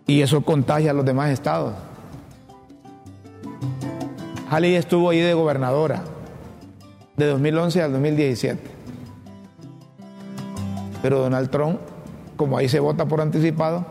Y 0.05 0.21
eso 0.21 0.41
contagia 0.41 0.91
a 0.91 0.93
los 0.93 1.05
demás 1.05 1.31
estados. 1.31 1.73
Haley 4.49 4.75
estuvo 4.75 5.09
ahí 5.09 5.19
de 5.19 5.33
gobernadora 5.33 6.03
de 7.19 7.27
2011 7.27 7.83
al 7.83 7.91
2017. 7.91 8.59
Pero 11.01 11.19
Donald 11.19 11.49
Trump, 11.49 11.79
como 12.37 12.57
ahí 12.57 12.69
se 12.69 12.79
vota 12.79 13.05
por 13.05 13.21
anticipado, 13.21 13.85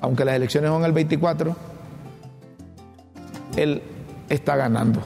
aunque 0.00 0.24
las 0.24 0.34
elecciones 0.34 0.70
son 0.70 0.84
el 0.84 0.92
24, 0.92 1.56
él 3.56 3.82
está 4.28 4.56
ganando. 4.56 5.00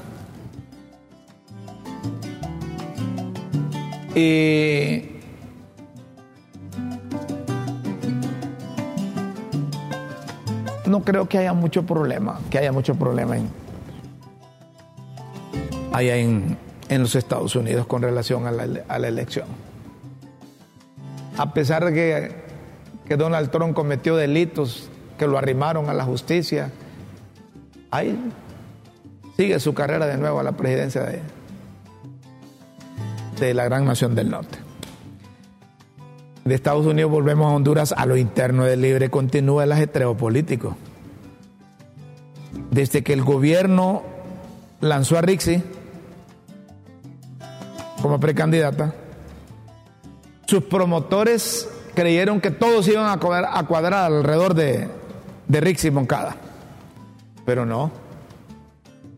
Y 4.14 5.04
no 10.86 11.02
creo 11.02 11.28
que 11.28 11.38
haya 11.38 11.52
mucho 11.52 11.84
problema, 11.86 12.40
que 12.50 12.58
haya 12.58 12.72
mucho 12.72 12.94
problema 12.94 13.36
en, 13.36 13.48
allá 15.92 16.16
en, 16.16 16.56
en 16.90 17.00
los 17.00 17.14
Estados 17.14 17.56
Unidos 17.56 17.86
con 17.86 18.02
relación 18.02 18.46
a 18.46 18.52
la, 18.52 19.08
elección. 19.08 19.46
A 21.38 21.54
pesar 21.54 21.86
de 21.86 21.92
que 21.94 22.50
que 23.10 23.16
Donald 23.16 23.50
Trump 23.50 23.74
cometió 23.74 24.14
delitos, 24.14 24.88
que 25.18 25.26
lo 25.26 25.36
arrimaron 25.36 25.90
a 25.90 25.94
la 25.94 26.04
justicia. 26.04 26.70
Ahí 27.90 28.16
sigue 29.36 29.58
su 29.58 29.74
carrera 29.74 30.06
de 30.06 30.16
nuevo 30.16 30.38
a 30.38 30.44
la 30.44 30.52
presidencia 30.52 31.02
de, 31.02 31.18
de 33.40 33.52
la 33.52 33.64
gran 33.64 33.84
nación 33.84 34.14
del 34.14 34.30
norte. 34.30 34.58
De 36.44 36.54
Estados 36.54 36.86
Unidos 36.86 37.10
volvemos 37.10 37.50
a 37.50 37.56
Honduras, 37.56 37.92
a 37.96 38.06
lo 38.06 38.16
interno 38.16 38.64
del 38.64 38.80
libre 38.80 39.10
continúa 39.10 39.64
el 39.64 39.72
ajetreo 39.72 40.16
político. 40.16 40.76
Desde 42.70 43.02
que 43.02 43.12
el 43.12 43.24
gobierno 43.24 44.04
lanzó 44.80 45.18
a 45.18 45.22
Rixi 45.22 45.64
como 48.00 48.18
precandidata, 48.18 48.94
sus 50.46 50.64
promotores 50.64 51.68
creyeron 51.94 52.40
que 52.40 52.50
todos 52.50 52.88
iban 52.88 53.06
a 53.06 53.18
cuadrar, 53.66 53.94
alrededor 53.94 54.54
de, 54.54 54.88
de 55.48 55.60
Rixi 55.60 55.90
Moncada. 55.90 56.36
Pero 57.44 57.66
no. 57.66 57.90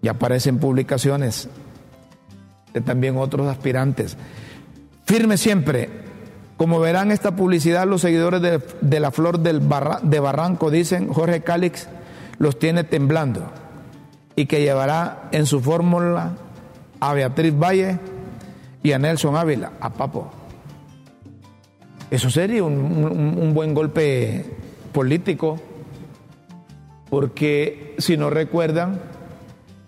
Ya 0.03 0.13
aparecen 0.13 0.59
publicaciones 0.59 1.49
de 2.73 2.81
también 2.81 3.17
otros 3.17 3.47
aspirantes. 3.49 4.17
Firme 5.05 5.37
siempre. 5.37 6.03
Como 6.57 6.81
verán 6.81 7.11
esta 7.11 7.35
publicidad, 7.35 7.87
los 7.87 8.03
seguidores 8.03 8.41
de, 8.43 9.01
la 9.01 9.11
Flor 9.11 9.41
del 9.41 9.63
de 10.03 10.21
Barranco 10.21 10.71
dicen, 10.71 11.13
Jorge 11.13 11.43
Cálix 11.43 11.89
los 12.39 12.59
tiene 12.59 12.85
temblando 12.85 13.51
y 14.37 14.47
que 14.47 14.61
llevará 14.61 15.29
en 15.33 15.47
su 15.47 15.61
fórmula 15.61 16.33
a 17.01 17.15
Beatriz 17.15 17.59
Valle 17.59 17.99
y 18.83 18.93
a 18.93 18.99
Nelson 18.99 19.37
Ávila, 19.37 19.73
a 19.81 19.91
Papo. 19.91 20.31
Eso 22.11 22.29
sería 22.29 22.63
un, 22.65 23.53
buen 23.55 23.73
golpe 23.75 24.45
político, 24.93 25.59
porque 27.09 27.95
si 27.99 28.17
no 28.17 28.29
recuerdan, 28.29 29.01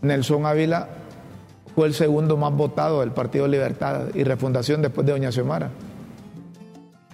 Nelson 0.01 0.47
Ávila 0.47 0.88
fue 1.74 1.88
el 1.88 1.95
segundo 1.95 2.36
más 2.36 2.53
votado 2.55 3.01
del 3.01 3.11
Partido 3.11 3.47
Libertad 3.49 4.07
y 4.14 4.24
Refundación 4.24 4.80
después 4.80 5.07
de 5.07 5.12
Doña 5.12 5.32
Xiomara. 5.32 5.70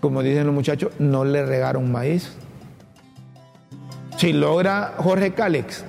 Como 0.01 0.23
dicen 0.23 0.47
los 0.47 0.55
muchachos, 0.55 0.93
no 0.99 1.25
le 1.25 1.45
regaron 1.45 1.91
maíz. 1.91 2.33
Si 4.17 4.33
logra 4.33 4.95
Jorge 4.99 5.33
Cálex 5.33 5.85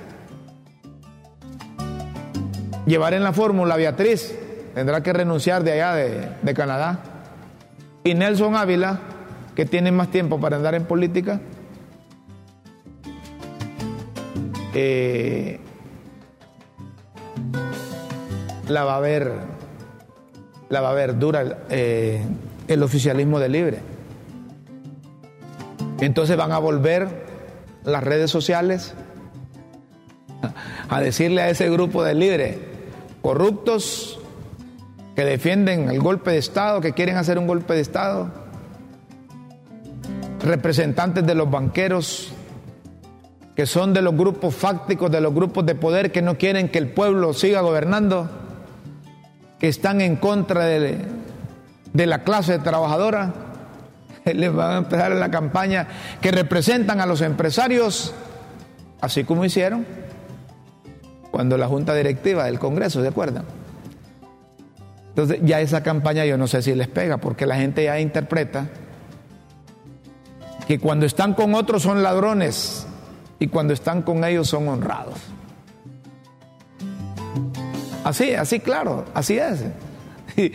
llevar 2.86 3.14
en 3.14 3.22
la 3.22 3.32
fórmula 3.32 3.74
a 3.74 3.76
Beatriz, 3.76 4.34
tendrá 4.74 5.02
que 5.02 5.12
renunciar 5.12 5.64
de 5.64 5.72
allá 5.72 5.94
de, 5.94 6.54
Canadá. 6.54 7.00
Y 8.04 8.14
Nelson 8.14 8.56
Ávila 8.56 9.00
que 9.54 9.66
tiene 9.66 9.92
más 9.92 10.10
tiempo 10.10 10.40
para 10.40 10.56
andar 10.56 10.74
en 10.74 10.84
política, 10.84 11.40
eh, 14.74 15.60
la 18.68 18.84
va 18.84 18.96
a 18.96 19.00
ver, 19.00 19.32
la 20.70 20.80
va 20.80 20.90
a 20.90 20.94
ver 20.94 21.18
dura 21.18 21.64
eh, 21.68 22.24
el 22.66 22.82
oficialismo 22.82 23.38
de 23.38 23.48
libre. 23.48 23.78
Entonces 26.00 26.36
van 26.36 26.52
a 26.52 26.58
volver 26.58 27.08
las 27.84 28.02
redes 28.02 28.30
sociales 28.30 28.94
a 30.88 31.00
decirle 31.00 31.42
a 31.42 31.50
ese 31.50 31.70
grupo 31.70 32.02
de 32.02 32.14
libre, 32.14 32.58
corruptos 33.20 34.21
que 35.14 35.24
defienden 35.24 35.90
el 35.90 36.00
golpe 36.00 36.30
de 36.30 36.38
Estado, 36.38 36.80
que 36.80 36.92
quieren 36.92 37.16
hacer 37.16 37.38
un 37.38 37.46
golpe 37.46 37.74
de 37.74 37.80
Estado, 37.80 38.30
representantes 40.42 41.26
de 41.26 41.34
los 41.34 41.50
banqueros, 41.50 42.32
que 43.54 43.66
son 43.66 43.92
de 43.92 44.02
los 44.02 44.16
grupos 44.16 44.54
fácticos, 44.54 45.10
de 45.10 45.20
los 45.20 45.34
grupos 45.34 45.66
de 45.66 45.74
poder 45.74 46.10
que 46.10 46.22
no 46.22 46.38
quieren 46.38 46.68
que 46.68 46.78
el 46.78 46.88
pueblo 46.88 47.32
siga 47.34 47.60
gobernando, 47.60 48.28
que 49.58 49.68
están 49.68 50.00
en 50.00 50.16
contra 50.16 50.64
de, 50.64 51.06
la 51.94 52.24
clase 52.24 52.58
trabajadora, 52.58 53.34
Les 54.24 54.52
van 54.52 54.70
a 54.70 54.78
empezar 54.78 55.10
la 55.12 55.32
campaña 55.32 55.88
que 56.20 56.30
representan 56.30 57.00
a 57.00 57.06
los 57.06 57.22
empresarios, 57.22 58.14
así 59.00 59.24
como 59.24 59.44
hicieron 59.44 59.84
cuando 61.32 61.58
la 61.58 61.66
junta 61.66 61.94
directiva 61.94 62.44
del 62.44 62.60
Congreso, 62.60 63.02
¿se 63.02 63.08
acuerdan? 63.08 63.61
Entonces 65.12 65.40
ya 65.42 65.60
esa 65.60 65.82
campaña 65.82 66.24
yo 66.24 66.38
no 66.38 66.46
sé 66.46 66.62
si 66.62 66.74
les 66.74 66.88
pega, 66.88 67.18
porque 67.18 67.44
la 67.44 67.56
gente 67.56 67.84
ya 67.84 68.00
interpreta 68.00 68.68
que 70.66 70.78
cuando 70.78 71.04
están 71.04 71.34
con 71.34 71.54
otros 71.54 71.82
son 71.82 72.02
ladrones 72.02 72.86
y 73.38 73.48
cuando 73.48 73.74
están 73.74 74.00
con 74.00 74.24
ellos 74.24 74.48
son 74.48 74.68
honrados. 74.68 75.18
Así, 78.04 78.32
así 78.34 78.60
claro, 78.60 79.04
así 79.14 79.38
es. 79.38 79.64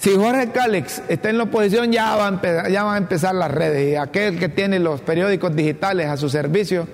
Si 0.00 0.16
Jorge 0.16 0.48
Cálix 0.50 1.02
está 1.08 1.28
en 1.28 1.36
la 1.36 1.44
oposición, 1.44 1.92
ya, 1.92 2.16
va 2.16 2.24
a 2.24 2.28
empezar, 2.30 2.74
a 2.74 2.96
empezar 2.96 3.34
las 3.34 3.50
redes. 3.50 3.92
Y 3.92 3.96
aquel 3.96 4.38
que 4.38 4.48
tiene 4.48 4.78
los 4.78 5.02
periódicos 5.02 5.54
digitales 5.54 6.06
a 6.06 6.16
su 6.16 6.30
servicio 6.30 6.88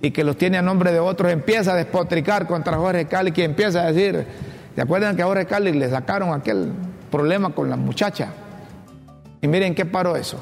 y 0.00 0.12
que 0.12 0.22
los 0.22 0.36
tiene 0.38 0.56
a 0.56 0.62
nombre 0.62 0.92
de 0.92 1.00
otros 1.00 1.32
empieza 1.32 1.72
a 1.72 1.74
despotricar 1.74 2.46
contra 2.46 2.76
Jorge 2.76 3.06
Cálix 3.06 3.36
y 3.36 3.42
empieza 3.42 3.82
a 3.82 3.90
decir, 3.90 4.24
¿se 4.74 4.80
acuerdan 4.80 5.16
que 5.16 5.22
a 5.22 5.26
Jorge 5.26 5.46
Cálix 5.46 5.76
le 5.76 5.90
sacaron 5.90 6.32
aquel 6.32 6.72
problema 7.10 7.54
con 7.54 7.68
la 7.70 7.76
muchacha? 7.76 8.28
Y 9.40 9.48
miren 9.48 9.74
qué 9.74 9.84
paró 9.84 10.16
eso. 10.16 10.38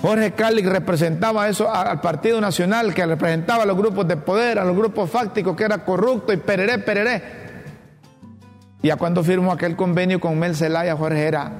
Jorge 0.00 0.32
Cálix 0.32 0.68
representaba 0.68 1.48
eso 1.48 1.72
al 1.72 2.00
Partido 2.00 2.40
Nacional, 2.40 2.94
que 2.94 3.04
representaba 3.04 3.64
a 3.64 3.66
los 3.66 3.76
grupos 3.76 4.06
de 4.06 4.16
poder, 4.16 4.58
a 4.58 4.64
los 4.64 4.76
grupos 4.76 5.10
fácticos, 5.10 5.56
que 5.56 5.64
era 5.64 5.84
corrupto 5.84 6.32
y 6.32 6.36
pereré, 6.36 6.78
pereré. 6.78 7.22
Y 8.80 8.90
a 8.90 8.96
cuando 8.96 9.24
firmó 9.24 9.52
aquel 9.52 9.74
convenio 9.74 10.20
con 10.20 10.38
Mel 10.38 10.54
Zelaya, 10.54 10.96
Jorge 10.96 11.26
era 11.26 11.52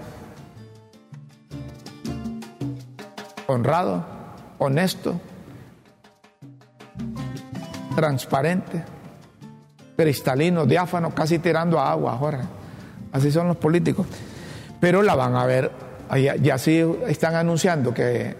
honrado, 3.47 4.05
honesto, 4.59 5.20
transparente, 7.97 8.84
cristalino, 9.99 10.64
diáfano, 10.64 11.12
casi 11.12 11.40
tirando 11.40 11.80
a 11.80 11.90
agua, 11.90 12.16
Jorge. 12.16 12.44
Así 13.11 13.32
son 13.32 13.49
los 13.49 13.57
políticos. 13.57 14.07
Pero 14.78 15.03
la 15.03 15.16
van 15.16 15.34
a 15.34 15.44
ver 15.44 15.72
ya, 16.16 16.57
sí 16.57 16.82
están 17.09 17.34
anunciando 17.34 17.92
que, 17.92 18.36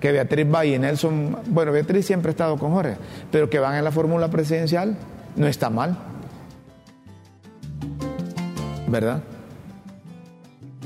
Beatriz 0.00 0.50
Valle 0.50 0.76
y 0.76 0.78
Nelson, 0.78 1.36
bueno, 1.48 1.70
Beatriz 1.70 2.06
siempre 2.06 2.30
ha 2.30 2.32
estado 2.32 2.56
con 2.56 2.72
Jorge, 2.72 2.96
pero 3.30 3.50
que 3.50 3.58
van 3.58 3.76
en 3.76 3.84
la 3.84 3.92
fórmula 3.92 4.28
presidencial, 4.28 4.96
no 5.36 5.46
está 5.46 5.68
mal. 5.68 5.98
¿Verdad? 8.88 9.22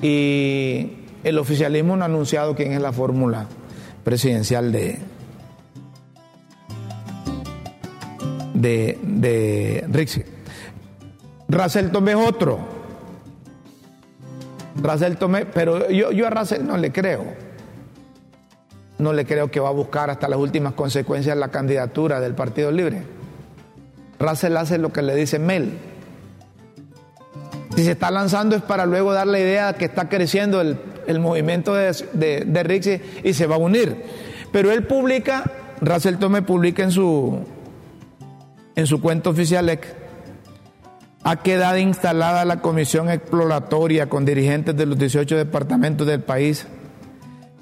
Y 0.02 1.04
el 1.22 1.38
oficialismo 1.38 1.96
no 1.96 2.02
ha 2.02 2.06
anunciado 2.06 2.56
quién 2.56 2.72
es 2.72 2.82
la 2.82 2.92
fórmula 2.92 3.46
presidencial 4.04 4.72
de, 4.72 4.98
de, 8.61 8.98
de 9.02 9.84
Rixi. 9.88 10.22
Russell 11.48 11.90
Tomé 11.90 12.14
otro 12.14 12.76
Racel 14.82 15.16
Tomé, 15.16 15.46
pero 15.46 15.90
yo, 15.90 16.12
yo 16.12 16.26
a 16.26 16.30
Racel 16.30 16.66
no 16.66 16.76
le 16.76 16.92
creo. 16.92 17.24
No 18.98 19.12
le 19.12 19.26
creo 19.26 19.50
que 19.50 19.61
va 19.61 19.68
a 19.68 19.72
buscar 19.72 20.11
hasta 20.11 20.28
las 20.28 20.38
últimas 20.38 20.74
consecuencias 20.74 21.36
la 21.36 21.48
candidatura 21.48 22.20
del 22.20 22.34
Partido 22.34 22.70
Libre. 22.70 23.02
Racel 24.18 24.57
hace 24.57 24.78
lo 24.78 24.92
que 24.92 25.02
le 25.02 25.14
dice 25.14 25.38
Mel. 25.38 25.78
Si 27.74 27.84
se 27.84 27.92
está 27.92 28.11
lanzando 28.11 28.57
es 28.57 28.62
para 28.62 28.86
luego 28.86 29.12
dar 29.12 29.26
la 29.26 29.38
idea 29.38 29.74
que 29.74 29.84
está 29.84 30.09
creciendo 30.09 30.62
el, 30.62 31.20
movimiento 31.20 31.74
de, 31.74 31.92
de, 32.14 33.00
y 33.22 33.34
se 33.34 33.46
va 33.46 33.57
a 33.57 33.59
unir. 33.59 34.02
Pero 34.50 34.70
él 34.70 34.84
publica, 34.84 35.44
Racel 35.82 36.18
Tomé 36.18 36.40
publica 36.40 36.82
en 36.82 36.90
su, 36.90 37.44
en 38.76 38.86
su 38.86 39.00
cuenta 39.00 39.30
oficial 39.30 39.78
ha 41.24 41.36
quedado 41.36 41.78
instalada 41.78 42.44
la 42.44 42.60
comisión 42.60 43.10
exploratoria 43.10 44.08
con 44.08 44.24
dirigentes 44.24 44.76
de 44.76 44.86
los 44.86 44.98
18 44.98 45.36
departamentos 45.36 46.06
del 46.06 46.20
país 46.20 46.66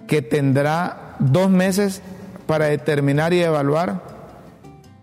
que 0.07 0.21
tendrá 0.21 1.17
dos 1.19 1.49
meses 1.49 2.03
para 2.47 2.67
determinar 2.67 3.33
y 3.33 3.41
evaluar 3.41 4.03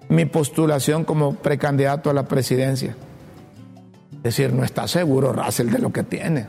mi 0.09 0.25
postulación 0.25 1.05
como 1.05 1.35
precandidato 1.35 2.09
a 2.09 2.13
la 2.13 2.27
presidencia. 2.27 2.95
Es 4.17 4.23
decir, 4.23 4.53
no 4.53 4.63
está 4.63 4.87
seguro 4.87 5.33
Russell 5.33 5.71
de 5.71 5.79
lo 5.79 5.91
que 5.91 6.03
tiene. 6.03 6.47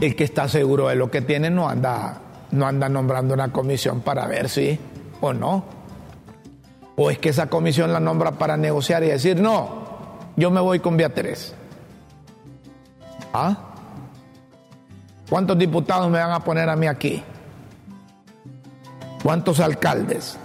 El 0.00 0.16
que 0.16 0.24
está 0.24 0.48
seguro 0.48 0.88
de 0.88 0.96
lo 0.96 1.10
que 1.10 1.20
tiene 1.20 1.50
no 1.50 1.68
anda, 1.68 2.23
no 2.54 2.66
anda 2.66 2.88
nombrando 2.88 3.34
una 3.34 3.52
comisión 3.52 4.00
para 4.00 4.26
ver 4.26 4.48
si 4.48 4.78
o 5.20 5.32
no. 5.32 5.64
¿O 6.96 7.10
es 7.10 7.18
que 7.18 7.30
esa 7.30 7.48
comisión 7.48 7.92
la 7.92 7.98
nombra 7.98 8.32
para 8.32 8.56
negociar 8.56 9.02
y 9.02 9.08
decir, 9.08 9.40
no, 9.40 9.84
yo 10.36 10.50
me 10.50 10.60
voy 10.60 10.78
con 10.78 10.96
Beatriz? 10.96 11.52
¿Ah? 13.32 13.56
¿Cuántos 15.28 15.58
diputados 15.58 16.08
me 16.08 16.18
van 16.18 16.30
a 16.30 16.40
poner 16.40 16.68
a 16.68 16.76
mí 16.76 16.86
aquí? 16.86 17.22
¿Cuántos 19.22 19.58
alcaldes? 19.58 20.38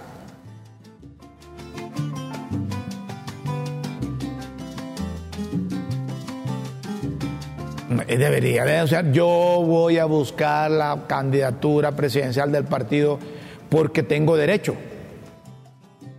Debería 8.06 8.64
de, 8.64 8.82
o 8.82 8.86
sea, 8.86 9.10
yo 9.10 9.26
voy 9.26 9.98
a 9.98 10.04
buscar 10.04 10.70
la 10.70 11.04
candidatura 11.06 11.92
presidencial 11.92 12.52
del 12.52 12.64
partido 12.64 13.18
porque 13.68 14.02
tengo 14.02 14.36
derecho 14.36 14.74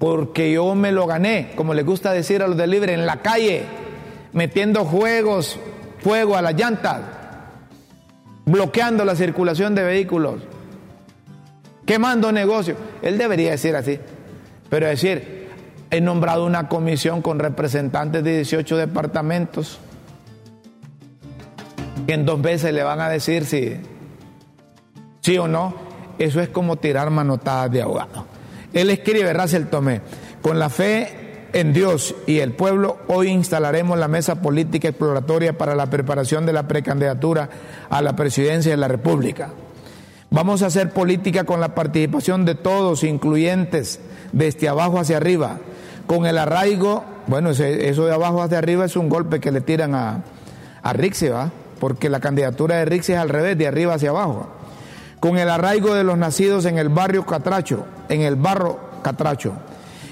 porque 0.02 0.52
yo 0.52 0.74
me 0.74 0.92
lo 0.92 1.06
gané, 1.06 1.52
como 1.56 1.76
le 1.76 1.84
gusta 1.84 2.12
decir 2.12 2.42
a 2.42 2.48
los 2.48 2.58
del 2.58 2.72
libre, 2.72 2.96
en 2.96 3.06
la 3.06 3.18
calle, 3.18 3.66
metiendo 4.34 4.84
juegos, 4.84 5.60
fuego 6.00 6.36
a 6.36 6.42
las 6.42 6.56
llantas, 6.56 7.02
bloqueando 8.44 9.06
la 9.06 9.16
circulación 9.16 9.76
de 9.76 9.84
vehículos, 9.84 10.42
quemando 11.86 12.32
negocios. 12.32 12.80
Él 13.04 13.20
debería 13.20 13.52
decir 13.52 13.76
así, 13.76 14.00
pero 14.72 14.88
decir, 14.88 15.52
he 15.92 16.02
nombrado 16.02 16.48
una 16.48 16.68
comisión 16.68 17.22
con 17.22 17.38
representantes 17.38 18.24
de 18.24 18.38
18 18.38 18.78
departamentos 18.78 19.78
en 22.12 22.26
dos 22.26 22.42
veces 22.42 22.74
le 22.74 22.84
van 22.84 23.00
a 23.02 23.10
decir 23.10 23.46
si 23.46 23.78
sí 25.22 25.38
o 25.38 25.48
no. 25.48 25.74
Eso 26.20 26.40
es 26.40 26.50
como 26.50 26.76
tirar 26.76 27.10
manotadas 27.10 27.72
de 27.72 27.82
ahogado. 27.82 28.26
Él 28.74 28.90
escribe, 28.90 29.34
Russell 29.34 29.66
Tomé, 29.66 30.02
con 30.42 30.60
la 30.60 30.70
fe 30.70 31.48
en 31.54 31.74
Dios 31.74 32.16
y 32.28 32.40
el 32.40 32.54
pueblo, 32.54 33.00
hoy 33.08 33.28
instalaremos 33.30 33.98
la 33.98 34.08
mesa 34.08 34.42
política 34.42 34.90
exploratoria 34.90 35.58
para 35.58 35.76
la 35.76 35.88
preparación 35.88 36.46
de 36.46 36.54
la 36.54 36.68
precandidatura 36.68 37.50
a 37.90 38.02
la 38.02 38.16
presidencia 38.16 38.72
de 38.72 38.78
la 38.78 38.88
República. 38.88 39.50
Vamos 40.30 40.62
a 40.62 40.68
hacer 40.68 40.92
política 40.92 41.44
con 41.44 41.60
la 41.60 41.76
participación 41.76 42.46
de 42.46 42.56
todos, 42.56 43.04
incluyentes, 43.04 44.00
desde 44.32 44.70
abajo 44.70 44.98
hacia 45.00 45.18
arriba, 45.18 45.60
con 46.08 46.26
el 46.26 46.38
arraigo, 46.38 47.04
bueno, 47.28 47.50
eso 47.50 48.06
de 48.06 48.14
abajo 48.14 48.42
hacia 48.42 48.58
arriba 48.58 48.86
es 48.86 48.96
un 48.96 49.10
golpe 49.10 49.42
que 49.42 49.52
le 49.52 49.60
tiran 49.60 49.94
a, 49.94 50.24
a 50.84 50.94
¿va? 50.94 51.52
Porque 51.82 52.08
la 52.08 52.22
candidatura 52.22 52.78
de 52.78 52.86
Rixi 52.86 53.12
es 53.12 53.18
al 53.18 53.28
revés, 53.28 53.58
de 53.58 53.68
arriba 53.68 53.96
hacia 53.96 54.12
abajo 54.12 54.48
con 55.22 55.38
el 55.38 55.52
arraigo 55.52 55.94
de 55.94 56.04
los 56.04 56.18
nacidos 56.18 56.66
en 56.66 56.80
el 56.80 56.90
barrio 56.90 57.28
Catracho, 57.28 57.86
en 58.10 58.22
el 58.22 58.36
barro 58.36 58.80
Catracho, 59.04 59.54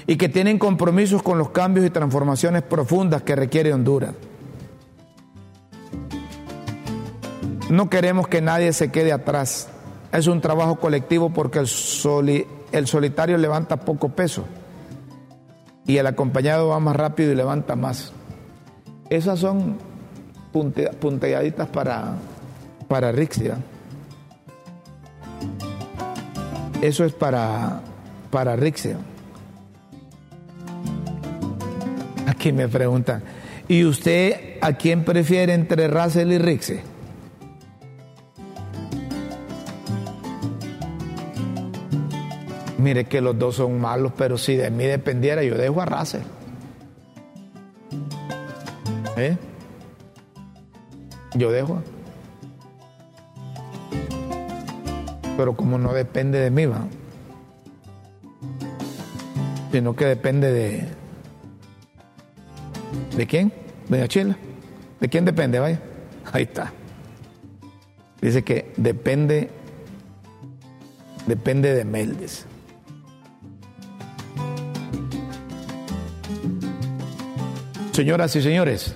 y 0.06 0.16
que 0.16 0.28
tienen 0.28 0.56
compromisos 0.56 1.20
con 1.20 1.36
los 1.36 1.50
cambios 1.50 1.84
y 1.84 1.90
transformaciones 1.90 2.62
profundas 2.62 3.22
que 3.22 3.34
requiere 3.34 3.74
Honduras. 3.74 4.14
No 7.68 7.90
queremos 7.90 8.28
que 8.28 8.40
nadie 8.40 8.72
se 8.72 8.92
quede 8.92 9.12
atrás. 9.12 9.68
Es 10.12 10.28
un 10.28 10.40
trabajo 10.40 10.76
colectivo 10.76 11.30
porque 11.30 11.58
el, 11.58 12.46
el 12.70 12.86
solitario 12.86 13.36
levanta 13.36 13.78
poco 13.78 14.10
peso 14.10 14.44
y 15.86 15.96
el 15.96 16.06
acompañado 16.06 16.68
va 16.68 16.78
más 16.78 16.94
rápido 16.94 17.32
y 17.32 17.34
levanta 17.34 17.74
más. 17.74 18.12
Esas 19.08 19.40
son 19.40 19.76
punteaditas 20.52 21.68
para, 21.68 22.14
para 22.88 23.12
Rixia. 23.12 23.58
Eso 26.82 27.04
es 27.04 27.12
para, 27.12 27.80
para 28.30 28.56
Rixia. 28.56 28.96
Aquí 32.26 32.52
me 32.52 32.68
preguntan, 32.68 33.22
¿y 33.68 33.84
usted 33.84 34.58
a 34.60 34.72
quién 34.72 35.04
prefiere 35.04 35.52
entre 35.52 35.88
Russell 35.88 36.32
y 36.32 36.38
Rixe? 36.38 36.82
Mire 42.78 43.04
que 43.04 43.20
los 43.20 43.38
dos 43.38 43.56
son 43.56 43.78
malos, 43.78 44.12
pero 44.16 44.38
si 44.38 44.56
de 44.56 44.70
mí 44.70 44.84
dependiera, 44.84 45.42
yo 45.42 45.54
dejo 45.54 45.82
a 45.82 45.84
Russell. 45.84 46.22
¿Eh? 49.18 49.36
Yo 51.34 51.50
dejo. 51.50 51.82
Pero 55.36 55.56
como 55.56 55.78
no 55.78 55.92
depende 55.92 56.38
de 56.38 56.50
mí, 56.50 56.66
va. 56.66 56.86
Sino 59.72 59.94
que 59.94 60.04
depende 60.06 60.52
de. 60.52 60.88
¿De 63.16 63.26
quién? 63.26 63.52
Doña 63.88 64.08
Chila. 64.08 64.36
¿De 65.00 65.08
quién 65.08 65.24
depende? 65.24 65.58
Vaya. 65.58 65.80
Ahí 66.32 66.42
está. 66.42 66.72
Dice 68.20 68.42
que 68.42 68.72
depende. 68.76 69.50
Depende 71.26 71.74
de 71.74 71.84
Meldes. 71.84 72.46
Señoras 77.92 78.34
y 78.34 78.42
señores, 78.42 78.94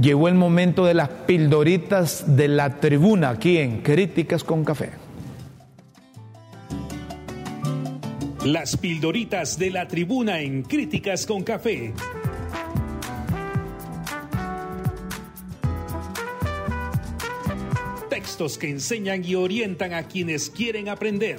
llegó 0.00 0.28
el 0.28 0.34
momento 0.34 0.84
de 0.84 0.94
las 0.94 1.08
pildoritas 1.08 2.36
de 2.36 2.48
la 2.48 2.80
tribuna 2.80 3.30
aquí 3.30 3.58
en 3.58 3.82
Críticas 3.82 4.44
con 4.44 4.64
Café. 4.64 4.90
Las 8.44 8.76
pildoritas 8.76 9.58
de 9.58 9.70
la 9.70 9.88
tribuna 9.88 10.40
en 10.40 10.62
Críticas 10.62 11.26
con 11.26 11.42
Café. 11.42 11.92
Textos 18.08 18.56
que 18.56 18.70
enseñan 18.70 19.24
y 19.24 19.34
orientan 19.34 19.92
a 19.92 20.04
quienes 20.04 20.50
quieren 20.50 20.88
aprender. 20.88 21.38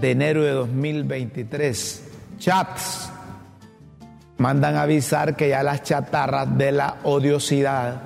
De 0.00 0.10
enero 0.12 0.42
de 0.42 0.52
2023. 0.52 2.02
Chats 2.38 3.10
mandan 4.38 4.76
avisar 4.76 5.36
que 5.36 5.50
ya 5.50 5.62
las 5.62 5.82
chatarras 5.82 6.56
de 6.56 6.72
la 6.72 6.96
odiosidad 7.02 8.02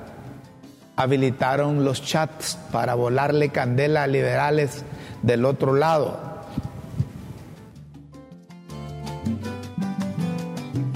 habilitaron 0.97 1.85
los 1.85 2.03
chats 2.03 2.59
para 2.73 2.95
volarle 2.95 3.51
candela 3.51 4.05
a 4.05 4.07
liberales 4.07 4.85
del 5.23 5.45
otro 5.45 5.75
lado. 5.75 6.19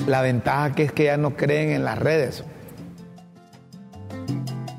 La 0.06 0.22
ventaja 0.22 0.74
que 0.74 0.84
es 0.84 0.92
que 0.92 1.04
ya 1.04 1.16
no 1.16 1.36
creen 1.36 1.70
en 1.70 1.84
las 1.84 1.98
redes, 1.98 2.42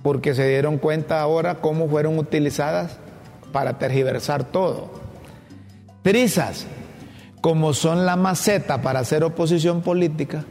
porque 0.02 0.34
se 0.34 0.48
dieron 0.48 0.78
cuenta 0.78 1.22
ahora 1.22 1.56
cómo 1.56 1.88
fueron 1.88 2.18
utilizadas 2.18 2.98
para 3.52 3.78
tergiversar 3.78 4.44
todo. 4.44 4.99
Trizas, 6.02 6.66
como 7.42 7.74
son 7.74 8.06
la 8.06 8.16
maceta 8.16 8.82
para 8.82 9.00
hacer 9.00 9.24
oposición 9.24 9.82
política, 9.82 10.46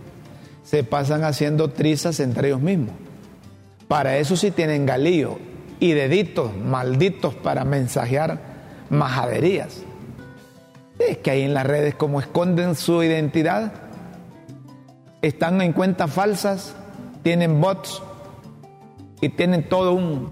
se 0.63 0.85
pasan 0.85 1.25
haciendo 1.25 1.71
trizas 1.71 2.21
entre 2.21 2.49
ellos 2.49 2.61
mismos. 2.61 2.95
Para 3.89 4.19
eso 4.19 4.37
sí 4.37 4.51
tienen 4.51 4.85
galillo 4.85 5.39
y 5.81 5.93
deditos 5.93 6.55
malditos 6.55 7.35
para 7.35 7.65
mensajear 7.65 8.39
majaderías. 8.91 9.83
Es 10.99 11.19
que 11.19 11.31
ahí 11.31 11.43
en 11.43 11.55
las 11.55 11.67
redes 11.67 11.95
como 11.95 12.21
esconden 12.21 12.75
su 12.75 13.03
identidad, 13.03 13.73
están 15.23 15.63
en 15.63 15.73
cuentas 15.73 16.11
falsas, 16.11 16.75
tienen 17.23 17.61
bots 17.61 18.03
y 19.23 19.31
tienen 19.31 19.69
todo 19.69 19.93
un 19.93 20.31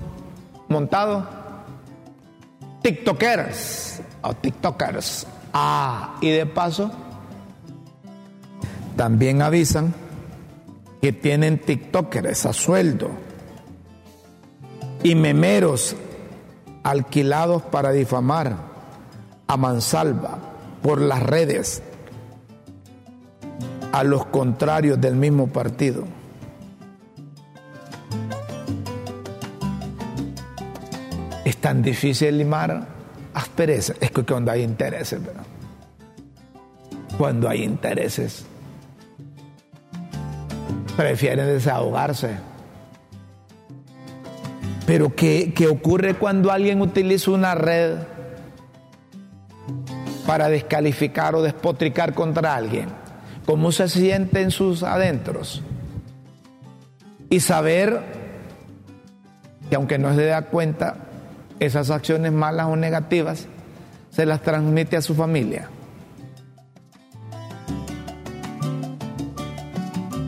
montado. 0.69 1.27
TikTokers 2.83 4.03
TikTokers. 4.35 5.27
Ah, 5.53 6.17
y 6.21 6.31
de 6.31 6.47
paso, 6.47 6.91
también 8.97 9.43
avisan 9.43 9.95
que 11.01 11.13
tienen 11.13 11.59
TikTokers 11.59 12.47
a 12.47 12.53
sueldo 12.53 13.11
y 15.03 15.15
memeros 15.15 15.95
alquilados 16.83 17.63
para 17.63 17.93
difamar 17.93 18.57
a 19.47 19.57
mansalva 19.57 20.39
por 20.83 21.01
las 21.01 21.23
redes 21.23 21.83
a 23.93 24.05
los 24.05 24.27
contrarios 24.27 25.01
del 25.01 25.15
mismo 25.15 25.47
partido. 25.49 26.05
Es 31.45 31.57
tan 31.59 31.83
difícil 31.83 32.39
limar 32.39 32.96
aspereza. 33.37 33.95
Es 34.01 34.11
que 34.11 34.25
cuando 34.25 34.51
hay 34.51 34.63
intereses, 34.63 35.25
¿verdad? 35.25 35.45
Cuando 37.19 37.49
hay 37.49 37.63
intereses, 37.63 38.47
prefieren 40.97 41.47
desahogarse. 41.47 42.37
Pero 44.87 45.15
¿qué, 45.15 45.53
¿qué, 45.55 45.69
ocurre 45.69 46.15
cuando 46.15 46.51
alguien 46.51 46.81
utiliza 46.81 47.31
una 47.31 47.55
red 47.55 47.97
para 50.27 50.49
descalificar 50.49 51.35
o 51.35 51.43
despotricar 51.43 52.15
contra 52.15 52.55
alguien? 52.55 52.89
¿Cómo 53.45 53.71
se 53.71 53.89
siente 53.89 54.41
en 54.41 54.51
sus 54.51 54.83
adentros? 54.83 55.63
Y 57.29 57.41
saber 57.41 58.01
que 59.69 59.77
aunque 59.77 59.99
no 59.99 60.15
se 60.15 60.25
da 60.25 60.43
cuenta, 60.43 61.06
esas 61.61 61.91
acciones 61.91 62.33
malas 62.33 62.67
o 62.67 62.77
negativas 62.77 63.47
se 64.11 64.27
las 64.27 64.43
transmite 64.43 64.97
a 64.97 65.03
su 65.03 65.15
familia. 65.15 65.69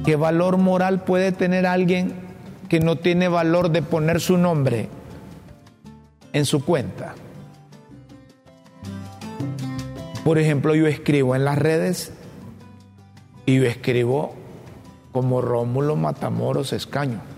¿Qué 0.05 0.17
valor 0.17 0.57
moral 0.57 1.05
puede 1.05 1.33
tener 1.33 1.67
alguien 1.67 2.15
que 2.69 2.81
no 2.81 2.97
tiene 2.97 3.29
valor 3.29 3.71
de 3.71 3.83
poner 3.83 4.21
su 4.21 4.39
nombre 4.39 4.89
en 6.33 6.47
su 6.47 6.65
cuenta? 6.65 7.15
Por 10.25 10.39
ejemplo, 10.39 10.75
yo 10.75 10.87
escribo 10.87 11.35
en 11.37 11.45
las 11.45 11.59
redes 11.59 12.13
y 13.47 13.57
yo 13.57 13.65
escribo 13.65 14.35
como 15.13 15.41
Rómulo 15.41 15.97
Matamoros 15.97 16.73
Escaño. 16.73 17.38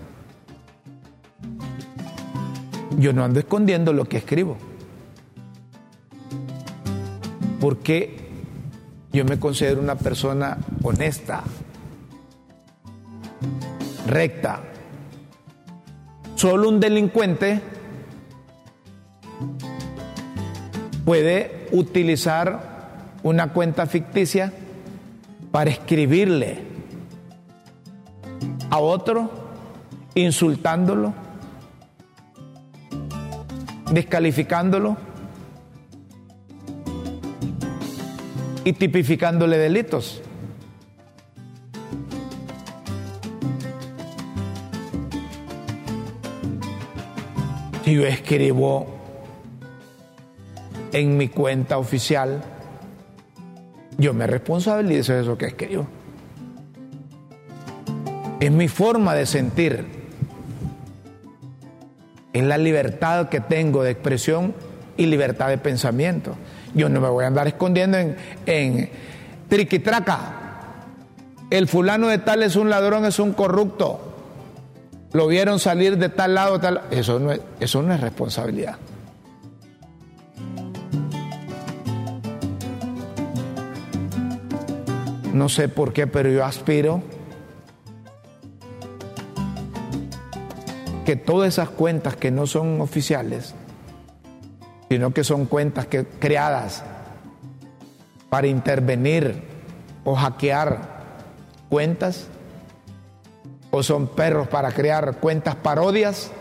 Yo 3.01 3.13
no 3.13 3.23
ando 3.23 3.39
escondiendo 3.39 3.93
lo 3.93 4.05
que 4.05 4.17
escribo. 4.17 4.57
Porque 7.59 8.29
yo 9.11 9.25
me 9.25 9.39
considero 9.39 9.81
una 9.81 9.95
persona 9.95 10.59
honesta, 10.83 11.41
recta. 14.05 14.61
Solo 16.35 16.69
un 16.69 16.79
delincuente 16.79 17.59
puede 21.03 21.69
utilizar 21.71 23.15
una 23.23 23.51
cuenta 23.51 23.87
ficticia 23.87 24.53
para 25.51 25.71
escribirle 25.71 26.59
a 28.69 28.77
otro, 28.77 29.31
insultándolo, 30.13 31.15
descalificándolo 33.91 34.97
y 38.63 38.73
tipificándole 38.73 39.57
delitos. 39.57 40.21
Si 47.83 47.95
yo 47.95 48.05
escribo 48.05 48.87
en 50.93 51.17
mi 51.17 51.27
cuenta 51.27 51.77
oficial, 51.77 52.41
yo 53.97 54.13
me 54.13 54.27
responsabilizo 54.27 55.13
de 55.13 55.21
eso 55.21 55.37
que 55.37 55.47
escribo. 55.47 55.87
Es 58.39 58.51
mi 58.51 58.67
forma 58.67 59.13
de 59.13 59.25
sentir. 59.25 60.00
Es 62.33 62.43
la 62.43 62.57
libertad 62.57 63.29
que 63.29 63.41
tengo 63.41 63.83
de 63.83 63.91
expresión 63.91 64.53
y 64.97 65.05
libertad 65.05 65.49
de 65.49 65.57
pensamiento. 65.57 66.35
Yo 66.73 66.87
no 66.87 67.01
me 67.01 67.09
voy 67.09 67.25
a 67.25 67.27
andar 67.27 67.47
escondiendo 67.47 67.97
en, 67.97 68.15
en 68.45 68.89
triquitraca. 69.49 70.37
El 71.49 71.67
fulano 71.67 72.07
de 72.07 72.19
tal 72.19 72.43
es 72.43 72.55
un 72.55 72.69
ladrón, 72.69 73.05
es 73.05 73.19
un 73.19 73.33
corrupto. 73.33 74.11
Lo 75.11 75.27
vieron 75.27 75.59
salir 75.59 75.97
de 75.97 76.07
tal 76.07 76.35
lado, 76.35 76.59
tal. 76.59 76.81
Eso 76.89 77.19
no 77.19 77.33
es, 77.33 77.41
eso 77.59 77.81
no 77.81 77.93
es 77.93 77.99
responsabilidad. 77.99 78.77
No 85.33 85.49
sé 85.49 85.67
por 85.67 85.91
qué, 85.91 86.07
pero 86.07 86.29
yo 86.29 86.45
aspiro 86.45 87.01
que 91.11 91.17
todas 91.17 91.49
esas 91.49 91.67
cuentas 91.67 92.15
que 92.15 92.31
no 92.31 92.47
son 92.47 92.79
oficiales, 92.79 93.53
sino 94.87 95.13
que 95.13 95.25
son 95.25 95.45
cuentas 95.45 95.85
que, 95.87 96.05
creadas 96.05 96.85
para 98.29 98.47
intervenir 98.47 99.43
o 100.05 100.15
hackear 100.15 101.01
cuentas, 101.67 102.27
o 103.71 103.83
son 103.83 104.07
perros 104.07 104.47
para 104.47 104.71
crear 104.71 105.17
cuentas 105.17 105.55
parodias, 105.55 106.31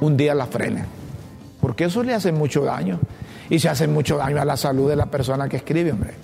un 0.00 0.16
día 0.16 0.32
la 0.32 0.46
frenen. 0.46 0.86
Porque 1.60 1.86
eso 1.86 2.04
le 2.04 2.14
hace 2.14 2.30
mucho 2.30 2.62
daño. 2.62 3.00
Y 3.48 3.58
se 3.58 3.68
hace 3.68 3.88
mucho 3.88 4.16
daño 4.16 4.40
a 4.40 4.44
la 4.44 4.56
salud 4.56 4.88
de 4.88 4.94
la 4.94 5.06
persona 5.06 5.48
que 5.48 5.56
escribe, 5.56 5.90
hombre. 5.90 6.14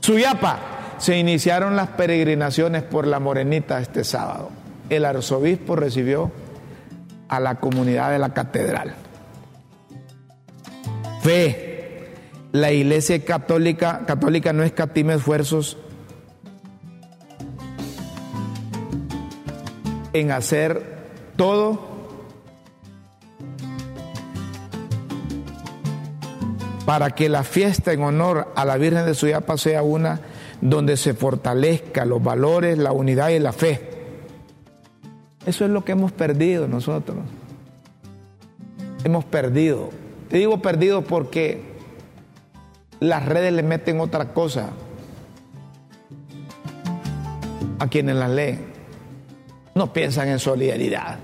Suyapa, 0.00 0.58
se 0.98 1.16
iniciaron 1.16 1.76
las 1.76 1.88
peregrinaciones 1.88 2.82
por 2.82 3.06
la 3.06 3.18
Morenita 3.18 3.80
este 3.80 4.04
sábado. 4.04 4.50
El 4.88 5.04
arzobispo 5.04 5.76
recibió 5.76 6.30
a 7.28 7.40
la 7.40 7.60
comunidad 7.60 8.10
de 8.10 8.18
la 8.18 8.32
catedral. 8.32 8.94
Fe, 11.22 12.14
la 12.52 12.72
iglesia 12.72 13.22
católica, 13.24 14.04
católica 14.06 14.52
no 14.52 14.62
escatima 14.62 15.14
esfuerzos 15.14 15.76
en 20.12 20.30
hacer 20.30 20.98
todo 21.36 21.98
para 26.86 27.10
que 27.10 27.28
la 27.28 27.44
fiesta 27.44 27.92
en 27.92 28.02
honor 28.02 28.50
a 28.56 28.64
la 28.64 28.78
Virgen 28.78 29.04
de 29.04 29.14
Suyapa 29.14 29.58
sea 29.58 29.82
una 29.82 30.20
donde 30.62 30.96
se 30.96 31.12
fortalezca 31.12 32.06
los 32.06 32.22
valores, 32.22 32.78
la 32.78 32.92
unidad 32.92 33.28
y 33.28 33.38
la 33.38 33.52
fe. 33.52 33.87
Eso 35.48 35.64
es 35.64 35.70
lo 35.70 35.82
que 35.82 35.92
hemos 35.92 36.12
perdido 36.12 36.68
nosotros. 36.68 37.16
Hemos 39.02 39.24
perdido. 39.24 39.88
Te 40.28 40.36
digo 40.36 40.60
perdido 40.60 41.00
porque 41.00 41.62
las 43.00 43.24
redes 43.24 43.54
le 43.54 43.62
meten 43.62 43.98
otra 43.98 44.34
cosa 44.34 44.68
a 47.78 47.88
quienes 47.88 48.16
las 48.16 48.28
leen. 48.28 48.66
No 49.74 49.90
piensan 49.90 50.28
en 50.28 50.38
solidaridad, 50.38 51.18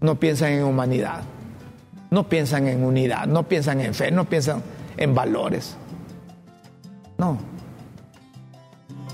no 0.00 0.18
piensan 0.18 0.52
en 0.52 0.64
humanidad, 0.64 1.20
no 2.10 2.30
piensan 2.30 2.66
en 2.66 2.82
unidad, 2.82 3.26
no 3.26 3.46
piensan 3.46 3.82
en 3.82 3.92
fe, 3.92 4.10
no 4.10 4.24
piensan 4.24 4.62
en 4.96 5.14
valores. 5.14 5.76
No. 7.18 7.36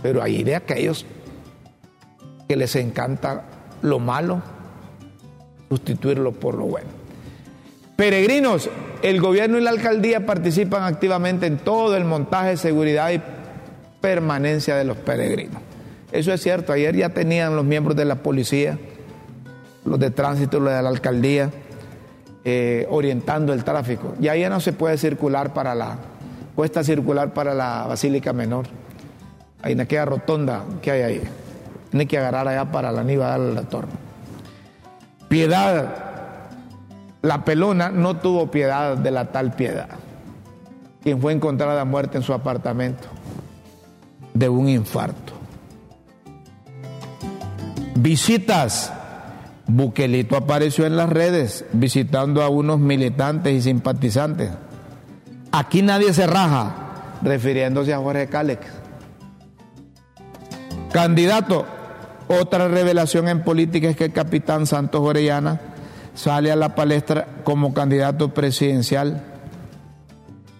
Pero 0.05 0.23
hay 0.23 0.45
de 0.45 0.55
aquellos 0.55 1.05
que 2.47 2.55
les 2.55 2.77
encanta 2.77 3.47
lo 3.85 3.99
malo, 3.99 4.41
sustituirlo 5.69 6.33
por 6.33 6.55
lo 6.55 6.65
bueno. 6.65 6.89
Peregrinos, 7.97 8.71
el 9.03 9.21
gobierno 9.21 9.59
y 9.59 9.61
la 9.61 9.71
alcaldía 9.71 10.25
participan 10.25 10.83
activamente 10.85 11.47
en 11.47 11.59
todo 11.59 11.95
el 11.97 12.05
montaje, 12.05 12.57
seguridad 12.57 13.13
y 13.13 13.21
permanencia 14.01 14.75
de 14.75 14.85
los 14.85 14.97
peregrinos. 14.97 15.61
Eso 16.13 16.33
es 16.33 16.43
cierto, 16.43 16.73
ayer 16.73 16.97
ya 16.97 17.11
tenían 17.11 17.57
los 17.57 17.65
miembros 17.65 17.95
de 17.95 18.07
la 18.07 18.17
policía, 18.17 18.79
los 19.85 19.99
de 19.99 20.11
tránsito, 20.11 20.61
los 20.61 20.73
de 20.73 20.83
la 20.83 20.89
alcaldía, 20.89 21.51
eh, 22.45 22.87
orientando 22.89 23.53
el 23.53 23.65
tráfico. 23.65 24.15
Ya 24.19 24.35
ya 24.35 24.49
no 24.49 24.61
se 24.61 24.73
puede 24.73 24.97
circular 24.97 25.53
para 25.53 25.75
la, 25.75 25.99
cuesta 26.57 26.83
circular 26.83 27.35
para 27.35 27.53
la 27.53 27.85
Basílica 27.87 28.33
Menor. 28.33 28.65
Hay 29.61 29.73
en 29.73 29.81
aquella 29.81 30.07
rotonda 30.07 30.65
que 30.81 30.91
hay 30.91 31.03
ahí. 31.03 31.23
Tiene 31.95 32.09
que 32.09 32.19
agarrar 32.19 32.49
allá 32.49 32.73
para 32.73 32.91
la 32.91 33.05
niva 33.05 33.29
darle 33.29 33.55
la 33.55 33.63
torre. 33.63 33.87
Piedad, 35.29 35.95
la 37.23 37.45
pelona 37.45 37.91
no 37.91 38.17
tuvo 38.17 38.51
piedad 38.51 38.97
de 38.97 39.13
la 39.13 39.27
tal 39.27 39.53
piedad, 39.53 39.91
quien 41.05 41.21
fue 41.21 41.33
encontrada 41.33 41.85
muerta 41.85 42.19
en 42.19 42.25
su 42.25 42.33
apartamento 42.33 43.07
de 44.33 44.49
un 44.49 44.69
infarto. 44.69 45.35
Visitas. 47.95 48.93
Buquelito 49.69 50.37
apareció 50.37 50.87
en 50.87 50.97
las 50.97 51.09
redes 51.09 51.65
visitando 51.73 52.43
a 52.43 52.49
unos 52.49 52.81
militantes 52.81 53.55
y 53.55 53.63
simpatizantes. 53.63 54.51
Aquí 55.53 55.81
nadie 55.81 56.13
se 56.13 56.27
raja, 56.27 56.75
refiriéndose 57.23 57.95
a 57.95 57.99
Jorge 57.99 58.27
Cálex. 58.27 58.67
Candidato, 60.93 61.67
otra 62.29 62.69
revelación 62.69 63.29
en 63.29 63.43
política 63.43 63.89
es 63.89 63.97
que 63.97 64.07
el 64.07 64.13
capitán 64.13 64.67
Santos 64.67 65.01
Orellana 65.03 65.61
sale 66.15 66.51
a 66.51 66.57
la 66.57 66.75
palestra 66.75 67.27
como 67.45 67.75
candidato 67.75 68.33
presidencial 68.33 69.23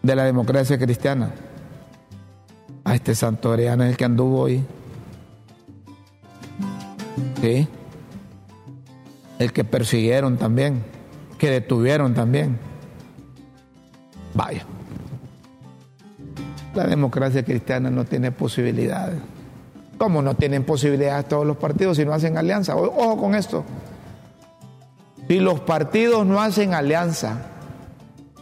de 0.03 0.17
la 0.17 0.25
democracia 0.25 0.79
cristiana. 0.79 1.31
A 2.85 2.95
este 2.95 3.15
Santos 3.15 3.53
Orellana 3.53 3.87
es 3.87 3.93
el 3.93 3.97
que 3.97 4.05
anduvo 4.05 4.41
hoy. 4.41 4.65
Sí. 7.41 7.67
El 9.39 9.53
que 9.53 9.65
persiguieron 9.65 10.37
también, 10.37 10.83
que 11.39 11.51
detuvieron 11.51 12.15
también. 12.15 12.59
Vaya. 14.35 14.65
La 16.75 16.87
democracia 16.87 17.45
cristiana 17.45 17.91
no 17.91 18.05
tiene 18.05 18.33
posibilidades. 18.33 19.21
¿Cómo 20.05 20.21
no 20.21 20.35
tienen 20.35 20.65
posibilidades 20.65 21.29
todos 21.29 21.47
los 21.47 21.57
partidos 21.57 21.97
si 21.97 22.05
no 22.05 22.13
hacen 22.13 22.37
alianza? 22.37 22.77
Ojo 22.77 23.17
con 23.17 23.35
esto. 23.35 23.65
Si 25.27 25.41
los 25.41 25.61
partidos 25.61 26.27
no 26.27 26.43
hacen 26.43 26.75
alianza, 26.75 27.39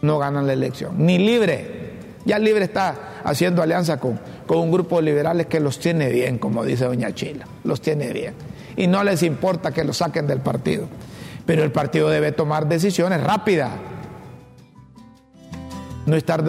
no 0.01 0.19
ganan 0.19 0.45
la 0.45 0.51
elección. 0.51 0.95
Ni 0.97 1.17
libre. 1.17 1.93
Ya 2.25 2.37
libre 2.37 2.65
está 2.65 3.21
haciendo 3.23 3.63
alianza 3.63 3.97
con, 3.97 4.19
con 4.45 4.57
un 4.57 4.73
grupo 4.73 4.97
de 4.97 5.03
liberales 5.03 5.45
que 5.45 5.61
los 5.61 5.79
tiene 5.79 6.09
bien, 6.09 6.37
como 6.37 6.65
dice 6.65 6.83
doña 6.83 7.13
Chila. 7.13 7.45
Los 7.63 7.79
tiene 7.79 8.11
bien. 8.11 8.33
Y 8.75 8.87
no 8.87 9.01
les 9.05 9.23
importa 9.23 9.71
que 9.71 9.85
los 9.85 9.95
saquen 9.95 10.27
del 10.27 10.41
partido. 10.41 10.87
Pero 11.45 11.63
el 11.63 11.71
partido 11.71 12.09
debe 12.09 12.33
tomar 12.33 12.67
decisiones 12.67 13.23
rápidas. 13.23 13.71
No 16.07 16.17
estar 16.17 16.43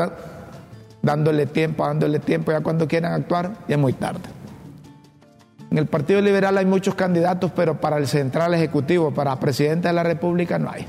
dándole 1.03 1.47
tiempo, 1.47 1.87
dándole 1.87 2.19
tiempo 2.19 2.51
ya 2.51 2.63
cuando 2.63 2.89
quieran 2.89 3.13
actuar, 3.13 3.53
ya 3.69 3.77
es 3.77 3.81
muy 3.81 3.93
tarde. 3.93 4.34
En 5.71 5.79
el 5.79 5.87
Partido 5.87 6.21
Liberal 6.21 6.57
hay 6.59 6.67
muchos 6.67 6.95
candidatos, 6.95 7.51
pero 7.55 7.81
para 7.81 7.97
el 7.97 8.07
central 8.07 8.55
ejecutivo, 8.55 9.13
para 9.13 9.39
presidente 9.41 9.89
de 9.89 9.95
la 9.95 10.03
República 10.03 10.59
no 10.59 10.71
hay. 10.71 10.87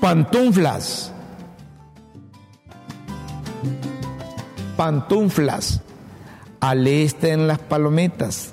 Pantuflas. 0.00 1.12
Pantuflas. 4.76 5.80
Alisten 6.60 7.48
las 7.48 7.58
palomitas, 7.58 8.52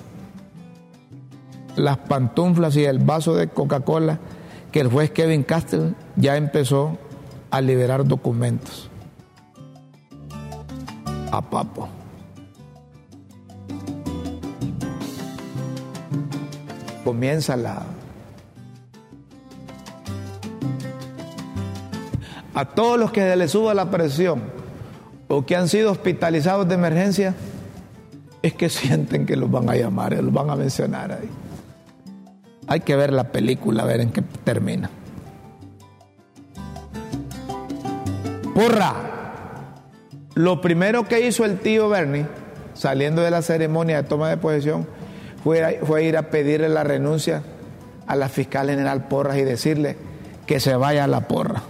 las 1.76 1.96
pantuflas 1.98 2.74
y 2.74 2.84
el 2.84 2.98
vaso 2.98 3.36
de 3.36 3.46
Coca-Cola 3.46 4.18
que 4.72 4.80
el 4.80 4.88
juez 4.88 5.12
Kevin 5.12 5.44
Castell 5.44 5.94
ya 6.16 6.36
empezó 6.36 6.98
a 7.52 7.60
liberar 7.60 8.04
documentos 8.04 8.89
Papo. 11.42 11.88
Comienza 17.04 17.56
la... 17.56 17.82
A 22.54 22.64
todos 22.64 22.98
los 22.98 23.12
que 23.12 23.34
les 23.36 23.52
suba 23.52 23.74
la 23.74 23.90
presión 23.90 24.42
o 25.28 25.46
que 25.46 25.56
han 25.56 25.68
sido 25.68 25.92
hospitalizados 25.92 26.68
de 26.68 26.74
emergencia, 26.74 27.34
es 28.42 28.54
que 28.54 28.68
sienten 28.68 29.26
que 29.26 29.36
los 29.36 29.50
van 29.50 29.70
a 29.70 29.76
llamar, 29.76 30.12
los 30.22 30.32
van 30.32 30.50
a 30.50 30.56
mencionar 30.56 31.12
ahí. 31.12 31.28
Hay 32.66 32.80
que 32.80 32.96
ver 32.96 33.12
la 33.12 33.24
película, 33.24 33.84
a 33.84 33.86
ver 33.86 34.00
en 34.00 34.10
qué 34.10 34.22
termina. 34.22 34.90
Porra. 38.54 39.09
Lo 40.34 40.60
primero 40.60 41.06
que 41.08 41.26
hizo 41.26 41.44
el 41.44 41.58
tío 41.58 41.88
Bernie, 41.88 42.26
saliendo 42.74 43.22
de 43.22 43.30
la 43.30 43.42
ceremonia 43.42 44.02
de 44.02 44.08
toma 44.08 44.28
de 44.28 44.36
posesión, 44.36 44.86
fue, 45.42 45.80
fue 45.84 46.04
ir 46.04 46.16
a 46.16 46.30
pedirle 46.30 46.68
la 46.68 46.84
renuncia 46.84 47.42
a 48.06 48.16
la 48.16 48.28
fiscal 48.28 48.68
general 48.68 49.08
Porras 49.08 49.36
y 49.38 49.42
decirle 49.42 49.96
que 50.46 50.60
se 50.60 50.74
vaya 50.76 51.04
a 51.04 51.06
la 51.06 51.28
porra. 51.28 51.62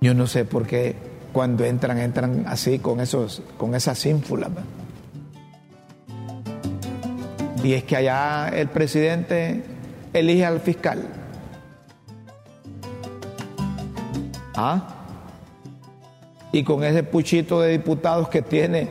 Yo 0.00 0.14
no 0.14 0.26
sé 0.26 0.44
por 0.44 0.66
qué 0.66 0.96
cuando 1.32 1.64
entran, 1.64 1.98
entran 1.98 2.44
así 2.46 2.78
con, 2.78 3.00
esos, 3.00 3.42
con 3.56 3.74
esas 3.74 4.04
ínfulas. 4.04 4.50
Y 7.62 7.74
es 7.74 7.84
que 7.84 7.96
allá 7.96 8.48
el 8.48 8.68
presidente 8.68 9.62
elige 10.12 10.44
al 10.44 10.60
fiscal. 10.60 11.02
¿Ah? 14.54 15.01
Y 16.52 16.64
con 16.64 16.84
ese 16.84 17.02
puchito 17.02 17.60
de 17.60 17.70
diputados 17.70 18.28
que 18.28 18.42
tiene, 18.42 18.88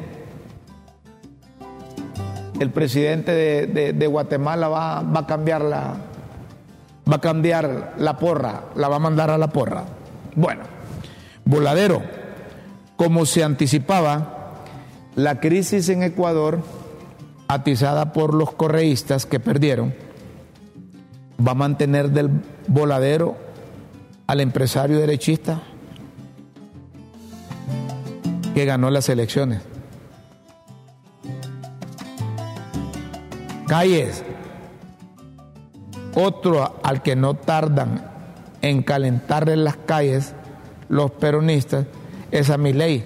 el 2.60 2.72
presidente 2.72 3.32
de, 3.34 4.08
Guatemala 4.08 4.68
va, 4.68 5.00
a 5.00 5.28
cambiar 5.28 5.62
la, 5.62 5.96
va 7.10 7.16
a 7.16 7.22
cambiar 7.22 7.94
la 7.98 8.18
porra, 8.18 8.66
la 8.76 8.88
va 8.88 8.96
a 8.96 9.00
mandar 9.00 9.30
a 9.30 9.38
la 9.38 9.48
porra. 9.48 9.84
Bueno, 10.36 10.64
voladero, 11.46 12.02
como 12.98 13.26
se 13.26 13.44
anticipaba, 13.44 14.64
la 15.16 15.40
crisis 15.40 15.90
en 15.90 16.04
Ecuador, 16.04 16.60
atizada 17.48 18.14
por 18.14 18.34
los 18.34 18.54
correístas 18.54 19.26
que 19.26 19.40
perdieron, 19.40 19.94
va 21.46 21.52
a 21.52 21.56
mantener 21.56 22.10
del 22.12 22.30
voladero 22.68 23.36
al 24.28 24.40
empresario 24.40 25.00
derechista 25.00 25.62
que 28.54 28.66
ganó 28.66 28.90
las 28.90 29.10
elecciones. 29.10 29.62
Calles, 33.68 34.24
otro 36.14 36.80
al 36.84 37.02
que 37.02 37.16
no 37.16 37.36
tardan 37.36 38.12
en 38.62 38.84
calentarle 38.84 39.56
las 39.56 39.78
calles 39.78 40.34
los 40.90 41.12
peronistas 41.12 41.86
es 42.32 42.50
a 42.50 42.58
mi 42.58 42.74
ley. 42.74 43.06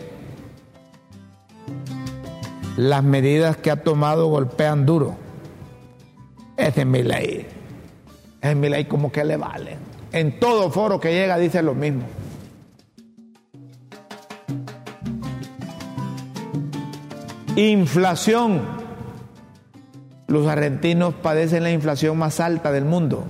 Las 2.78 3.04
medidas 3.04 3.58
que 3.58 3.72
ha 3.72 3.84
tomado 3.84 4.28
golpean 4.28 4.86
duro. 4.86 5.16
Ese 6.58 6.82
es 6.82 6.88
mi 6.88 7.04
ley. 7.04 7.48
Es 8.42 8.56
mi 8.56 8.70
ley 8.70 8.86
como 8.86 9.12
que 9.12 9.24
le 9.24 9.38
vale. 9.38 9.78
En 10.12 10.40
todo 10.40 10.72
foro 10.72 11.00
que 11.00 11.14
llega 11.14 11.38
dice 11.38 11.62
lo 11.62 11.76
mismo. 11.76 12.04
Inflación. 17.56 18.62
Los 20.28 20.48
argentinos 20.48 21.14
padecen 21.14 21.64
la 21.64 21.72
inflación 21.72 22.18
más 22.18 22.42
alta 22.42 22.74
del 22.74 22.84
mundo. 22.84 23.24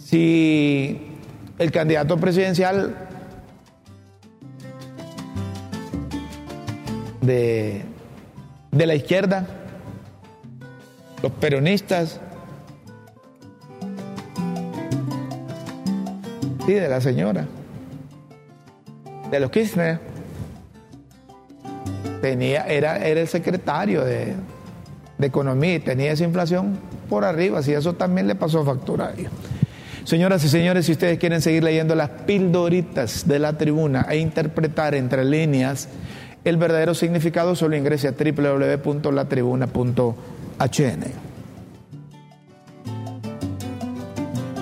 Si 0.00 1.18
el 1.58 1.72
candidato 1.72 2.16
presidencial 2.18 2.94
de, 7.20 7.82
de 8.70 8.86
la 8.86 8.94
izquierda, 8.94 9.44
los 11.20 11.32
peronistas, 11.32 12.20
sí, 16.64 16.72
de 16.74 16.88
la 16.88 17.00
señora, 17.00 17.44
de 19.32 19.40
los 19.40 19.50
Kirchner, 19.50 19.98
tenía, 22.20 22.68
era, 22.68 22.98
era 22.98 23.20
el 23.20 23.26
secretario 23.26 24.04
de, 24.04 24.36
de 25.22 25.28
economía 25.28 25.76
y 25.76 25.80
tenía 25.80 26.12
esa 26.12 26.24
inflación 26.24 26.78
por 27.08 27.24
arriba, 27.24 27.62
si 27.62 27.72
eso 27.72 27.94
también 27.94 28.26
le 28.26 28.34
pasó 28.34 28.62
factura 28.64 29.06
a 29.06 29.14
Señoras 30.04 30.44
y 30.44 30.48
señores, 30.48 30.86
si 30.86 30.92
ustedes 30.92 31.18
quieren 31.18 31.40
seguir 31.40 31.62
leyendo 31.62 31.94
las 31.94 32.10
pildoritas 32.10 33.26
de 33.26 33.38
la 33.38 33.56
tribuna 33.56 34.06
e 34.10 34.18
interpretar 34.18 34.96
entre 34.96 35.24
líneas 35.24 35.88
el 36.44 36.56
verdadero 36.56 36.94
significado, 36.94 37.54
solo 37.54 37.76
ingrese 37.76 38.08
a 38.08 38.12
www.latribuna.hn. 38.12 41.04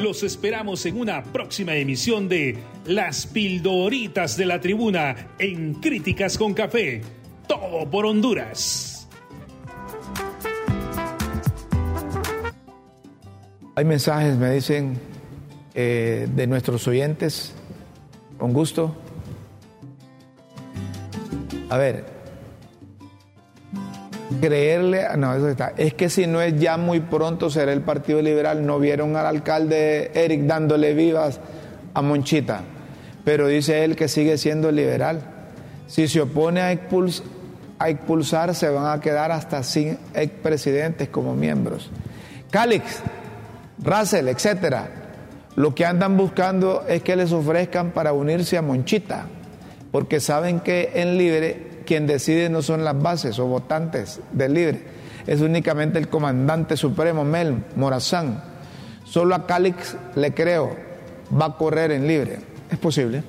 Los 0.00 0.22
esperamos 0.22 0.86
en 0.86 0.98
una 0.98 1.22
próxima 1.22 1.74
emisión 1.74 2.28
de 2.28 2.58
Las 2.86 3.26
Pildoritas 3.26 4.36
de 4.36 4.46
la 4.46 4.60
Tribuna 4.60 5.28
en 5.38 5.74
Críticas 5.74 6.36
con 6.36 6.54
Café. 6.54 7.02
Todo 7.46 7.88
por 7.90 8.06
Honduras. 8.06 8.89
Hay 13.76 13.84
mensajes, 13.84 14.36
me 14.36 14.50
dicen, 14.50 14.98
eh, 15.74 16.28
de 16.34 16.46
nuestros 16.46 16.86
oyentes, 16.88 17.54
con 18.38 18.52
gusto. 18.52 18.94
A 21.68 21.78
ver, 21.78 22.04
creerle, 24.40 25.06
no, 25.16 25.34
eso 25.34 25.48
está, 25.48 25.72
es 25.76 25.94
que 25.94 26.08
si 26.08 26.26
no 26.26 26.40
es 26.40 26.58
ya 26.58 26.76
muy 26.76 27.00
pronto 27.00 27.50
será 27.50 27.72
el 27.72 27.82
Partido 27.82 28.20
Liberal, 28.20 28.66
no 28.66 28.78
vieron 28.78 29.16
al 29.16 29.26
alcalde 29.26 30.10
Eric 30.14 30.42
dándole 30.42 30.94
vivas 30.94 31.40
a 31.94 32.02
Monchita, 32.02 32.62
pero 33.24 33.46
dice 33.46 33.84
él 33.84 33.96
que 33.96 34.08
sigue 34.08 34.38
siendo 34.38 34.70
liberal. 34.72 35.20
Si 35.86 36.06
se 36.06 36.20
opone 36.20 36.60
a, 36.60 36.72
expulsar, 36.72 38.54
se 38.54 38.68
van 38.68 38.96
a 38.96 39.00
quedar 39.00 39.32
hasta 39.32 39.62
sin 39.62 39.98
expresidentes 40.14 41.08
como 41.08 41.34
miembros. 41.34 41.90
Cálix, 42.50 43.02
Russell, 43.82 44.28
etcétera, 44.28 44.88
lo 45.56 45.74
que 45.74 45.86
andan 45.86 46.16
buscando 46.16 46.84
es 46.86 47.02
que 47.02 47.16
les 47.16 47.32
ofrezcan 47.32 47.90
para 47.90 48.12
unirse 48.12 48.58
a 48.58 48.62
Monchita, 48.62 49.26
porque 49.90 50.20
saben 50.20 50.60
que 50.60 50.92
en 50.94 51.16
Libre 51.16 51.82
quien 51.86 52.06
decide 52.06 52.48
no 52.50 52.62
son 52.62 52.84
las 52.84 53.00
bases 53.00 53.38
o 53.38 53.46
votantes 53.46 54.20
del 54.32 54.54
Libre, 54.54 54.82
es 55.26 55.40
únicamente 55.40 55.98
el 55.98 56.08
comandante 56.08 56.76
supremo 56.76 57.24
Mel 57.24 57.64
Morazán. 57.76 58.42
Solo 59.04 59.34
a 59.34 59.46
Calix 59.46 59.96
le 60.14 60.32
creo, 60.34 60.76
va 61.40 61.46
a 61.46 61.56
correr 61.56 61.90
en 61.90 62.06
Libre. 62.06 62.38
Es 62.70 62.78
posible. 62.78 63.22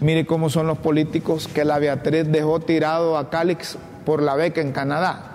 Mire 0.00 0.26
cómo 0.26 0.48
son 0.48 0.66
los 0.66 0.78
políticos 0.78 1.48
que 1.48 1.64
la 1.64 1.78
Beatriz 1.78 2.26
dejó 2.28 2.60
tirado 2.60 3.18
a 3.18 3.30
Calix 3.30 3.76
por 4.04 4.22
la 4.22 4.36
beca 4.36 4.60
en 4.60 4.72
Canadá 4.72 5.31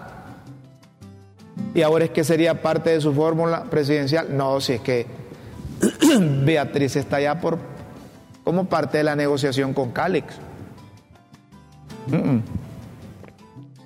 y 1.77 1.83
ahora 1.83 2.05
es 2.05 2.09
que 2.09 2.23
sería 2.23 2.63
parte 2.63 2.89
de 2.89 2.99
su 2.99 3.13
fórmula 3.13 3.65
presidencial. 3.65 4.35
No, 4.35 4.59
si 4.59 4.73
es 4.73 4.81
que 4.81 5.05
Beatriz 6.43 6.95
está 6.95 7.21
ya 7.21 7.39
por 7.39 7.59
como 8.43 8.65
parte 8.65 8.97
de 8.97 9.03
la 9.03 9.15
negociación 9.15 9.75
con 9.75 9.91
Calix. 9.91 10.25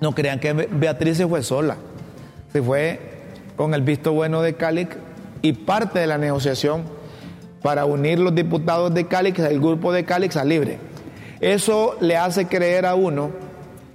No 0.00 0.14
crean 0.14 0.40
que 0.40 0.54
Beatriz 0.54 1.18
se 1.18 1.26
fue 1.26 1.42
sola, 1.42 1.76
se 2.50 2.62
fue 2.62 2.98
con 3.56 3.74
el 3.74 3.82
visto 3.82 4.14
bueno 4.14 4.40
de 4.40 4.54
Calix 4.54 4.96
y 5.42 5.52
parte 5.52 5.98
de 5.98 6.06
la 6.06 6.16
negociación 6.16 6.84
para 7.60 7.84
unir 7.84 8.18
los 8.18 8.34
diputados 8.34 8.94
de 8.94 9.06
Calix, 9.06 9.38
el 9.40 9.60
grupo 9.60 9.92
de 9.92 10.06
Calix 10.06 10.38
a 10.38 10.44
Libre. 10.44 10.78
Eso 11.40 11.98
le 12.00 12.16
hace 12.16 12.46
creer 12.46 12.86
a 12.86 12.94
uno 12.94 13.32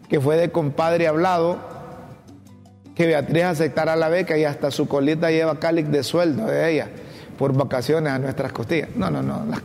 que 0.07 0.21
fue 0.21 0.37
de 0.37 0.51
compadre 0.51 1.07
hablado 1.07 1.76
que 2.97 3.05
Beatriz 3.05 3.43
aceptara 3.43 3.95
la 3.95 4.09
beca 4.09 4.35
y 4.39 4.43
hasta 4.43 4.71
su 4.71 4.87
colita 4.87 5.29
lleva 5.29 5.59
cáliz 5.59 5.87
de 5.87 6.01
sueldo 6.01 6.47
de 6.47 6.71
ella 6.71 6.87
por 7.37 7.53
vacaciones 7.53 8.11
a 8.11 8.17
nuestras 8.17 8.51
costillas. 8.51 8.89
No, 8.95 9.11
no, 9.11 9.21
no, 9.21 9.45
las 9.45 9.61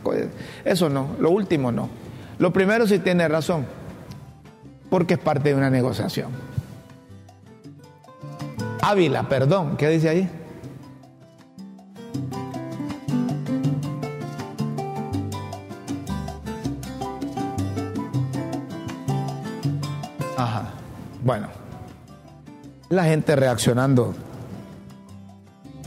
eso 0.63 0.87
no, 0.87 1.15
lo 1.19 1.31
último 1.31 1.71
no. 1.71 1.89
Lo 2.37 2.53
primero 2.53 2.85
sí 2.85 2.99
tiene 2.99 3.27
razón, 3.27 3.65
porque 4.91 5.15
es 5.15 5.19
parte 5.19 5.49
de 5.49 5.55
una 5.55 5.71
negociación. 5.71 6.27
Ávila, 8.83 9.27
perdón, 9.27 9.77
¿qué 9.77 9.89
dice 9.89 10.09
ahí? 10.09 10.29
La 22.93 23.05
gente 23.05 23.35
reaccionando 23.35 24.13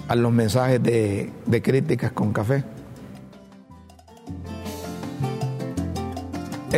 a 0.09 0.15
los 0.15 0.33
mensajes 0.33 0.83
de, 0.83 1.33
críticas 1.63 2.13
con 2.13 2.33
café. 2.33 2.65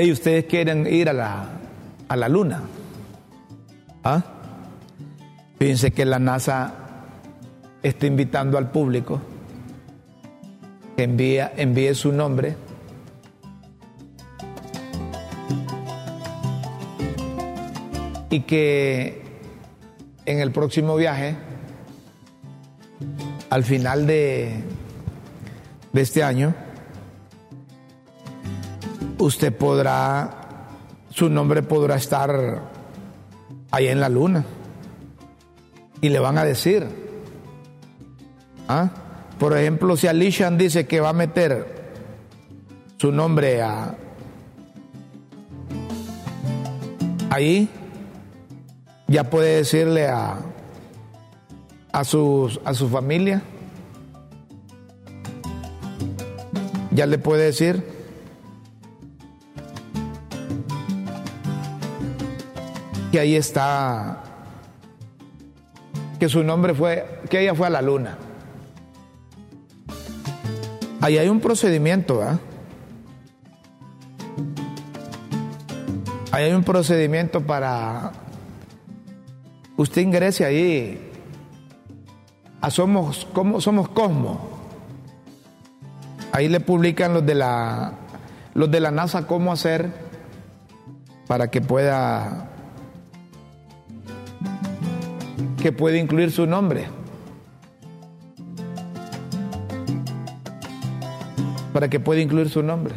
¿Y 0.01 0.13
ustedes 0.13 0.45
quieren 0.45 0.87
ir 0.87 1.09
a 1.09 1.13
la, 1.13 1.49
a 2.09 2.17
la 2.17 2.29
luna. 2.29 2.63
¿Ah? 4.05 4.23
Fíjense 5.59 5.91
que 5.91 6.05
la 6.05 6.19
NASA 6.19 6.73
está 7.83 8.07
invitando 8.07 8.59
al 8.59 8.71
público 8.71 9.21
que 10.97 11.05
envíe 11.05 11.95
su 11.95 12.13
nombre 12.13 12.57
y 18.31 18.41
que 18.41 19.28
en 20.29 20.41
el 20.41 20.53
próximo 20.53 20.95
viaje 20.95 21.37
al 23.49 23.65
final 23.65 24.07
de, 24.07 24.63
este 25.95 26.23
año, 26.23 26.55
usted 29.19 29.57
podrá, 29.57 30.67
su 31.11 31.31
nombre 31.31 31.63
podrá 31.63 31.97
estar 31.97 32.63
ahí 33.71 33.89
en 33.89 34.01
la 34.01 34.09
luna. 34.11 34.45
Y 36.03 36.11
le 36.11 36.21
van 36.21 36.37
a 36.37 36.45
decir, 36.45 36.87
¿ah? 38.69 38.91
por 39.39 39.57
ejemplo, 39.57 39.97
si 39.97 40.07
Alishan 40.09 40.59
dice 40.59 40.87
que 40.87 41.01
va 41.01 41.09
a 41.09 41.15
meter 41.15 41.95
su 42.99 43.11
nombre 43.11 43.63
a, 43.63 43.97
ahí, 47.31 47.69
ya 49.09 49.25
puede 49.25 49.57
decirle 49.57 50.07
a, 50.07 50.37
a, 51.93 52.05
sus, 52.05 52.61
a 52.65 52.75
su 52.75 52.89
familia, 52.89 53.43
ya 56.91 57.07
le 57.07 57.19
puede 57.19 57.45
decir, 57.45 57.83
que 63.11 63.19
ahí 63.19 63.35
está, 63.35 64.23
que 66.21 66.29
su 66.29 66.45
nombre 66.45 66.75
fue, 66.75 67.23
que 67.31 67.41
ella 67.41 67.55
fue 67.55 67.67
a 67.67 67.71
la 67.71 67.81
luna. 67.81 68.19
Ahí 71.01 71.17
hay 71.17 71.29
un 71.29 71.41
procedimiento, 71.41 72.23
¿ah? 72.23 72.39
Ahí 76.31 76.45
hay 76.45 76.53
un 76.53 76.65
procedimiento 76.65 77.41
para 77.41 78.13
usted 79.79 80.03
ingrese 80.03 80.45
ahí 80.45 81.01
a 82.61 82.71
Somos, 82.71 83.27
Somos 83.61 83.89
Cosmo. 83.89 84.51
Ahí 86.33 86.49
le 86.49 86.61
publican 86.61 87.15
los 87.15 87.25
de 87.25 87.35
la 87.35 87.93
los 88.55 88.71
de 88.71 88.81
la 88.81 88.91
NASA 88.91 89.27
cómo 89.27 89.53
hacer 89.53 89.91
para 91.27 91.49
que 91.49 91.61
pueda 91.61 92.51
que 95.63 95.73
puede 95.73 95.99
incluir 95.99 96.33
su 96.33 96.45
nombre. 96.47 96.87
Para 101.73 101.89
que 101.89 102.01
pueda 102.01 102.21
incluir 102.21 102.51
su 102.51 102.63
nombre. 102.63 102.95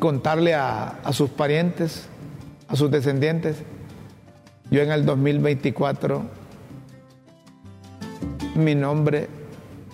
Contarle 0.00 0.54
a, 0.54 0.98
sus 1.12 1.30
parientes, 1.30 2.08
a 2.66 2.74
sus 2.74 2.90
descendientes, 2.90 3.58
yo 4.70 4.82
en 4.82 4.90
el 4.90 5.04
2024 5.04 6.22
mi 8.56 8.74
nombre 8.74 9.28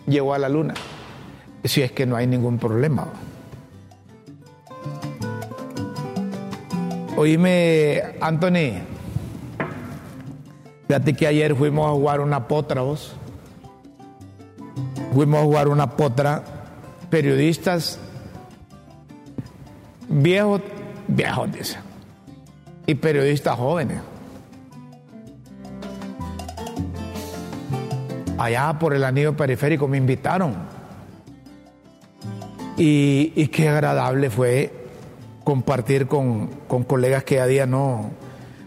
llegó 0.06 0.32
a 0.32 0.38
la 0.38 0.48
luna. 0.48 0.74
Si 1.64 1.82
es 1.82 1.92
que 1.92 2.06
no 2.06 2.16
hay 2.16 2.26
ningún 2.26 2.58
problema. 2.58 3.08
Oíme, 7.16 8.02
Anthony, 8.20 8.82
fíjate 10.86 11.14
que 11.14 11.26
ayer 11.26 11.56
fuimos 11.56 11.88
a 11.88 11.92
jugar 11.92 12.20
una 12.20 12.46
potra, 12.46 12.82
vos. 12.82 13.16
Fuimos 15.12 15.40
a 15.40 15.44
jugar 15.44 15.68
una 15.68 15.96
potra, 15.96 16.44
periodistas 17.10 17.98
viejos, 20.16 20.62
viejos, 21.08 21.52
dice, 21.52 21.76
y 22.86 22.94
periodistas 22.94 23.56
jóvenes. 23.56 23.98
Allá 28.38 28.78
por 28.78 28.94
el 28.94 29.04
anillo 29.04 29.36
periférico 29.36 29.88
me 29.88 29.96
invitaron. 29.96 30.54
Y, 32.78 33.46
qué 33.48 33.70
agradable 33.70 34.28
fue 34.28 34.70
compartir 35.44 36.06
con, 36.06 36.48
colegas 36.86 37.24
que 37.24 37.40
a 37.40 37.46
día 37.46 37.66
no, 37.66 38.10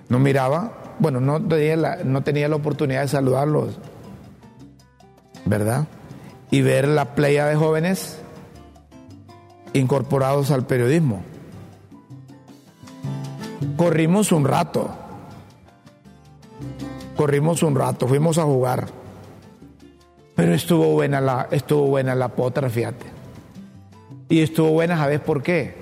no 0.08 0.20
miraba. 0.20 0.74
Bueno, 0.98 1.20
no 1.20 1.42
tenía, 1.42 2.00
no 2.04 2.24
tenía 2.24 2.48
la 2.48 2.56
oportunidad 2.56 3.02
de 3.02 3.08
saludarlos, 3.08 3.80
¿verdad? 5.46 5.86
Y 6.50 6.62
ver 6.62 6.88
la 6.88 7.14
playa 7.14 7.46
de 7.46 7.56
jóvenes 7.56 8.20
incorporados 9.74 10.50
al 10.50 10.66
periodismo. 10.66 11.24
Corrimos 13.76 14.32
un 14.32 14.46
rato, 14.46 14.90
corrimos 17.16 17.62
un 17.62 17.76
rato, 17.76 18.08
fuimos 18.08 18.38
a 18.38 18.44
jugar, 18.44 18.88
pero 20.36 20.54
estuvo 20.54 20.94
buena 20.94 21.20
la, 21.20 21.48
estuvo 21.52 21.88
buena 21.88 22.16
la 22.16 22.30
potra, 22.30 22.70
fíjate. 22.70 23.06
Y 24.30 24.42
estuvo 24.42 24.70
buena, 24.70 24.96
¿sabes 24.96 25.20
por 25.20 25.44
qué? 25.44 25.76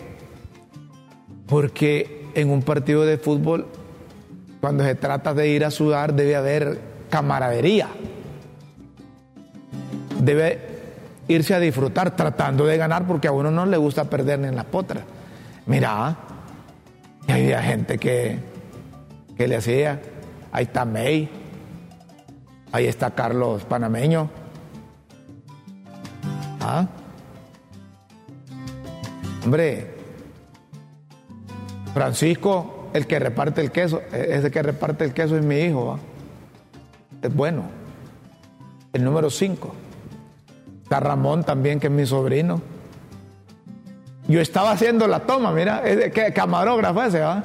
Porque 1.45 2.25
en 2.33 2.49
un 2.49 2.63
partido 2.63 3.05
de 3.05 3.17
fútbol, 3.17 3.67
cuando 4.59 4.83
se 4.83 4.95
trata 4.95 5.33
de 5.33 5.49
ir 5.49 5.63
a 5.63 5.69
sudar, 5.69 6.13
debe 6.13 6.35
haber 6.35 6.79
camaradería. 7.09 7.89
Debe 10.19 10.59
irse 11.27 11.53
a 11.53 11.59
disfrutar 11.59 12.15
tratando 12.15 12.65
de 12.65 12.77
ganar 12.77 13.05
porque 13.05 13.27
a 13.27 13.31
uno 13.31 13.51
no 13.51 13.65
le 13.65 13.77
gusta 13.77 14.05
perder 14.05 14.39
ni 14.39 14.47
en 14.47 14.55
la 14.55 14.63
potra. 14.63 15.03
Mira, 15.67 16.17
había 17.33 17.61
gente 17.61 17.97
que, 17.97 18.39
que 19.35 19.47
le 19.47 19.57
hacía, 19.57 20.01
ahí 20.51 20.63
está 20.63 20.85
May, 20.85 21.29
ahí 22.71 22.87
está 22.87 23.11
Carlos 23.11 23.63
Panameño. 23.65 24.29
¿Ah? 26.61 26.87
Hombre, 29.43 29.95
Francisco, 31.93 32.89
el 32.93 33.07
que 33.07 33.19
reparte 33.19 33.61
el 33.61 33.71
queso, 33.71 34.01
e-, 34.11 34.35
ese 34.35 34.51
que 34.51 34.61
reparte 34.61 35.05
el 35.05 35.13
queso 35.13 35.37
es 35.37 35.43
mi 35.43 35.59
hijo, 35.59 35.99
es 37.21 37.33
bueno. 37.33 37.63
El 38.93 39.03
número 39.03 39.29
5. 39.29 39.73
Está 40.83 40.99
Ramón 40.99 41.43
también, 41.43 41.79
que 41.79 41.87
es 41.87 41.93
mi 41.93 42.05
sobrino. 42.05 42.61
Yo 44.27 44.41
estaba 44.41 44.71
haciendo 44.71 45.07
la 45.07 45.21
toma, 45.21 45.51
mira, 45.51 45.81
¿qué 45.83 46.33
camarógrafo 46.33 47.03
ese, 47.03 47.19
va? 47.21 47.43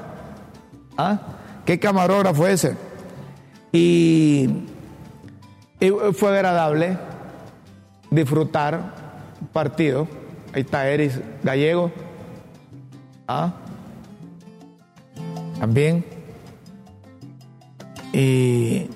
¿Ah? 0.97 1.19
¿Qué 1.65 1.79
camarógrafo 1.79 2.47
ese? 2.47 2.77
Y, 3.71 4.49
y 5.81 5.91
fue 6.13 6.31
agradable 6.31 6.99
disfrutar 8.11 8.95
partido. 9.53 10.09
Ahí 10.53 10.63
está 10.63 10.89
Eris 10.89 11.21
Gallego. 11.43 11.91
¿Ah? 13.29 13.53
también. 15.63 16.05
Y, 18.13 18.89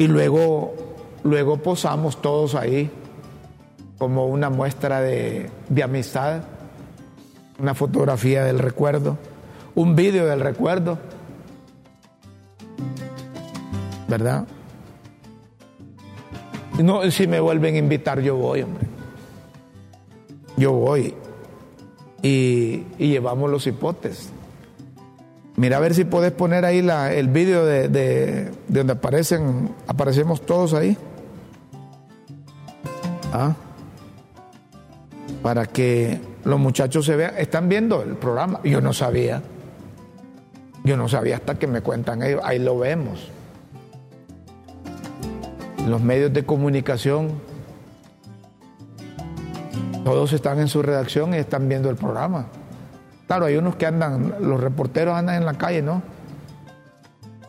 luego, 0.00 0.74
luego 1.22 1.58
posamos 1.58 2.20
todos 2.20 2.56
ahí 2.56 2.90
como 3.98 4.26
una 4.26 4.50
muestra 4.50 5.00
de, 5.00 5.48
de 5.68 5.82
amistad, 5.84 6.40
una 7.58 7.74
fotografía 7.74 8.44
del 8.44 8.58
recuerdo, 8.58 9.18
un 9.74 9.96
vídeo 9.96 10.26
del 10.26 10.40
recuerdo, 10.40 10.98
¿verdad? 14.08 14.46
No, 16.82 17.10
si 17.10 17.26
me 17.26 17.40
vuelven 17.40 17.74
a 17.74 17.78
invitar, 17.78 18.20
yo 18.20 18.36
voy, 18.36 18.62
hombre. 18.62 18.86
Yo 20.56 20.72
voy. 20.72 21.14
Y, 22.22 22.84
y 22.98 23.08
llevamos 23.08 23.50
los 23.50 23.66
hipotes. 23.66 24.30
Mira 25.56 25.78
a 25.78 25.80
ver 25.80 25.92
si 25.92 26.04
puedes 26.04 26.30
poner 26.30 26.64
ahí 26.64 26.82
la, 26.82 27.12
el 27.12 27.26
vídeo 27.28 27.64
de, 27.64 28.52
donde 28.68 28.92
aparecen, 28.92 29.74
aparecemos 29.88 30.40
todos 30.42 30.72
ahí. 30.72 30.96
¿Ah? 33.32 33.56
Para 35.42 35.66
que 35.66 36.20
los 36.48 36.58
muchachos 36.58 37.04
se 37.04 37.14
vean. 37.14 37.34
Están 37.36 37.68
viendo 37.68 38.02
el 38.02 38.16
programa. 38.16 38.60
Yo 38.64 38.80
no 38.80 38.94
sabía. 38.94 39.42
Yo 40.82 40.96
no 40.96 41.06
sabía 41.06 41.36
hasta 41.36 41.58
que 41.58 41.66
me 41.66 41.82
cuentan 41.82 42.22
ellos. 42.22 42.40
Ahí 42.42 42.58
lo 42.58 42.78
vemos. 42.78 43.28
Los 45.86 46.00
medios 46.00 46.32
de 46.32 46.46
comunicación, 46.46 47.32
todos 50.04 50.32
están 50.32 50.58
en 50.58 50.68
su 50.68 50.80
redacción 50.80 51.34
y 51.34 51.36
están 51.36 51.68
viendo 51.68 51.90
el 51.90 51.96
programa. 51.96 52.46
Claro, 53.26 53.44
hay 53.44 53.56
unos 53.56 53.76
que 53.76 53.84
andan, 53.84 54.36
los 54.40 54.58
reporteros 54.58 55.14
andan 55.14 55.36
en 55.36 55.44
la 55.44 55.52
calle, 55.52 55.82
¿no? 55.82 56.02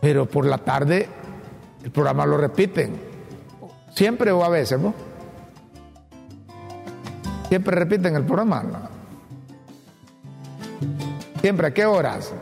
Pero 0.02 0.26
por 0.26 0.46
la 0.46 0.58
tarde 0.58 1.08
el 1.86 1.92
programa 1.92 2.26
lo 2.26 2.36
repiten. 2.36 3.00
Siempre 3.96 4.30
o 4.34 4.44
a 4.44 4.50
veces, 4.50 4.78
¿no? 4.78 4.94
Siempre 7.48 7.78
repiten 7.78 8.18
el 8.18 8.26
programa. 8.26 8.89
Siempre, 11.42 11.68
¿a 11.68 11.74
qué 11.74 11.86
horas? 11.86 12.34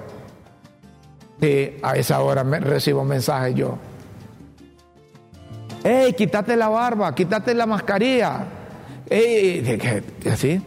Sí, 1.39 1.77
a 1.83 1.95
esa 1.95 2.19
hora 2.21 2.43
me 2.43 2.59
recibo 2.59 3.03
mensajes 3.03 3.55
yo. 3.55 3.77
¡Ey, 5.83 6.13
quítate 6.13 6.57
la 6.57 6.69
barba, 6.69 7.13
quítate 7.13 7.53
la 7.53 7.65
mascarilla! 7.65 8.45
¡Ey! 9.09 9.79
Así. 10.31 10.61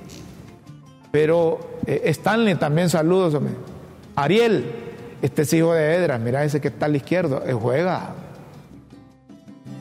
Pero 1.11 1.78
eh, 1.86 2.02
Stanley 2.07 2.55
también 2.55 2.89
saludos, 2.89 3.35
hombre. 3.35 3.55
Ariel, 4.16 4.65
este 5.23 5.43
es 5.43 5.52
hijo 5.52 5.74
de 5.74 5.94
Edras, 5.94 6.20
mira 6.20 6.44
ese 6.44 6.61
que 6.61 6.69
está 6.69 6.86
al 6.86 6.97
izquierdo, 6.97 7.43
él 7.44 7.55
juega. 7.55 8.15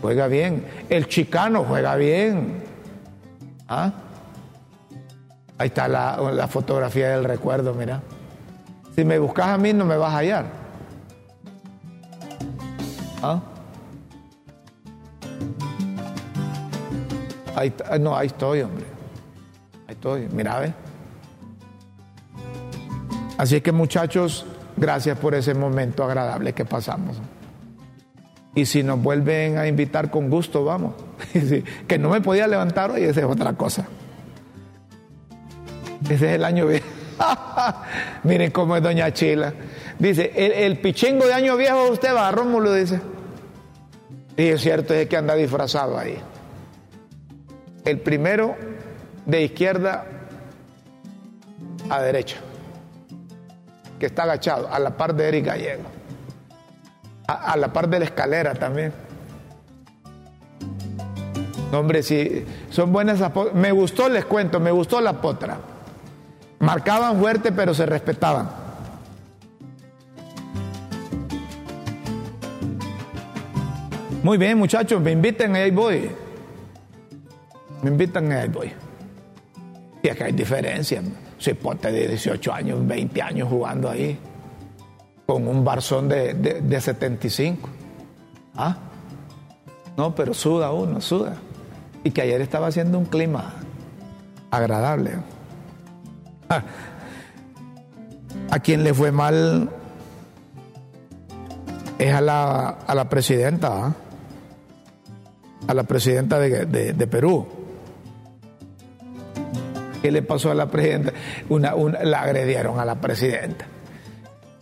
Juega 0.02 0.28
bien. 0.28 0.66
El 0.90 1.08
chicano 1.08 1.66
juega 1.66 1.96
bien. 1.96 2.64
¿Ah? 3.68 3.92
Ahí 5.58 5.68
está 5.68 5.88
la, 5.88 6.48
fotografía 6.50 7.10
del 7.10 7.26
recuerdo, 7.26 7.74
mira. 7.74 8.02
Si 9.00 9.06
me 9.06 9.18
buscas 9.18 9.48
a 9.48 9.58
mí 9.58 9.72
no 9.72 9.86
me 9.86 9.96
vas 9.96 10.14
a 10.14 10.18
hallar. 10.18 10.46
¿Ah? 13.24 13.40
Ahí, 17.56 17.74
no, 18.02 18.18
ahí 18.18 18.28
estoy, 18.28 18.60
hombre. 18.60 18.84
Ahí 19.88 19.94
estoy, 19.94 20.28
mira, 20.34 20.60
ve. 20.60 20.74
Así 23.38 23.62
que 23.62 23.72
muchachos, 23.72 24.46
gracias 24.76 25.18
por 25.18 25.34
ese 25.34 25.54
momento 25.54 26.04
agradable 26.04 26.52
que 26.52 26.66
pasamos. 26.66 27.22
Y 28.54 28.66
si 28.66 28.84
nos 28.84 29.02
vuelven 29.02 29.60
a 29.60 29.68
invitar 29.68 30.12
con 30.12 30.30
gusto, 30.30 30.66
vamos. 30.66 30.96
que 31.88 31.98
no 31.98 32.10
me 32.10 32.20
podía 32.20 32.48
levantar 32.48 32.92
hoy, 32.92 33.06
esa 33.06 33.22
es 33.22 33.26
otra 33.26 33.54
cosa. 33.54 33.88
Ese 36.04 36.16
es 36.16 36.36
el 36.36 36.44
año 36.44 36.68
viejo. 36.68 36.99
Miren 38.24 38.52
cómo 38.52 38.76
es 38.76 38.84
Doña 38.84 39.12
Chila. 39.14 39.54
Dice, 39.98 40.32
el, 40.36 40.80
pichengo 40.80 41.26
de 41.26 41.34
año 41.34 41.58
viejo 41.58 41.90
usted 41.92 42.14
va, 42.14 42.32
Rómulo 42.32 42.74
dice. 42.74 43.02
Y 44.38 44.48
es 44.48 44.62
cierto, 44.62 44.94
es 44.94 45.08
que 45.08 45.18
anda 45.18 45.36
disfrazado 45.36 45.98
ahí. 45.98 46.18
El 47.84 48.00
primero 48.00 48.56
de 49.26 49.44
izquierda 49.44 50.06
a 51.90 52.02
derecha, 52.02 52.38
que 54.00 54.06
está 54.06 54.24
agachado, 54.24 54.72
a 54.72 54.80
la 54.80 54.96
par 54.96 55.14
de 55.16 55.28
Eric 55.28 55.46
Gallego, 55.46 55.84
a, 57.28 57.58
la 57.58 57.74
par 57.74 57.90
de 57.90 58.00
la 58.00 58.06
escalera 58.06 58.54
también. 58.54 58.94
hombre, 61.74 62.02
si 62.04 62.46
son 62.70 62.94
buenas. 62.94 63.20
Me 63.54 63.72
gustó, 63.72 64.08
les 64.08 64.26
cuento, 64.26 64.60
me 64.60 64.72
gustó 64.72 65.02
la 65.02 65.20
potra. 65.20 65.58
Marcaban 66.60 67.18
fuerte, 67.20 67.52
pero 67.52 67.74
se 67.74 67.86
respetaban. 67.86 68.50
Muy 74.22 74.38
bien, 74.38 74.58
muchachos, 74.58 75.02
me 75.02 75.12
inviten 75.12 75.56
y 75.56 75.60
ahí 75.60 75.72
voy. 75.72 76.12
Me 77.82 77.90
invitan 77.90 78.30
y 78.30 78.34
ahí 78.34 78.50
voy. 78.50 78.74
Y 80.04 80.10
que 80.10 80.24
hay 80.24 80.34
diferencia. 80.34 81.02
Soy 81.38 81.54
pote 81.54 81.90
de 81.92 82.10
18 82.10 82.54
años, 82.54 82.86
20 82.86 83.22
años 83.22 83.48
jugando 83.48 83.90
ahí, 83.90 84.20
con 85.26 85.48
un 85.48 85.64
barzón 85.64 86.10
de, 86.10 86.34
de 86.34 86.82
75. 86.82 87.70
¿Ah? 88.56 88.78
No, 89.96 90.14
pero 90.14 90.34
suda 90.34 90.72
uno, 90.72 91.00
suda. 91.00 91.38
Y 92.04 92.12
que 92.12 92.22
ayer 92.22 92.42
estaba 92.42 92.68
haciendo 92.68 92.98
un 92.98 93.06
clima 93.06 93.54
agradable. 94.52 95.12
A 98.52 98.60
quien 98.60 98.84
le 98.84 98.94
fue 98.94 99.12
mal 99.12 99.70
es 102.00 102.14
a 102.14 102.22
la, 102.22 102.70
a 102.70 102.96
la 102.96 103.10
presidenta, 103.10 103.94
a 105.68 105.74
la 105.74 105.84
presidenta 105.84 106.40
de, 106.40 107.08
Perú. 107.08 107.48
¿Qué 110.02 110.12
le 110.12 110.22
pasó 110.22 110.50
a 110.50 110.56
la 110.56 110.68
presidenta? 110.68 111.12
Una, 111.50 111.74
la 112.04 112.22
agredieron 112.22 112.80
a 112.80 112.86
la 112.86 112.96
presidenta. 112.96 113.66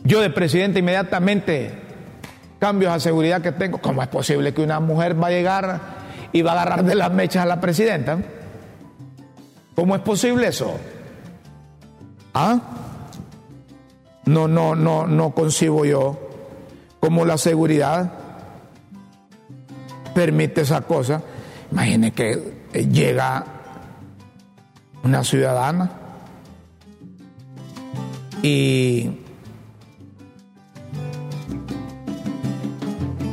Yo 0.03 0.19
de 0.19 0.31
presidente 0.31 0.79
inmediatamente 0.79 1.71
cambios 2.59 2.91
a 2.91 2.99
seguridad 2.99 3.41
que 3.41 3.51
tengo. 3.51 3.77
¿Cómo 3.77 4.01
es 4.01 4.07
posible 4.07 4.53
que 4.53 4.61
una 4.61 4.79
mujer 4.79 5.21
va 5.21 5.27
a 5.27 5.31
llegar 5.31 5.79
y 6.33 6.41
va 6.41 6.51
a 6.51 6.61
agarrar 6.61 6.83
de 6.83 6.95
las 6.95 7.11
mechas 7.11 7.43
a 7.43 7.45
la 7.45 7.61
presidenta? 7.61 8.17
¿Cómo 9.75 9.95
es 9.95 10.01
posible 10.01 10.47
eso? 10.47 10.75
¿Ah? 12.39 12.59
No, 14.25 14.47
no, 14.47 14.75
no, 14.75 15.07
no 15.07 15.31
concibo 15.31 15.85
yo 15.85 16.19
como 16.99 17.25
la 17.25 17.35
seguridad 17.39 18.13
permite 20.13 20.61
esa 20.61 20.81
cosa. 20.81 21.23
Imagine 21.71 22.11
que 22.11 22.61
llega 22.91 23.43
una 25.03 25.23
ciudadana 25.23 25.89
y 28.43 29.17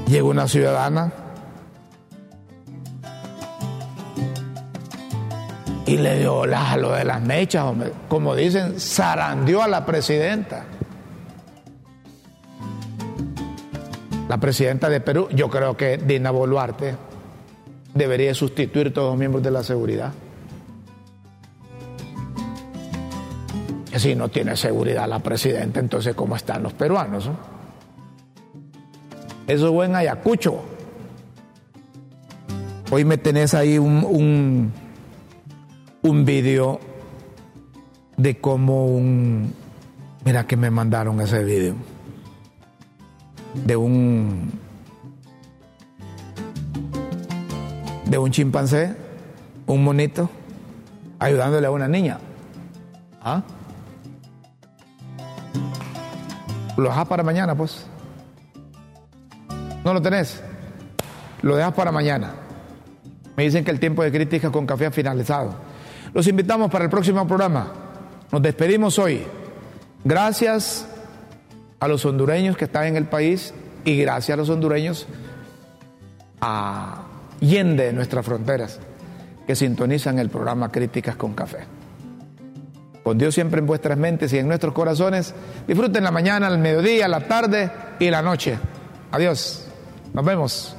llega 0.06 0.24
una 0.24 0.48
ciudadana 0.48 1.12
y 5.94 5.96
le 5.96 6.18
dio 6.18 6.44
la, 6.44 6.76
lo 6.76 6.90
de 6.90 7.04
las 7.04 7.22
mechas, 7.22 7.72
como 8.08 8.34
dicen, 8.34 8.80
zarandeó 8.80 9.62
a 9.62 9.68
la 9.68 9.86
presidenta. 9.86 10.64
La 14.28 14.38
presidenta 14.38 14.88
de 14.88 15.00
Perú, 15.00 15.28
yo 15.30 15.48
creo 15.48 15.76
que 15.76 15.98
Dina 15.98 16.32
Boluarte 16.32 16.96
debería 17.94 18.34
sustituir 18.34 18.92
todos 18.92 19.10
los 19.10 19.18
miembros 19.18 19.44
de 19.44 19.52
la 19.52 19.62
seguridad. 19.62 20.12
Si 23.94 24.16
no 24.16 24.28
tiene 24.28 24.56
seguridad 24.56 25.08
la 25.08 25.20
presidenta, 25.20 25.78
entonces 25.78 26.16
¿cómo 26.16 26.34
están 26.34 26.64
los 26.64 26.72
peruanos? 26.72 27.30
Eso 29.46 29.66
es 29.66 29.72
buen 29.72 29.94
Ayacucho. 29.94 30.60
Hoy 32.90 33.04
me 33.04 33.16
tenés 33.16 33.54
ahí 33.54 33.78
un 33.78 34.72
vídeo 36.12 36.80
de 38.16 38.38
cómo 38.40 38.86
un... 38.86 39.54
Mira 40.24 40.46
que 40.46 40.56
me 40.56 40.70
mandaron 40.70 41.20
ese 41.20 41.42
vídeo. 41.42 41.74
De 43.54 43.76
un... 43.76 44.52
De 48.06 48.18
un 48.18 48.30
chimpancé, 48.30 48.94
un 49.66 49.82
monito, 49.82 50.30
ayudándole 51.18 51.66
a 51.66 51.70
una 51.70 51.88
niña. 51.88 52.18
¿Ah? 53.22 53.42
Lo 56.76 56.84
dejas 56.84 57.08
para 57.08 57.22
mañana, 57.22 57.54
pues. 57.54 57.86
¿No 59.84 59.94
lo 59.94 60.02
tenés? 60.02 60.42
Lo 61.42 61.56
dejas 61.56 61.72
para 61.74 61.90
mañana. 61.92 62.32
Me 63.36 63.44
dicen 63.44 63.64
que 63.64 63.70
el 63.70 63.80
tiempo 63.80 64.02
de 64.02 64.12
crítica 64.12 64.50
con 64.50 64.66
café 64.66 64.86
ha 64.86 64.90
finalizado. 64.90 65.63
Los 66.14 66.28
invitamos 66.28 66.70
para 66.70 66.84
el 66.84 66.90
próximo 66.90 67.26
programa. 67.26 67.72
Nos 68.30 68.40
despedimos 68.40 68.98
hoy. 69.00 69.22
Gracias 70.04 70.86
a 71.80 71.88
los 71.88 72.04
hondureños 72.04 72.56
que 72.56 72.66
están 72.66 72.86
en 72.86 72.96
el 72.96 73.06
país 73.06 73.52
y 73.84 74.00
gracias 74.00 74.34
a 74.34 74.36
los 74.36 74.48
hondureños 74.48 75.06
a 76.40 77.02
Yende 77.40 77.86
de 77.86 77.92
nuestras 77.92 78.24
fronteras 78.24 78.78
que 79.44 79.56
sintonizan 79.56 80.20
el 80.20 80.30
programa 80.30 80.70
Críticas 80.70 81.16
con 81.16 81.34
Café. 81.34 81.66
Con 83.02 83.18
Dios 83.18 83.34
siempre 83.34 83.58
en 83.58 83.66
vuestras 83.66 83.98
mentes 83.98 84.32
y 84.32 84.38
en 84.38 84.46
nuestros 84.46 84.72
corazones. 84.72 85.34
Disfruten 85.66 86.04
la 86.04 86.12
mañana, 86.12 86.46
el 86.46 86.58
mediodía, 86.58 87.08
la 87.08 87.26
tarde 87.26 87.70
y 87.98 88.08
la 88.08 88.22
noche. 88.22 88.56
Adiós. 89.10 89.66
Nos 90.14 90.24
vemos. 90.24 90.76